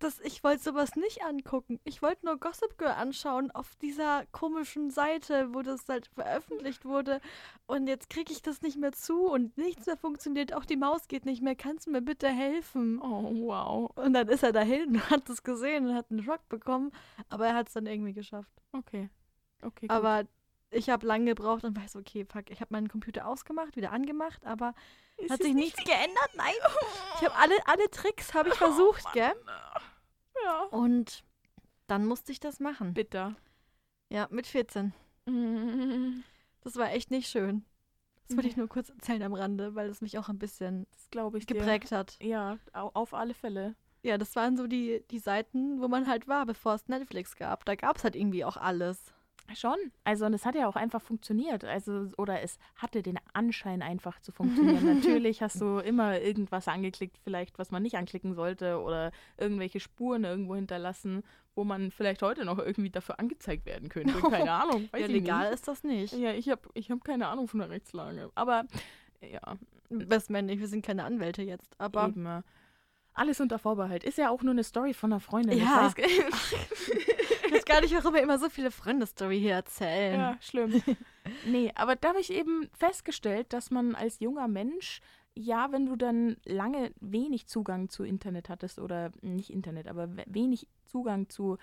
das, 0.02 0.20
ich 0.20 0.42
wollte 0.42 0.62
sowas 0.62 0.96
nicht 0.96 1.22
angucken. 1.22 1.80
Ich 1.84 2.02
wollte 2.02 2.26
nur 2.26 2.38
Gossip 2.38 2.76
Girl 2.76 2.92
anschauen 2.92 3.50
auf 3.50 3.74
dieser 3.76 4.26
komischen 4.32 4.90
Seite, 4.90 5.54
wo 5.54 5.62
das 5.62 5.88
halt 5.88 6.08
veröffentlicht 6.08 6.84
wurde. 6.84 7.20
Und 7.66 7.86
jetzt 7.86 8.10
kriege 8.10 8.32
ich 8.32 8.42
das 8.42 8.62
nicht 8.62 8.76
mehr 8.76 8.92
zu 8.92 9.26
und 9.26 9.56
nichts 9.56 9.86
mehr 9.86 9.96
funktioniert. 9.96 10.54
Auch 10.54 10.64
die 10.64 10.76
Maus 10.76 11.08
geht 11.08 11.24
nicht 11.24 11.42
mehr. 11.42 11.54
Kannst 11.54 11.86
du 11.86 11.90
mir 11.90 12.02
bitte 12.02 12.28
helfen? 12.28 13.00
Oh, 13.00 13.46
wow. 13.46 13.90
Und 13.96 14.14
dann 14.14 14.28
ist 14.28 14.42
er 14.42 14.52
dahin 14.52 14.88
und 14.96 15.10
hat 15.10 15.28
es 15.28 15.42
gesehen 15.42 15.88
und 15.88 15.94
hat 15.94 16.10
einen 16.10 16.22
Schock 16.22 16.48
bekommen. 16.48 16.92
Aber 17.28 17.46
er 17.46 17.54
hat 17.54 17.68
es 17.68 17.74
dann 17.74 17.86
irgendwie 17.86 18.14
geschafft. 18.14 18.52
Okay. 18.72 19.08
Okay. 19.62 19.86
Gut. 19.86 19.90
Aber 19.90 20.24
ich 20.72 20.90
habe 20.90 21.06
lange 21.06 21.26
gebraucht 21.26 21.64
und 21.64 21.76
weiß, 21.76 21.96
okay, 21.96 22.24
fuck, 22.24 22.50
ich 22.50 22.60
habe 22.60 22.72
meinen 22.72 22.88
Computer 22.88 23.26
ausgemacht, 23.26 23.76
wieder 23.76 23.92
angemacht, 23.92 24.44
aber 24.44 24.74
Ist 25.16 25.30
hat 25.30 25.42
sich 25.42 25.54
nichts 25.54 25.82
geändert. 25.84 26.30
Nein. 26.34 26.54
Ich 27.16 27.28
habe 27.28 27.36
alle, 27.36 27.54
alle 27.66 27.88
Tricks 27.90 28.34
habe 28.34 28.48
ich 28.48 28.54
oh, 28.56 28.58
versucht, 28.58 29.04
Mann. 29.04 29.12
gell? 29.14 29.32
Ja. 30.44 30.62
Und 30.70 31.22
dann 31.86 32.06
musste 32.06 32.32
ich 32.32 32.40
das 32.40 32.58
machen. 32.58 32.94
Bitter. 32.94 33.36
Ja, 34.08 34.26
mit 34.30 34.46
14. 34.46 34.92
Das 36.64 36.76
war 36.76 36.92
echt 36.92 37.10
nicht 37.10 37.28
schön. 37.28 37.64
Das 38.28 38.36
wollte 38.36 38.48
ich 38.48 38.56
nur 38.56 38.68
kurz 38.68 38.88
erzählen 38.88 39.22
am 39.24 39.34
Rande, 39.34 39.74
weil 39.74 39.88
es 39.88 40.00
mich 40.00 40.16
auch 40.16 40.28
ein 40.28 40.38
bisschen 40.38 40.86
das 41.10 41.34
ich 41.34 41.46
geprägt 41.48 41.90
dir. 41.90 41.98
hat. 41.98 42.16
Ja, 42.22 42.56
auf 42.72 43.14
alle 43.14 43.34
Fälle. 43.34 43.74
Ja, 44.02 44.16
das 44.16 44.34
waren 44.36 44.56
so 44.56 44.68
die, 44.68 45.04
die 45.10 45.18
Seiten, 45.18 45.80
wo 45.80 45.88
man 45.88 46.06
halt 46.06 46.28
war, 46.28 46.46
bevor 46.46 46.74
es 46.74 46.88
Netflix 46.88 47.36
gab. 47.36 47.64
Da 47.64 47.74
gab 47.74 47.96
es 47.96 48.04
halt 48.04 48.16
irgendwie 48.16 48.44
auch 48.44 48.56
alles. 48.56 49.12
Schon. 49.54 49.76
Also, 50.04 50.26
und 50.26 50.34
es 50.34 50.44
hat 50.44 50.54
ja 50.54 50.68
auch 50.68 50.76
einfach 50.76 51.02
funktioniert. 51.02 51.64
Also, 51.64 52.08
oder 52.16 52.42
es 52.42 52.58
hatte 52.76 53.02
den 53.02 53.18
Anschein, 53.32 53.82
einfach 53.82 54.20
zu 54.20 54.32
funktionieren. 54.32 54.84
Natürlich 54.98 55.42
hast 55.42 55.60
du 55.60 55.78
immer 55.78 56.20
irgendwas 56.20 56.68
angeklickt, 56.68 57.18
vielleicht, 57.22 57.58
was 57.58 57.70
man 57.70 57.82
nicht 57.82 57.96
anklicken 57.96 58.34
sollte, 58.34 58.80
oder 58.80 59.12
irgendwelche 59.36 59.80
Spuren 59.80 60.24
irgendwo 60.24 60.54
hinterlassen, 60.54 61.22
wo 61.54 61.64
man 61.64 61.90
vielleicht 61.90 62.22
heute 62.22 62.44
noch 62.44 62.58
irgendwie 62.58 62.90
dafür 62.90 63.18
angezeigt 63.18 63.66
werden 63.66 63.88
könnte. 63.88 64.14
Keine 64.30 64.52
Ahnung. 64.52 64.88
Ja, 64.96 65.06
legal 65.06 65.50
nicht. 65.50 65.54
ist 65.54 65.68
das 65.68 65.84
nicht. 65.84 66.14
Ja, 66.14 66.32
ich 66.32 66.48
habe 66.48 66.62
ich 66.74 66.90
hab 66.90 67.04
keine 67.04 67.28
Ahnung 67.28 67.48
von 67.48 67.60
der 67.60 67.70
Rechtslage. 67.70 68.30
Aber 68.34 68.64
ja. 69.20 69.56
Was 69.90 70.30
meine 70.30 70.52
ich, 70.52 70.60
wir 70.60 70.68
sind 70.68 70.84
keine 70.84 71.04
Anwälte 71.04 71.42
jetzt. 71.42 71.78
Aber. 71.78 72.08
Eben, 72.08 72.42
alles 73.14 73.40
unter 73.40 73.58
Vorbehalt. 73.58 74.04
Ist 74.04 74.18
ja 74.18 74.30
auch 74.30 74.42
nur 74.42 74.52
eine 74.52 74.64
Story 74.64 74.94
von 74.94 75.12
einer 75.12 75.20
Freundin. 75.20 75.58
Ja. 75.58 75.92
Ich 75.96 76.02
weiß 76.02 77.06
gar 77.66 77.80
nicht, 77.80 77.94
warum 77.94 78.14
wir 78.14 78.22
immer 78.22 78.38
so 78.38 78.48
viele 78.48 78.70
Freunde-Story 78.70 79.38
hier 79.38 79.54
erzählen. 79.54 80.20
Ja, 80.20 80.36
schlimm. 80.40 80.82
nee, 81.46 81.72
aber 81.74 81.96
da 81.96 82.08
habe 82.08 82.20
ich 82.20 82.32
eben 82.32 82.68
festgestellt, 82.72 83.52
dass 83.52 83.70
man 83.70 83.94
als 83.94 84.20
junger 84.20 84.48
Mensch, 84.48 85.00
ja, 85.34 85.72
wenn 85.72 85.86
du 85.86 85.96
dann 85.96 86.36
lange 86.44 86.92
wenig 87.00 87.46
Zugang 87.46 87.88
zu 87.88 88.04
Internet 88.04 88.48
hattest 88.48 88.78
oder 88.78 89.12
nicht 89.22 89.50
Internet, 89.50 89.88
aber 89.88 90.08
wenig 90.26 90.66
Zugang 90.84 91.28
zu 91.28 91.58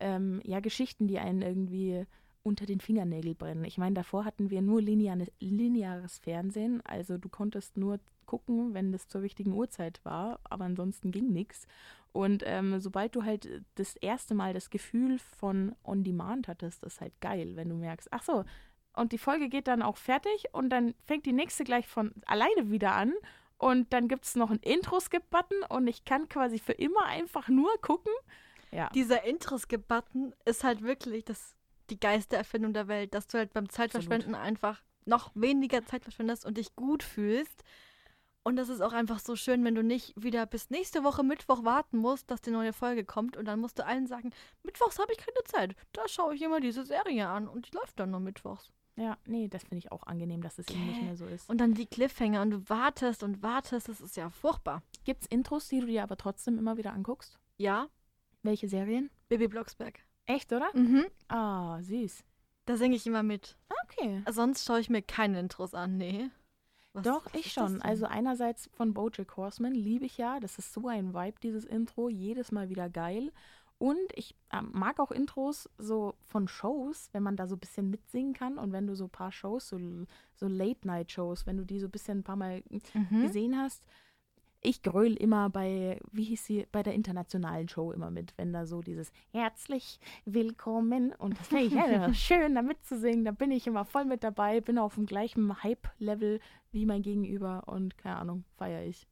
ähm, 0.00 0.40
ja, 0.44 0.60
Geschichten, 0.60 1.06
die 1.06 1.18
einen 1.18 1.42
irgendwie 1.42 2.06
unter 2.42 2.66
den 2.66 2.80
Fingernägeln 2.80 3.36
brennen. 3.36 3.64
Ich 3.64 3.78
meine, 3.78 3.94
davor 3.94 4.24
hatten 4.24 4.50
wir 4.50 4.62
nur 4.62 4.82
lineares, 4.82 5.28
lineares 5.38 6.18
Fernsehen, 6.18 6.80
also 6.84 7.18
du 7.18 7.28
konntest 7.28 7.76
nur 7.76 8.00
gucken, 8.26 8.74
wenn 8.74 8.92
das 8.92 9.08
zur 9.08 9.22
richtigen 9.22 9.52
Uhrzeit 9.52 10.00
war, 10.04 10.40
aber 10.44 10.64
ansonsten 10.64 11.10
ging 11.10 11.32
nichts. 11.32 11.66
Und 12.12 12.42
ähm, 12.46 12.78
sobald 12.78 13.16
du 13.16 13.24
halt 13.24 13.48
das 13.76 13.96
erste 13.96 14.34
Mal 14.34 14.52
das 14.52 14.68
Gefühl 14.68 15.18
von 15.18 15.74
On 15.82 16.04
Demand 16.04 16.46
hattest, 16.46 16.84
ist 16.84 17.00
halt 17.00 17.18
geil, 17.20 17.56
wenn 17.56 17.70
du 17.70 17.74
merkst, 17.74 18.08
ach 18.12 18.22
so, 18.22 18.44
und 18.94 19.12
die 19.12 19.18
Folge 19.18 19.48
geht 19.48 19.68
dann 19.68 19.82
auch 19.82 19.96
fertig 19.96 20.46
und 20.52 20.68
dann 20.68 20.94
fängt 21.06 21.24
die 21.24 21.32
nächste 21.32 21.64
gleich 21.64 21.86
von 21.86 22.12
alleine 22.26 22.70
wieder 22.70 22.92
an 22.92 23.14
und 23.56 23.92
dann 23.92 24.08
gibt 24.08 24.26
es 24.26 24.36
noch 24.36 24.50
einen 24.50 24.60
Intro-Skip-Button 24.60 25.62
und 25.68 25.86
ich 25.86 26.04
kann 26.04 26.28
quasi 26.28 26.58
für 26.58 26.72
immer 26.72 27.06
einfach 27.06 27.48
nur 27.48 27.70
gucken. 27.80 28.12
Ja. 28.70 28.90
Dieser 28.90 29.24
Intro-Skip-Button 29.24 30.34
ist 30.44 30.64
halt 30.64 30.82
wirklich 30.82 31.24
das, 31.24 31.54
die 31.88 31.98
geilste 31.98 32.36
Erfindung 32.36 32.74
der 32.74 32.88
Welt, 32.88 33.14
dass 33.14 33.26
du 33.26 33.38
halt 33.38 33.54
beim 33.54 33.70
Zeitverschwenden 33.70 34.34
Absolut. 34.34 34.46
einfach 34.46 34.82
noch 35.06 35.30
weniger 35.34 35.84
Zeit 35.86 36.02
verschwendest 36.02 36.44
und 36.44 36.58
dich 36.58 36.76
gut 36.76 37.02
fühlst 37.02 37.64
und 38.44 38.56
das 38.56 38.68
ist 38.68 38.80
auch 38.80 38.92
einfach 38.92 39.20
so 39.20 39.36
schön, 39.36 39.64
wenn 39.64 39.74
du 39.74 39.82
nicht 39.82 40.14
wieder 40.20 40.46
bis 40.46 40.70
nächste 40.70 41.04
Woche 41.04 41.22
Mittwoch 41.22 41.64
warten 41.64 41.98
musst, 41.98 42.30
dass 42.30 42.40
die 42.40 42.50
neue 42.50 42.72
Folge 42.72 43.04
kommt. 43.04 43.36
Und 43.36 43.44
dann 43.46 43.60
musst 43.60 43.78
du 43.78 43.86
allen 43.86 44.06
sagen, 44.06 44.30
Mittwochs 44.64 44.98
habe 44.98 45.12
ich 45.12 45.18
keine 45.18 45.44
Zeit. 45.44 45.76
Da 45.92 46.08
schaue 46.08 46.34
ich 46.34 46.42
immer 46.42 46.60
diese 46.60 46.84
Serie 46.84 47.28
an 47.28 47.46
und 47.46 47.68
die 47.68 47.76
läuft 47.76 48.00
dann 48.00 48.10
nur 48.10 48.20
Mittwochs. 48.20 48.72
Ja, 48.96 49.16
nee, 49.26 49.48
das 49.48 49.62
finde 49.62 49.78
ich 49.78 49.92
auch 49.92 50.02
angenehm, 50.02 50.42
dass 50.42 50.58
es 50.58 50.68
okay. 50.68 50.76
eben 50.76 50.86
nicht 50.86 51.02
mehr 51.02 51.16
so 51.16 51.26
ist. 51.26 51.48
Und 51.48 51.58
dann 51.58 51.74
die 51.74 51.86
Cliffhanger 51.86 52.42
und 52.42 52.50
du 52.50 52.68
wartest 52.68 53.22
und 53.22 53.42
wartest, 53.42 53.88
das 53.88 54.00
ist 54.00 54.16
ja 54.16 54.28
furchtbar. 54.28 54.82
Gibt's 55.04 55.26
Intros, 55.26 55.68
die 55.68 55.80
du 55.80 55.86
dir 55.86 56.02
aber 56.02 56.16
trotzdem 56.16 56.58
immer 56.58 56.76
wieder 56.76 56.92
anguckst? 56.92 57.38
Ja. 57.56 57.88
Welche 58.42 58.68
Serien? 58.68 59.10
Baby 59.28 59.48
Blocksberg. 59.48 60.00
Echt, 60.26 60.52
oder? 60.52 60.68
Mhm. 60.74 61.06
Ah, 61.28 61.80
süß. 61.80 62.24
Da 62.66 62.76
singe 62.76 62.96
ich 62.96 63.06
immer 63.06 63.22
mit. 63.22 63.56
Okay. 63.84 64.22
Sonst 64.30 64.66
schaue 64.66 64.80
ich 64.80 64.90
mir 64.90 65.02
keine 65.02 65.40
Intros 65.40 65.74
an, 65.74 65.96
nee. 65.96 66.28
Was, 66.94 67.04
Doch, 67.04 67.26
ich 67.34 67.52
schon. 67.52 67.80
Also 67.80 68.06
einerseits 68.06 68.68
von 68.74 68.92
Bojack 68.92 69.36
Horseman 69.36 69.72
liebe 69.72 70.04
ich 70.04 70.18
ja. 70.18 70.40
Das 70.40 70.58
ist 70.58 70.72
so 70.72 70.88
ein 70.88 71.14
Vibe, 71.14 71.38
dieses 71.42 71.64
Intro. 71.64 72.08
Jedes 72.08 72.52
Mal 72.52 72.68
wieder 72.68 72.90
geil. 72.90 73.32
Und 73.78 73.98
ich 74.14 74.36
ähm, 74.52 74.70
mag 74.72 75.00
auch 75.00 75.10
Intros 75.10 75.68
so 75.78 76.14
von 76.28 76.46
Shows, 76.46 77.08
wenn 77.12 77.22
man 77.24 77.36
da 77.36 77.48
so 77.48 77.56
ein 77.56 77.60
bisschen 77.60 77.90
mitsingen 77.90 78.32
kann. 78.34 78.58
Und 78.58 78.72
wenn 78.72 78.86
du 78.86 78.94
so 78.94 79.04
ein 79.04 79.10
paar 79.10 79.32
Shows, 79.32 79.68
so, 79.68 79.78
so 80.34 80.46
Late-Night-Shows, 80.46 81.46
wenn 81.46 81.56
du 81.56 81.64
die 81.64 81.80
so 81.80 81.86
ein 81.88 81.90
bisschen 81.90 82.18
ein 82.18 82.22
paar 82.22 82.36
Mal 82.36 82.62
Mhm. 82.94 83.22
gesehen 83.22 83.56
hast. 83.58 83.82
Ich 84.64 84.82
gröl 84.82 85.14
immer 85.14 85.50
bei, 85.50 85.98
wie 86.12 86.22
hieß 86.22 86.46
sie, 86.46 86.66
bei 86.70 86.84
der 86.84 86.94
internationalen 86.94 87.68
Show 87.68 87.90
immer 87.90 88.12
mit, 88.12 88.32
wenn 88.36 88.52
da 88.52 88.64
so 88.64 88.80
dieses 88.80 89.10
herzlich 89.32 89.98
willkommen 90.24 91.12
und 91.18 91.38
das 91.38 91.48
finde 91.48 91.64
ich 91.64 91.72
ja, 91.72 92.14
schön, 92.14 92.54
da 92.54 92.62
mitzusingen, 92.62 93.24
da 93.24 93.32
bin 93.32 93.50
ich 93.50 93.66
immer 93.66 93.84
voll 93.84 94.04
mit 94.04 94.22
dabei, 94.22 94.60
bin 94.60 94.78
auf 94.78 94.94
dem 94.94 95.06
gleichen 95.06 95.64
Hype-Level 95.64 96.38
wie 96.70 96.86
mein 96.86 97.02
Gegenüber 97.02 97.64
und 97.66 97.98
keine 97.98 98.16
Ahnung, 98.16 98.44
feiere 98.56 98.84
ich. 98.84 99.08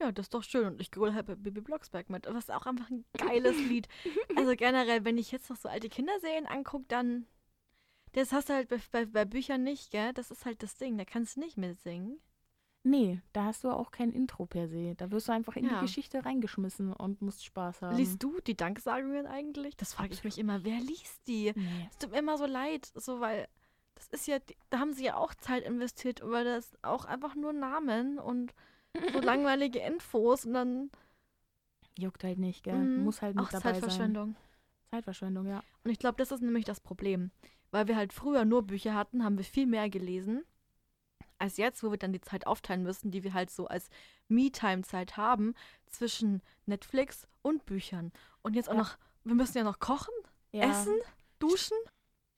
Ja, 0.00 0.12
das 0.12 0.26
ist 0.26 0.34
doch 0.34 0.44
schön. 0.44 0.66
Und 0.66 0.80
ich 0.80 0.90
grüll 0.90 1.12
halt 1.12 1.26
bei 1.26 1.34
Bibi 1.34 1.60
Blocksberg 1.60 2.08
mit. 2.08 2.26
Das 2.26 2.36
ist 2.36 2.52
auch 2.52 2.66
einfach 2.66 2.88
ein 2.88 3.04
geiles 3.14 3.56
Lied. 3.56 3.88
Also 4.36 4.54
generell, 4.54 5.04
wenn 5.04 5.18
ich 5.18 5.32
jetzt 5.32 5.50
noch 5.50 5.56
so 5.56 5.68
alte 5.68 5.88
Kinderserien 5.88 6.46
angucke, 6.46 6.84
dann. 6.88 7.26
Das 8.12 8.32
hast 8.32 8.48
du 8.48 8.54
halt 8.54 8.68
bei, 8.68 8.78
bei, 8.92 9.06
bei 9.06 9.24
Büchern 9.24 9.64
nicht, 9.64 9.90
gell? 9.90 10.12
Das 10.14 10.30
ist 10.30 10.46
halt 10.46 10.62
das 10.62 10.76
Ding. 10.76 10.96
Da 10.96 11.04
kannst 11.04 11.36
du 11.36 11.40
nicht 11.40 11.56
mitsingen. 11.56 12.20
Nee, 12.88 13.20
da 13.32 13.44
hast 13.44 13.64
du 13.64 13.70
auch 13.70 13.90
kein 13.90 14.12
Intro 14.12 14.46
per 14.46 14.68
se. 14.68 14.94
Da 14.96 15.10
wirst 15.10 15.28
du 15.28 15.32
einfach 15.32 15.56
in 15.56 15.66
Ja. 15.66 15.74
die 15.74 15.80
Geschichte 15.86 16.24
reingeschmissen 16.24 16.92
und 16.92 17.20
musst 17.22 17.44
Spaß 17.44 17.82
haben. 17.82 17.96
Liest 17.96 18.22
du 18.22 18.40
die 18.46 18.56
Danksagungen 18.56 19.26
eigentlich? 19.26 19.76
Das 19.76 19.92
frage 19.92 20.14
ich 20.14 20.24
mich 20.24 20.38
immer. 20.38 20.64
Wer 20.64 20.78
liest 20.80 21.26
die? 21.26 21.52
Nee. 21.54 21.88
Es 21.90 21.98
tut 21.98 22.12
mir 22.12 22.18
immer 22.18 22.38
so 22.38 22.46
leid, 22.46 22.90
so 22.94 23.20
weil 23.20 23.48
das 23.94 24.08
ist 24.08 24.26
ja, 24.28 24.38
da 24.70 24.78
haben 24.78 24.92
sie 24.92 25.04
ja 25.04 25.16
auch 25.16 25.34
Zeit 25.34 25.64
investiert, 25.64 26.20
weil 26.24 26.44
das 26.44 26.72
auch 26.82 27.04
einfach 27.04 27.34
nur 27.34 27.52
Namen 27.52 28.18
und 28.18 28.54
so 29.12 29.20
langweilige 29.20 29.80
Infos 29.80 30.46
und 30.46 30.54
dann 30.54 30.90
Juckt 31.98 32.22
halt 32.22 32.38
nicht, 32.38 32.62
gell? 32.62 32.76
mm, 32.78 33.02
Muss 33.04 33.22
halt 33.22 33.34
mit 33.34 33.44
auch 33.44 33.50
dabei 33.50 33.72
sein. 33.72 33.74
Zeitverschwendung. 33.74 34.36
Zeitverschwendung, 34.92 35.46
ja. 35.46 35.62
Und 35.84 35.90
ich 35.90 35.98
glaube, 35.98 36.16
das 36.16 36.30
ist 36.30 36.42
nämlich 36.42 36.64
das 36.64 36.80
Problem. 36.80 37.32
Weil 37.72 37.88
wir 37.88 37.96
halt 37.96 38.12
früher 38.12 38.44
nur 38.44 38.62
Bücher 38.62 38.94
hatten, 38.94 39.24
haben 39.24 39.36
wir 39.36 39.44
viel 39.44 39.66
mehr 39.66 39.90
gelesen. 39.90 40.42
Als 41.38 41.56
jetzt, 41.56 41.82
wo 41.82 41.90
wir 41.90 41.98
dann 41.98 42.12
die 42.12 42.20
Zeit 42.20 42.46
aufteilen 42.46 42.82
müssen, 42.82 43.10
die 43.10 43.22
wir 43.24 43.32
halt 43.34 43.50
so 43.50 43.66
als 43.66 43.90
Me-Time-Zeit 44.28 45.16
haben, 45.16 45.54
zwischen 45.86 46.42
Netflix 46.66 47.26
und 47.42 47.64
Büchern. 47.66 48.12
Und 48.42 48.54
jetzt 48.56 48.68
auch 48.68 48.74
Ja. 48.74 48.80
noch, 48.80 48.98
wir 49.24 49.34
müssen 49.34 49.58
ja 49.58 49.64
noch 49.64 49.78
kochen, 49.78 50.12
ja. 50.52 50.68
essen, 50.68 50.94
duschen. 51.38 51.76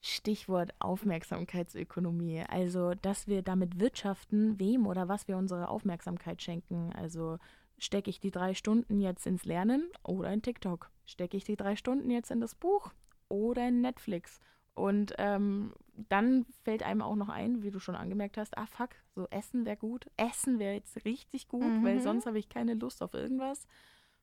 Stichwort 0.03 0.73
Aufmerksamkeitsökonomie. 0.79 2.45
Also, 2.49 2.95
dass 2.95 3.27
wir 3.27 3.43
damit 3.43 3.81
wirtschaften, 3.81 4.59
wem 4.59 4.87
oder 4.87 5.09
was 5.09 5.29
wir 5.29 5.37
unsere 5.37 5.69
Aufmerksamkeit 5.69 6.43
schenken. 6.43 6.93
Also, 6.95 7.39
stecke 7.79 8.11
ich 8.11 8.21
die 8.21 8.31
drei 8.31 8.55
Stunden 8.55 9.01
jetzt 9.01 9.27
ins 9.27 9.45
Lernen 9.45 9.91
oder 10.03 10.33
in 10.33 10.43
TikTok? 10.43 10.91
Stecke 11.07 11.37
ich 11.37 11.45
die 11.45 11.57
drei 11.57 11.77
Stunden 11.77 12.11
jetzt 12.11 12.31
in 12.31 12.41
das 12.41 12.55
Buch 12.55 12.93
oder 13.29 13.69
in 13.69 13.81
Netflix? 13.81 14.41
Und 14.81 15.15
ähm, 15.19 15.75
dann 16.09 16.47
fällt 16.65 16.83
einem 16.83 17.03
auch 17.03 17.17
noch 17.17 17.29
ein, 17.29 17.63
wie 17.63 17.71
du 17.71 17.79
schon 17.81 17.95
angemerkt 17.97 18.39
hast, 18.39 18.57
ah 18.57 18.67
fuck, 18.67 18.91
so 19.15 19.27
Essen 19.31 19.67
wäre 19.67 19.77
gut. 19.77 20.07
Essen 20.17 20.59
wäre 20.59 20.75
jetzt 20.75 21.05
richtig 21.05 21.49
gut, 21.49 21.83
weil 21.83 21.97
Mhm. 21.97 22.01
sonst 22.01 22.27
habe 22.27 22.39
ich 22.39 22.49
keine 22.49 22.75
Lust 22.75 23.03
auf 23.03 23.13
irgendwas. 23.15 23.67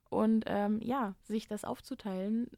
Und 0.10 0.46
ähm, 0.48 0.80
ja, 0.82 1.14
sich 1.24 1.48
das 1.48 1.64
aufzuteilen, 1.64 2.50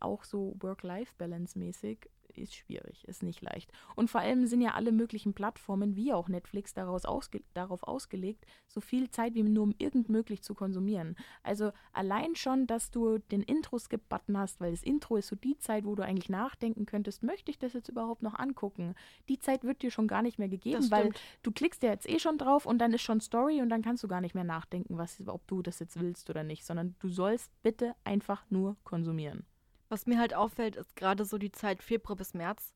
auch 0.00 0.24
so 0.24 0.54
Work-Life-Balance-mäßig, 0.60 2.10
ist 2.34 2.54
schwierig, 2.54 3.06
ist 3.06 3.22
nicht 3.22 3.42
leicht. 3.42 3.72
Und 3.94 4.10
vor 4.10 4.20
allem 4.20 4.46
sind 4.46 4.60
ja 4.60 4.74
alle 4.74 4.92
möglichen 4.92 5.34
Plattformen, 5.34 5.96
wie 5.96 6.12
auch 6.12 6.28
Netflix, 6.28 6.74
daraus 6.74 7.04
ausge 7.04 7.42
darauf 7.54 7.82
ausgelegt, 7.82 8.46
so 8.66 8.80
viel 8.80 9.10
Zeit 9.10 9.34
wie 9.34 9.42
nur 9.42 9.72
irgend 9.78 10.08
möglich 10.08 10.42
zu 10.42 10.54
konsumieren. 10.54 11.16
Also 11.42 11.72
allein 11.92 12.34
schon, 12.34 12.66
dass 12.66 12.90
du 12.90 13.18
den 13.18 13.42
Intro-Skip-Button 13.42 14.38
hast, 14.38 14.60
weil 14.60 14.72
das 14.72 14.82
Intro 14.82 15.16
ist 15.16 15.28
so 15.28 15.36
die 15.36 15.58
Zeit, 15.58 15.84
wo 15.84 15.94
du 15.94 16.02
eigentlich 16.02 16.28
nachdenken 16.28 16.86
könntest, 16.86 17.22
möchte 17.22 17.50
ich 17.50 17.58
das 17.58 17.72
jetzt 17.72 17.88
überhaupt 17.88 18.22
noch 18.22 18.34
angucken? 18.34 18.94
Die 19.28 19.38
Zeit 19.38 19.64
wird 19.64 19.82
dir 19.82 19.90
schon 19.90 20.08
gar 20.08 20.22
nicht 20.22 20.38
mehr 20.38 20.48
gegeben, 20.48 20.90
weil 20.90 21.12
du 21.42 21.52
klickst 21.52 21.82
ja 21.82 21.90
jetzt 21.90 22.08
eh 22.08 22.18
schon 22.18 22.38
drauf 22.38 22.66
und 22.66 22.78
dann 22.78 22.92
ist 22.92 23.02
schon 23.02 23.20
Story 23.20 23.60
und 23.60 23.68
dann 23.68 23.82
kannst 23.82 24.02
du 24.02 24.08
gar 24.08 24.20
nicht 24.20 24.34
mehr 24.34 24.44
nachdenken, 24.44 24.98
was, 24.98 25.20
ob 25.26 25.46
du 25.46 25.62
das 25.62 25.78
jetzt 25.78 26.00
willst 26.00 26.30
oder 26.30 26.42
nicht, 26.42 26.64
sondern 26.64 26.94
du 26.98 27.08
sollst 27.08 27.50
bitte 27.62 27.94
einfach 28.04 28.44
nur 28.50 28.76
konsumieren. 28.84 29.44
Was 29.88 30.06
mir 30.06 30.18
halt 30.18 30.34
auffällt, 30.34 30.76
ist 30.76 30.96
gerade 30.96 31.24
so 31.24 31.38
die 31.38 31.52
Zeit 31.52 31.82
Februar 31.82 32.16
bis 32.16 32.34
März, 32.34 32.72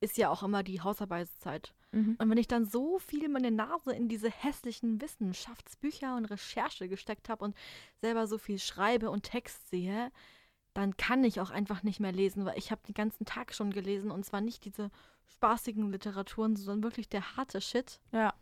ist 0.00 0.16
ja 0.16 0.30
auch 0.30 0.42
immer 0.42 0.62
die 0.62 0.80
Hausarbeitszeit. 0.80 1.74
Und 2.18 2.30
wenn 2.30 2.38
ich 2.38 2.46
dann 2.48 2.66
so 2.66 2.98
viel 2.98 3.28
meine 3.28 3.50
Nase 3.50 3.92
in 3.92 4.08
diese 4.08 4.30
hässlichen 4.30 5.00
Wissenschaftsbücher 5.00 6.16
und 6.16 6.26
Recherche 6.26 6.88
gesteckt 6.88 7.28
habe 7.28 7.44
und 7.44 7.56
selber 8.00 8.26
so 8.26 8.38
viel 8.38 8.58
schreibe 8.58 9.10
und 9.10 9.24
Text 9.24 9.68
sehe, 9.70 10.12
dann 10.72 10.96
kann 10.96 11.24
ich 11.24 11.40
auch 11.40 11.50
einfach 11.50 11.82
nicht 11.82 11.98
mehr 11.98 12.12
lesen, 12.12 12.44
weil 12.44 12.56
ich 12.56 12.70
habe 12.70 12.80
den 12.86 12.94
ganzen 12.94 13.24
Tag 13.24 13.54
schon 13.54 13.72
gelesen 13.72 14.12
und 14.12 14.24
zwar 14.24 14.40
nicht 14.40 14.64
diese 14.64 14.90
spaßigen 15.26 15.90
Literaturen, 15.90 16.54
sondern 16.54 16.84
wirklich 16.84 17.08
der 17.08 17.36
harte 17.36 17.60
Shit. 17.60 18.00
Ja. 18.12 18.34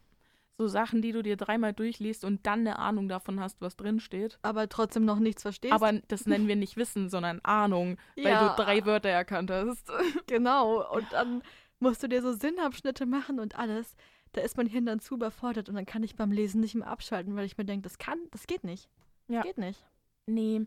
So 0.59 0.67
Sachen, 0.67 1.03
die 1.03 1.13
du 1.13 1.23
dir 1.23 1.37
dreimal 1.37 1.73
durchliest 1.73 2.25
und 2.25 2.45
dann 2.47 2.61
eine 2.61 2.79
Ahnung 2.81 3.09
davon 3.09 3.39
hast, 3.39 3.61
was 3.61 3.77
drin 3.77 4.01
steht. 4.01 4.39
Aber 4.43 4.69
trotzdem 4.69 5.05
noch 5.05 5.21
nichts 5.21 5.43
verstehst. 5.43 5.73
Aber 5.73 5.93
das 6.09 6.27
nennen 6.27 6.49
wir 6.49 6.57
nicht 6.57 6.77
Wissen, 6.77 7.09
sondern 7.09 7.39
Ahnung, 7.45 7.97
weil 8.17 8.27
Ja. 8.33 8.49
du 8.57 8.63
drei 8.63 8.85
Wörter 8.85 9.09
erkannt 9.09 9.51
hast. 9.53 9.89
Genau. 10.27 10.93
Und 10.93 11.13
dann 11.13 11.43
musst 11.79 12.03
du 12.03 12.09
dir 12.09 12.23
so 12.23 12.33
Sinnabschnitte 12.33 13.07
machen 13.07 13.39
und 13.39 13.57
alles. 13.57 13.95
Da 14.33 14.41
ist 14.41 14.57
mein 14.57 14.67
Hirn 14.67 14.85
dann 14.85 14.99
zu 15.01 15.15
überfordert 15.15 15.69
und 15.69 15.77
dann 15.77 15.87
kann 15.87 16.03
ich 16.03 16.17
beim 16.17 16.33
Lesen 16.33 16.61
nicht 16.61 16.75
mehr 16.75 16.89
abschalten, 16.89 17.37
weil 17.37 17.47
ich 17.47 17.57
mir 17.57 17.65
denke, 17.65 17.85
das 17.85 17.99
kann, 17.99 18.19
das 18.33 18.47
geht 18.49 18.65
nicht. 18.65 18.91
Das 19.29 19.37
Ja. 19.37 19.43
geht 19.43 19.59
nicht. 19.59 19.85
Nee, 20.27 20.67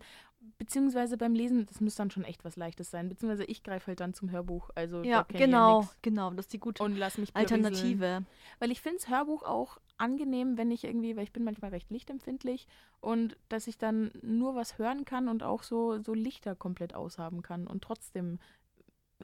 beziehungsweise 0.58 1.18
beim 1.18 1.34
Lesen, 1.34 1.66
das 1.68 1.82
müsste 1.82 2.02
dann 2.02 2.12
schon 2.12 2.24
echt 2.24 2.44
was 2.46 2.56
Leichtes 2.56 2.92
sein. 2.92 3.10
Beziehungsweise 3.10 3.44
ich 3.46 3.64
greife 3.64 3.88
halt 3.88 4.00
dann 4.00 4.14
zum 4.14 4.32
Hörbuch. 4.32 4.70
Also 4.76 5.04
Ja, 5.04 5.24
kenn 5.24 5.36
ich 5.38 5.46
genau, 5.46 5.90
genau. 6.02 6.30
Das 6.32 6.46
ist 6.46 6.54
die 6.54 6.60
gute 6.60 6.84
Und 6.84 6.96
lass 6.98 7.18
mich 7.18 7.34
berieseln. 7.34 7.66
Alternative. 7.66 8.24
Weil 8.60 8.72
ich 8.72 8.82
finde 8.82 8.98
das 9.00 9.10
Hörbuch 9.10 9.44
auch 9.44 9.78
angenehm, 9.98 10.58
wenn 10.58 10.72
ich 10.72 10.84
irgendwie, 10.84 11.16
weil 11.16 11.24
ich 11.24 11.34
bin 11.34 11.44
manchmal 11.44 11.72
recht 11.72 11.90
lichtempfindlich 11.92 12.68
und 13.02 13.38
dass 13.50 13.68
ich 13.68 13.78
dann 13.78 14.12
nur 14.22 14.56
was 14.56 14.78
hören 14.80 15.06
kann 15.06 15.28
und 15.30 15.44
auch 15.44 15.64
so, 15.64 16.00
so 16.02 16.14
Lichter 16.14 16.56
komplett 16.56 16.96
aushaben 16.96 17.42
kann 17.44 17.68
und 17.68 17.84
trotzdem 17.84 18.40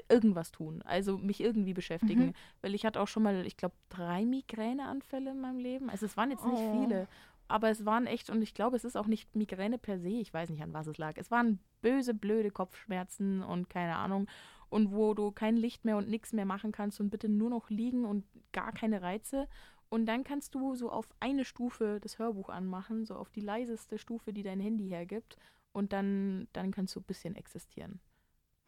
irgendwas 0.10 0.52
tun, 0.52 0.84
also 0.84 1.18
mich 1.18 1.42
irgendwie 1.42 1.74
beschäftigen. 1.74 2.28
Mhm. 2.28 2.34
Weil 2.62 2.76
ich 2.76 2.86
hatte 2.86 3.02
auch 3.02 3.08
schon 3.08 3.24
mal, 3.24 3.46
ich 3.48 3.58
glaube, 3.58 3.74
drei 3.90 4.26
Migräneanfälle 4.26 5.32
in 5.32 5.42
meinem 5.42 5.58
Leben. 5.58 5.90
Also 5.90 6.06
es 6.06 6.16
waren 6.16 6.30
jetzt 6.30 6.46
nicht 6.46 6.54
Oh. 6.62 6.84
viele, 6.86 7.08
aber 7.48 7.70
es 7.70 7.86
waren 7.86 8.08
echt, 8.08 8.30
und 8.30 8.42
ich 8.42 8.54
glaube, 8.54 8.76
es 8.76 8.84
ist 8.84 8.96
auch 8.96 9.08
nicht 9.08 9.36
Migräne 9.36 9.78
per 9.78 10.00
se, 10.00 10.10
ich 10.10 10.34
weiß 10.34 10.50
nicht, 10.50 10.62
an 10.62 10.74
was 10.74 10.88
es 10.88 10.98
lag. 10.98 11.18
Es 11.18 11.32
waren 11.32 11.60
böse, 11.82 12.14
blöde 12.14 12.52
Kopfschmerzen 12.52 13.44
und 13.44 13.70
keine 13.70 13.96
Ahnung. 13.96 14.28
Und 14.70 14.92
wo 14.92 15.14
du 15.14 15.32
kein 15.32 15.56
Licht 15.56 15.86
mehr 15.86 15.98
und 15.98 16.10
nichts 16.10 16.34
mehr 16.34 16.46
machen 16.46 16.72
kannst 16.72 17.00
und 17.00 17.10
bitte 17.10 17.30
nur 17.30 17.50
noch 17.50 17.70
liegen 17.70 18.06
und 18.06 18.26
gar 18.52 18.74
keine 18.74 19.02
Reize. 19.02 19.48
Und 19.90 20.06
dann 20.06 20.26
kannst 20.26 20.56
du 20.56 20.76
so 20.76 20.92
auf 20.92 21.08
eine 21.22 21.46
Stufe 21.46 22.00
das 22.02 22.20
Hörbuch 22.20 22.50
anmachen, 22.50 23.06
so 23.06 23.16
auf 23.16 23.30
die 23.30 23.40
leiseste 23.40 23.98
Stufe, 23.98 24.34
die 24.34 24.44
dein 24.44 24.60
Handy 24.60 24.90
hergibt. 24.90 25.38
Und 25.72 25.94
dann, 25.94 26.48
dann 26.52 26.72
kannst 26.72 26.96
du 26.96 27.00
ein 27.00 27.06
bisschen 27.06 27.36
existieren. 27.36 28.02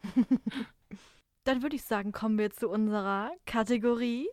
Dann 1.44 1.62
würde 1.62 1.76
ich 1.76 1.84
sagen, 1.84 2.12
kommen 2.12 2.38
wir 2.38 2.50
zu 2.50 2.68
unserer 2.68 3.32
Kategorie. 3.46 4.28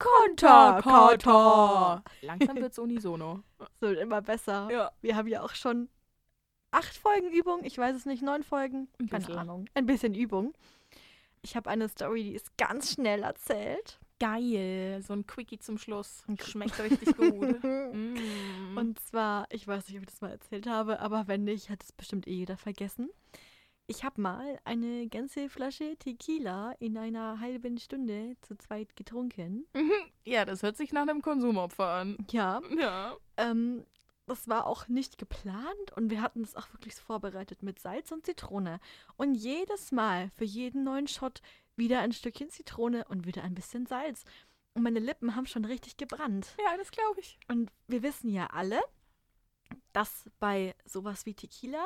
Konterkata! 0.00 2.02
Langsam 2.22 2.56
wird's 2.56 2.78
unisono. 2.78 3.42
Es 3.58 3.82
wird 3.82 3.98
immer 3.98 4.22
besser. 4.22 4.68
Ja. 4.72 4.90
Wir 5.02 5.14
haben 5.14 5.28
ja 5.28 5.42
auch 5.42 5.54
schon 5.54 5.90
acht 6.70 6.96
Folgen 6.96 7.30
Übung. 7.30 7.64
Ich 7.64 7.76
weiß 7.76 7.94
es 7.94 8.06
nicht, 8.06 8.22
neun 8.22 8.42
Folgen. 8.42 8.88
Ein 8.98 9.08
Keine 9.08 9.20
bisschen. 9.20 9.38
Ahnung. 9.38 9.66
Ein 9.74 9.86
bisschen 9.86 10.14
Übung. 10.14 10.54
Ich 11.42 11.56
habe 11.56 11.68
eine 11.68 11.88
Story, 11.88 12.24
die 12.24 12.34
ist 12.34 12.56
ganz 12.56 12.92
schnell 12.92 13.22
erzählt. 13.22 13.98
Geil, 14.18 15.02
so 15.02 15.14
ein 15.14 15.26
Quickie 15.26 15.58
zum 15.58 15.78
Schluss. 15.78 16.24
Schmeckt 16.42 16.78
richtig 16.80 17.16
gut. 17.16 17.62
Mm. 17.92 18.76
Und 18.76 19.00
zwar, 19.00 19.46
ich 19.50 19.66
weiß 19.66 19.88
nicht, 19.88 19.96
ob 19.96 20.02
ich 20.02 20.10
das 20.10 20.20
mal 20.20 20.30
erzählt 20.30 20.68
habe, 20.68 21.00
aber 21.00 21.26
wenn 21.26 21.42
nicht, 21.42 21.70
hat 21.70 21.82
es 21.82 21.90
bestimmt 21.90 22.28
eh 22.28 22.34
jeder 22.34 22.56
vergessen. 22.56 23.10
Ich 23.90 24.04
habe 24.04 24.20
mal 24.20 24.60
eine 24.64 25.08
ganze 25.08 25.48
Flasche 25.48 25.96
Tequila 25.96 26.72
in 26.78 26.96
einer 26.96 27.40
halben 27.40 27.76
Stunde 27.78 28.36
zu 28.40 28.56
zweit 28.56 28.94
getrunken. 28.94 29.66
ja, 30.24 30.44
das 30.44 30.62
hört 30.62 30.76
sich 30.76 30.92
nach 30.92 31.02
einem 31.02 31.22
Konsumopfer 31.22 31.88
an. 31.88 32.16
Ja, 32.30 32.60
Ja. 32.78 33.16
ähm, 33.36 33.84
das 34.26 34.46
war 34.48 34.66
auch 34.68 34.86
nicht 34.86 35.18
geplant 35.18 35.90
und 35.96 36.08
wir 36.08 36.22
hatten 36.22 36.42
es 36.42 36.54
auch 36.54 36.72
wirklich 36.72 36.94
so 36.94 37.02
vorbereitet 37.02 37.64
mit 37.64 37.80
Salz 37.80 38.12
und 38.12 38.24
Zitrone. 38.24 38.78
Und 39.16 39.34
jedes 39.34 39.90
Mal 39.90 40.30
für 40.36 40.44
jeden 40.44 40.84
neuen 40.84 41.08
Shot 41.08 41.42
wieder 41.74 41.98
ein 41.98 42.12
Stückchen 42.12 42.48
Zitrone 42.48 43.04
und 43.08 43.26
wieder 43.26 43.42
ein 43.42 43.56
bisschen 43.56 43.86
Salz. 43.86 44.22
Und 44.74 44.82
meine 44.84 45.00
Lippen 45.00 45.34
haben 45.34 45.46
schon 45.46 45.64
richtig 45.64 45.96
gebrannt. 45.96 46.54
Ja, 46.64 46.76
das 46.76 46.92
glaube 46.92 47.18
ich. 47.18 47.40
Und 47.48 47.72
wir 47.88 48.04
wissen 48.04 48.30
ja 48.30 48.46
alle, 48.52 48.80
dass 49.92 50.30
bei 50.38 50.76
sowas 50.84 51.26
wie 51.26 51.34
Tequila 51.34 51.84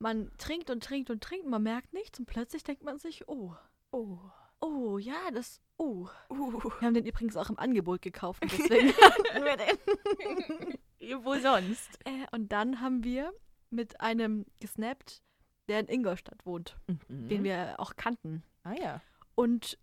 man 0.00 0.30
trinkt 0.38 0.70
und 0.70 0.82
trinkt 0.82 1.10
und 1.10 1.22
trinkt, 1.22 1.46
man 1.46 1.62
merkt 1.62 1.92
nichts 1.92 2.18
und 2.18 2.26
plötzlich 2.26 2.64
denkt 2.64 2.82
man 2.82 2.98
sich, 2.98 3.28
oh, 3.28 3.54
Oh. 3.92 4.18
Oh, 4.60 4.98
ja, 4.98 5.30
das. 5.32 5.60
Oh. 5.78 6.06
Uh, 6.28 6.62
Wir 6.80 6.86
haben 6.86 6.94
den 6.94 7.06
übrigens 7.06 7.36
auch 7.36 7.48
im 7.48 7.58
Angebot 7.58 8.02
gekauft. 8.02 8.42
Deswegen 8.44 8.88
hatten 9.00 9.44
wir 9.44 9.56
den. 9.56 11.24
wo 11.24 11.34
sonst? 11.36 11.98
Äh, 12.04 12.26
und 12.32 12.52
dann 12.52 12.80
haben 12.80 13.02
wir 13.02 13.32
mit 13.70 14.00
einem 14.00 14.44
gesnappt, 14.60 15.22
der 15.68 15.80
in 15.80 15.88
Ingolstadt 15.88 16.44
wohnt, 16.44 16.76
den 17.08 17.44
wir 17.44 17.76
auch 17.78 17.96
kannten. 17.96 18.42
Ah 18.64 18.74
ja. 18.74 19.00
Und 19.34 19.78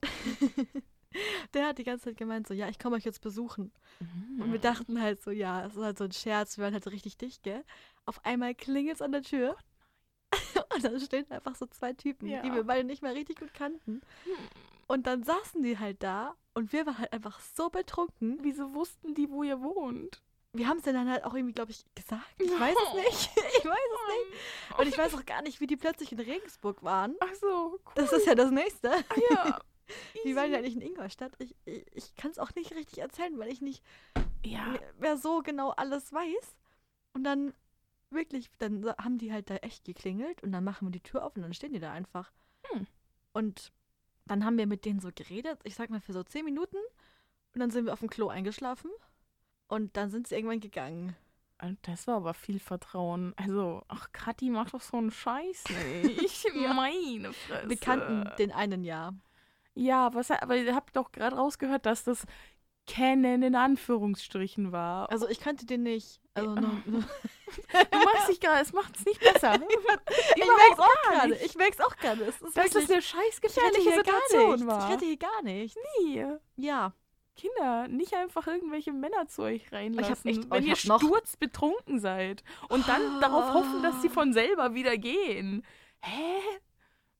der 1.53 1.67
hat 1.67 1.77
die 1.77 1.83
ganze 1.83 2.05
Zeit 2.05 2.17
gemeint, 2.17 2.47
so, 2.47 2.53
ja, 2.53 2.67
ich 2.67 2.77
komme 2.77 2.97
euch 2.97 3.05
jetzt 3.05 3.21
besuchen. 3.21 3.71
Und 4.39 4.51
wir 4.51 4.59
dachten 4.59 5.01
halt 5.01 5.21
so, 5.21 5.31
ja, 5.31 5.65
es 5.65 5.75
ist 5.75 5.81
halt 5.81 5.97
so 5.97 6.03
ein 6.03 6.11
Scherz, 6.11 6.57
wir 6.57 6.65
waren 6.65 6.73
halt 6.73 6.83
so 6.83 6.89
richtig 6.89 7.17
dicht, 7.17 7.43
gell? 7.43 7.63
Auf 8.05 8.23
einmal 8.25 8.53
klingelt 8.53 8.95
es 8.95 9.01
an 9.01 9.13
der 9.13 9.23
Tür. 9.23 9.55
Und 10.85 10.93
dann 10.93 10.99
stehen 10.99 11.29
einfach 11.31 11.55
so 11.55 11.65
zwei 11.67 11.93
Typen, 11.93 12.27
Ja. 12.27 12.41
die 12.41 12.51
wir 12.53 12.63
beide 12.63 12.83
nicht 12.83 13.01
mal 13.01 13.13
richtig 13.13 13.39
gut 13.39 13.53
kannten. 13.53 14.01
Und 14.87 15.05
dann 15.07 15.23
saßen 15.23 15.61
die 15.63 15.77
halt 15.77 16.01
da 16.01 16.35
und 16.53 16.71
wir 16.71 16.85
waren 16.85 16.97
halt 16.97 17.11
einfach 17.13 17.39
so 17.39 17.69
betrunken. 17.69 18.39
Wieso 18.41 18.73
wussten 18.73 19.13
die, 19.13 19.29
wo 19.29 19.43
ihr 19.43 19.61
wohnt? 19.61 20.21
Wir 20.53 20.67
haben 20.69 20.77
es 20.77 20.83
dann 20.85 21.09
halt 21.09 21.23
auch 21.25 21.33
irgendwie, 21.35 21.53
glaube 21.53 21.71
ich, 21.71 21.83
gesagt. 21.93 22.23
Ich 22.39 22.49
weiß 22.59 22.75
es 22.87 22.93
nicht. 22.93 23.29
Ich 23.59 23.65
weiß 23.65 23.77
es 23.77 24.07
nicht. 24.29 24.79
Und 24.79 24.87
ich 24.87 24.97
weiß 24.97 25.13
auch 25.15 25.25
gar 25.25 25.41
nicht, 25.41 25.59
wie 25.59 25.67
die 25.67 25.75
plötzlich 25.77 26.11
in 26.13 26.19
Regensburg 26.19 26.83
waren. 26.83 27.15
Ach 27.19 27.33
so, 27.35 27.79
cool. 27.85 27.91
Das 27.95 28.13
ist 28.13 28.25
ja 28.25 28.33
das 28.35 28.49
Nächste. 28.51 28.91
Ah, 28.91 29.03
ja. 29.31 29.59
Die 30.25 30.35
waren 30.35 30.51
ja 30.51 30.59
nicht 30.59 30.75
in 30.75 30.81
Ingolstadt. 30.81 31.31
Ich, 31.39 31.55
ich, 31.63 31.85
ich 31.93 32.15
kann 32.15 32.31
es 32.31 32.39
auch 32.39 32.53
nicht 32.55 32.73
richtig 32.75 32.97
erzählen, 32.99 33.37
weil 33.39 33.49
ich 33.49 33.61
nicht 33.61 33.81
Ja. 34.45 34.65
mehr- 34.67 34.93
mehr 34.99 35.17
so 35.17 35.41
genau 35.41 35.69
alles 35.69 36.11
weiß. 36.11 36.55
Und 37.13 37.23
dann 37.23 37.53
wirklich, 38.09 38.49
dann 38.57 38.85
haben 38.97 39.17
die 39.17 39.31
halt 39.31 39.49
da 39.49 39.55
echt 39.57 39.85
geklingelt 39.85 40.43
und 40.43 40.51
dann 40.51 40.63
machen 40.63 40.87
wir 40.87 40.91
die 40.91 41.01
Tür 41.01 41.25
auf 41.25 41.35
und 41.35 41.41
dann 41.41 41.53
stehen 41.53 41.73
die 41.73 41.79
da 41.79 41.91
einfach. 41.91 42.31
Hm. 42.71 42.87
Und 43.33 43.71
dann 44.25 44.45
haben 44.45 44.57
wir 44.57 44.67
mit 44.67 44.85
denen 44.85 44.99
so 44.99 45.09
geredet, 45.13 45.59
ich 45.63 45.75
sag 45.75 45.89
mal 45.89 46.01
für 46.01 46.13
so 46.13 46.23
zehn 46.23 46.45
Minuten. 46.45 46.77
Und 47.53 47.59
dann 47.61 47.71
sind 47.71 47.85
wir 47.85 47.93
auf 47.93 47.99
dem 47.99 48.09
Klo 48.09 48.27
eingeschlafen. 48.27 48.91
Und 49.67 49.97
dann 49.97 50.09
sind 50.09 50.27
sie 50.27 50.35
irgendwann 50.35 50.59
gegangen. 50.59 51.15
Und 51.61 51.79
Das 51.87 52.07
war 52.07 52.17
aber 52.17 52.33
viel 52.33 52.59
Vertrauen. 52.59 53.33
Also, 53.35 53.83
ach, 53.87 54.11
Kathi 54.11 54.49
macht 54.49 54.73
doch 54.73 54.81
so 54.81 54.97
einen 54.97 55.11
Scheiß 55.11 55.63
nicht. 56.03 56.45
Ja. 56.55 56.73
Meine 56.73 57.33
Fresse. 57.33 57.69
Wir 57.69 57.77
kannten 57.77 58.29
den 58.37 58.51
einen 58.51 58.83
ja. 58.83 59.13
Ja, 59.73 60.13
was, 60.13 60.31
aber 60.31 60.55
ihr 60.55 60.75
habt 60.75 60.95
doch 60.95 61.11
gerade 61.11 61.35
rausgehört, 61.35 61.85
dass 61.85 62.03
das 62.03 62.25
Kennen 62.87 63.43
in 63.43 63.55
Anführungsstrichen 63.55 64.71
war. 64.71 65.09
Also 65.11 65.27
ich 65.27 65.39
kannte 65.39 65.65
den 65.65 65.83
nicht. 65.83 66.21
Also 66.37 66.55
Ja. 66.55 66.71
Du 67.91 67.97
machst 67.99 68.29
dich 68.29 68.39
gerade, 68.39 68.61
es 68.61 68.73
macht 68.73 68.95
es 68.97 69.05
nicht 69.05 69.19
besser. 69.19 69.55
ich 70.35 70.45
merk's 70.45 70.79
auch 70.79 71.03
gar 71.03 71.13
gerade. 71.13 71.35
Ich 71.35 71.55
merk's 71.55 71.79
auch 71.79 71.95
gerade. 71.95 72.23
Es 72.25 72.41
ist 72.41 72.57
das 72.57 72.75
eine 72.75 72.99
ich 72.99 73.07
scheiß 73.07 73.41
gefährliche 73.41 73.93
Situation 73.93 74.51
nicht. 74.51 74.61
Ich 74.61 74.67
war. 74.67 74.89
rette 74.91 75.05
hier 75.05 75.17
gar 75.17 75.41
nicht. 75.43 75.77
Nie. 75.99 76.25
Ja. 76.57 76.93
Kinder, 77.35 77.87
nicht 77.87 78.13
einfach 78.15 78.47
irgendwelche 78.47 78.91
Männer 78.91 79.27
zu 79.27 79.43
euch 79.43 79.71
reinlassen, 79.71 80.29
echt- 80.29 80.39
oh, 80.45 80.49
wenn 80.49 80.63
ich 80.63 80.69
ihr 80.69 80.75
sturzbetrunken 80.75 81.99
seid. 81.99 82.43
Und 82.69 82.87
dann 82.87 83.21
darauf 83.21 83.53
hoffen, 83.53 83.81
dass 83.83 84.01
sie 84.01 84.09
von 84.09 84.33
selber 84.33 84.73
wieder 84.73 84.97
gehen. 84.97 85.63
Hä? 86.01 86.39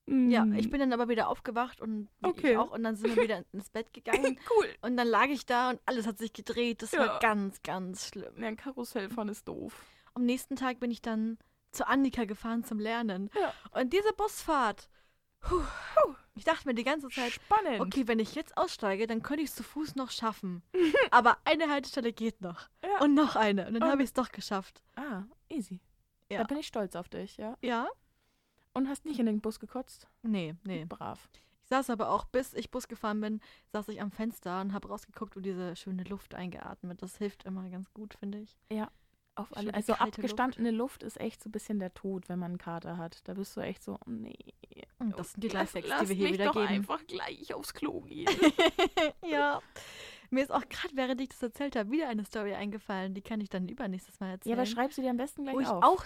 Ja, 0.10 0.43
Hm. 0.43 0.55
ich 0.55 0.70
bin 0.70 0.80
dann 0.80 0.93
aber 0.93 1.10
wieder 1.10 1.28
aufgewacht 1.28 1.82
und 1.82 2.08
Okay. 2.22 2.51
ich 2.53 2.58
auch 2.58 2.72
und 2.72 2.84
dann 2.84 2.95
sind 2.95 3.16
wir 3.16 3.24
wieder 3.24 3.43
ins 3.51 3.70
Bett 3.70 3.93
gegangen 3.93 4.39
cool. 4.58 4.68
und 4.82 4.95
dann 4.97 5.08
lag 5.08 5.28
ich 5.28 5.45
da 5.45 5.72
und 5.72 5.82
alles 5.86 6.08
hat 6.08 6.18
sich 6.18 6.32
gedreht. 6.34 6.82
Das 6.82 6.93
Ja. 6.93 6.99
war 6.99 7.20
ganz, 7.20 7.62
ganz 7.62 8.08
schlimm. 8.08 8.34
Ja, 8.41 8.47
ein 8.47 8.55
Karussellfahren 8.58 9.28
ist 9.30 9.47
doof. 9.47 9.74
Am 10.14 10.24
nächsten 10.24 10.55
Tag 10.55 10.80
bin 10.80 10.91
ich 10.91 11.01
dann 11.01 11.38
zu 11.72 11.86
Annika 11.88 12.24
gefahren 12.26 12.64
zum 12.64 12.80
Lernen. 12.80 13.30
Ja. 13.39 13.53
Und 13.80 13.91
diese 13.91 14.14
Busfahrt, 14.14 14.89
puh, 15.41 15.62
ich 16.36 16.45
dachte 16.45 16.68
mir 16.68 16.74
die 16.74 16.84
ganze 16.86 17.10
Zeit, 17.10 17.34
Spannend. 17.34 17.82
okay, 17.82 18.08
wenn 18.08 18.20
ich 18.20 18.34
jetzt 18.34 18.58
aussteige, 18.58 19.08
dann 19.08 19.22
könnte 19.22 19.43
ich 19.43 19.49
es 19.49 19.55
zu 19.55 19.64
Fuß 19.64 19.95
noch 19.95 20.12
schaffen. 20.12 20.64
aber 21.12 21.38
eine 21.43 21.70
Haltestelle 21.70 22.14
geht 22.14 22.39
noch. 22.41 22.70
Ja. 22.82 23.01
Und 23.03 23.14
noch 23.14 23.36
eine. 23.36 23.68
Und 23.68 23.74
dann 23.74 23.91
habe 23.91 24.01
ich 24.03 24.08
es 24.10 24.14
doch 24.14 24.32
geschafft. 24.32 24.82
Ah, 24.95 25.24
easy. 25.49 25.82
Ja. 26.32 26.39
Da 26.39 26.43
bin 26.45 26.58
ich 26.58 26.68
stolz 26.68 26.95
auf 26.95 27.10
dich, 27.10 27.36
ja. 27.38 27.58
Ja? 27.62 27.88
Und 28.78 28.88
hast 28.88 29.05
nicht 29.05 29.19
in 29.19 29.25
den 29.25 29.41
Bus 29.41 29.59
gekotzt? 29.59 30.07
Nee, 30.21 30.53
nee. 30.63 30.86
Brav. 30.86 31.28
Ich 31.63 31.69
saß 31.69 31.89
aber 31.89 32.11
auch, 32.11 32.25
bis 32.25 32.53
ich 32.53 32.69
Bus 32.69 32.88
gefahren 32.88 33.19
bin, 33.19 33.41
saß 33.71 33.88
ich 33.89 33.99
am 34.01 34.11
Fenster 34.11 34.61
und 34.61 34.71
habe 34.71 34.88
rausgeguckt 34.88 35.36
und 35.36 35.47
diese 35.47 35.75
schöne 35.75 36.03
Luft 36.03 36.36
eingeatmet. 36.36 37.01
Das 37.01 37.17
hilft 37.17 37.43
immer 37.45 37.67
ganz 37.71 37.91
gut, 37.91 38.13
finde 38.13 38.38
ich. 38.38 38.55
Auf 39.34 39.51
alle, 39.57 39.65
Schöne 39.65 39.73
also 39.73 39.93
abgestandene 39.93 40.69
Luft. 40.69 41.01
ist 41.01 41.19
echt 41.19 41.41
so 41.41 41.49
ein 41.49 41.53
bisschen 41.53 41.80
der 41.80 41.91
Tod, 41.95 42.30
wenn 42.30 42.38
man 42.38 42.51
einen 42.51 42.57
Kater 42.59 42.97
hat. 42.97 43.28
Da 43.28 43.34
bist 43.34 43.57
du 43.57 43.61
echt 43.61 43.84
so, 43.84 43.95
oh 43.95 44.09
nee. 44.09 44.38
Und 44.99 45.17
das 45.17 45.32
sind 45.32 45.43
die 45.43 45.47
Lifehacks, 45.47 45.88
die 46.01 46.09
wir 46.09 46.15
hier 46.15 46.34
wieder 46.34 46.45
doch 46.45 46.53
geben. 46.53 46.67
einfach 46.67 47.05
gleich 47.07 47.53
aufs 47.55 47.73
Klo 47.73 48.01
gehen. 48.01 48.30
ja. 49.28 49.59
Mir 50.30 50.43
ist 50.43 50.51
auch 50.51 50.67
gerade, 50.69 50.95
während 50.95 51.19
ich 51.21 51.30
das 51.30 51.41
erzählt 51.41 51.75
habe, 51.75 51.89
wieder 51.89 52.09
eine 52.09 52.23
Story 52.25 52.53
eingefallen. 52.53 53.13
Die 53.13 53.21
kann 53.21 53.41
ich 53.41 53.49
dann 53.49 53.67
übernächstes 53.67 54.19
Mal 54.19 54.28
ja, 54.28 54.32
erzählen. 54.34 54.59
aber 54.59 54.65
schreib 54.65 54.93
sie 54.93 55.01
dir 55.01 55.09
am 55.09 55.17
besten 55.17 55.43
gleich 55.43 55.55
wo 55.55 55.59
ich 55.59 55.67
auf. 55.67 55.84
auch 55.84 56.05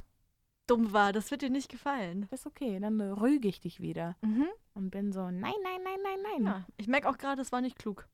dumm 0.67 0.93
war. 0.93 1.13
Das 1.13 1.31
wird 1.31 1.41
dir 1.41 1.49
nicht 1.49 1.69
gefallen. 1.69 2.27
Ist 2.31 2.45
okay, 2.45 2.79
dann 2.79 2.99
rüge 3.01 3.47
ich 3.47 3.59
dich 3.61 3.79
wieder. 3.81 4.15
Mhm. 4.21 4.47
Und 4.73 4.89
bin 4.91 5.11
so, 5.11 5.21
nein, 5.29 5.53
nein, 5.63 5.81
nein, 5.83 5.99
nein, 6.03 6.19
nein. 6.23 6.45
Ja. 6.45 6.65
Ich 6.77 6.87
merke 6.87 7.09
auch 7.09 7.17
gerade, 7.17 7.37
das 7.41 7.51
war 7.51 7.61
nicht 7.61 7.77
klug. 7.77 8.07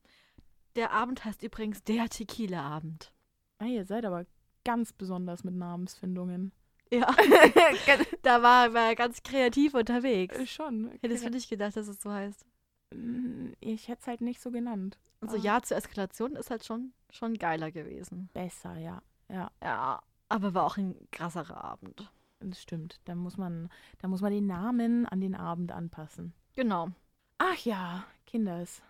Der 0.76 0.92
Abend 0.92 1.24
heißt 1.24 1.42
übrigens 1.42 1.82
der 1.84 2.08
Tequila-Abend. 2.08 3.12
Ah, 3.58 3.64
ihr 3.66 3.84
seid 3.84 4.04
aber 4.04 4.26
ganz 4.64 4.92
besonders 4.92 5.44
mit 5.44 5.54
Namensfindungen. 5.54 6.52
Ja. 6.92 7.06
da 8.22 8.42
war, 8.42 8.74
er 8.74 8.94
ganz 8.96 9.22
kreativ 9.22 9.74
unterwegs. 9.74 10.36
Äh, 10.36 10.46
Schon. 10.46 10.90
Hättest 11.00 11.24
du 11.24 11.30
nicht 11.30 11.48
gedacht, 11.48 11.76
dass 11.76 11.88
es 11.88 12.00
so 12.00 12.10
heißt? 12.12 12.44
Mm, 12.94 13.52
Ich 13.60 13.88
hätte 13.88 14.00
es 14.02 14.06
halt 14.06 14.20
nicht 14.20 14.40
so 14.40 14.50
genannt. 14.50 14.98
Also 15.20 15.36
Ah. 15.36 15.40
ja 15.40 15.62
zur 15.62 15.76
Eskalation 15.76 16.36
ist 16.36 16.50
halt 16.50 16.64
schon, 16.64 16.92
schon 17.10 17.34
geiler 17.34 17.70
gewesen. 17.72 18.30
Besser, 18.32 18.76
ja. 18.78 19.02
Ja, 19.28 19.50
Ja, 19.62 20.00
aber 20.28 20.54
war 20.54 20.64
auch 20.64 20.76
ein 20.76 20.94
krasserer 21.10 21.62
Abend. 21.64 22.10
Das 22.40 22.60
stimmt. 22.62 23.00
Da 23.04 23.14
muss 23.14 23.36
man, 23.36 23.68
da 23.98 24.08
muss 24.08 24.20
man 24.20 24.32
den 24.32 24.46
Namen 24.46 25.06
an 25.06 25.20
den 25.20 25.34
Abend 25.34 25.72
anpassen. 25.72 26.32
Genau. 26.54 26.88
Ach 27.38 27.56
ja, 27.64 28.04
Kinders. 28.26 28.82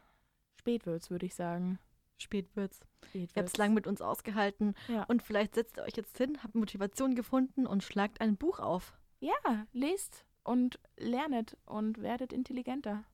Spät 0.59 0.87
wird's, 0.87 1.11
würde 1.11 1.27
ich 1.27 1.35
sagen. 1.35 1.79
Spät 2.19 2.55
wird's. 2.57 2.81
Spät 3.07 3.31
Ihr 3.35 3.43
habt 3.43 3.49
es 3.49 3.57
lang 3.57 3.75
mit 3.75 3.87
uns 3.87 4.03
ausgehalten. 4.03 4.75
Ja. 4.89 5.05
Und 5.05 5.23
vielleicht 5.23 5.55
setzt 5.55 5.77
ihr 5.77 5.85
euch 5.85 5.97
jetzt 5.97 6.19
hin, 6.19 6.39
habt 6.43 6.55
Motivation 6.55 7.15
gefunden 7.15 7.67
und 7.67 7.85
schlagt 7.85 8.21
ein 8.21 8.37
Buch 8.37 8.59
auf. 8.59 8.93
Ja, 9.21 9.67
lest 9.73 10.25
und 10.45 10.81
lernet 10.97 11.57
und 11.65 12.03
werdet 12.03 12.33
intelligenter. 12.33 13.05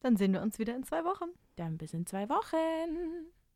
Dann 0.00 0.16
sehen 0.16 0.32
wir 0.32 0.42
uns 0.42 0.58
wieder 0.58 0.74
in 0.76 0.84
zwei 0.84 1.04
Wochen. 1.04 1.30
Dann 1.56 1.78
bis 1.78 1.92
in 1.94 2.06
zwei 2.06 2.28
Wochen. 2.28 3.26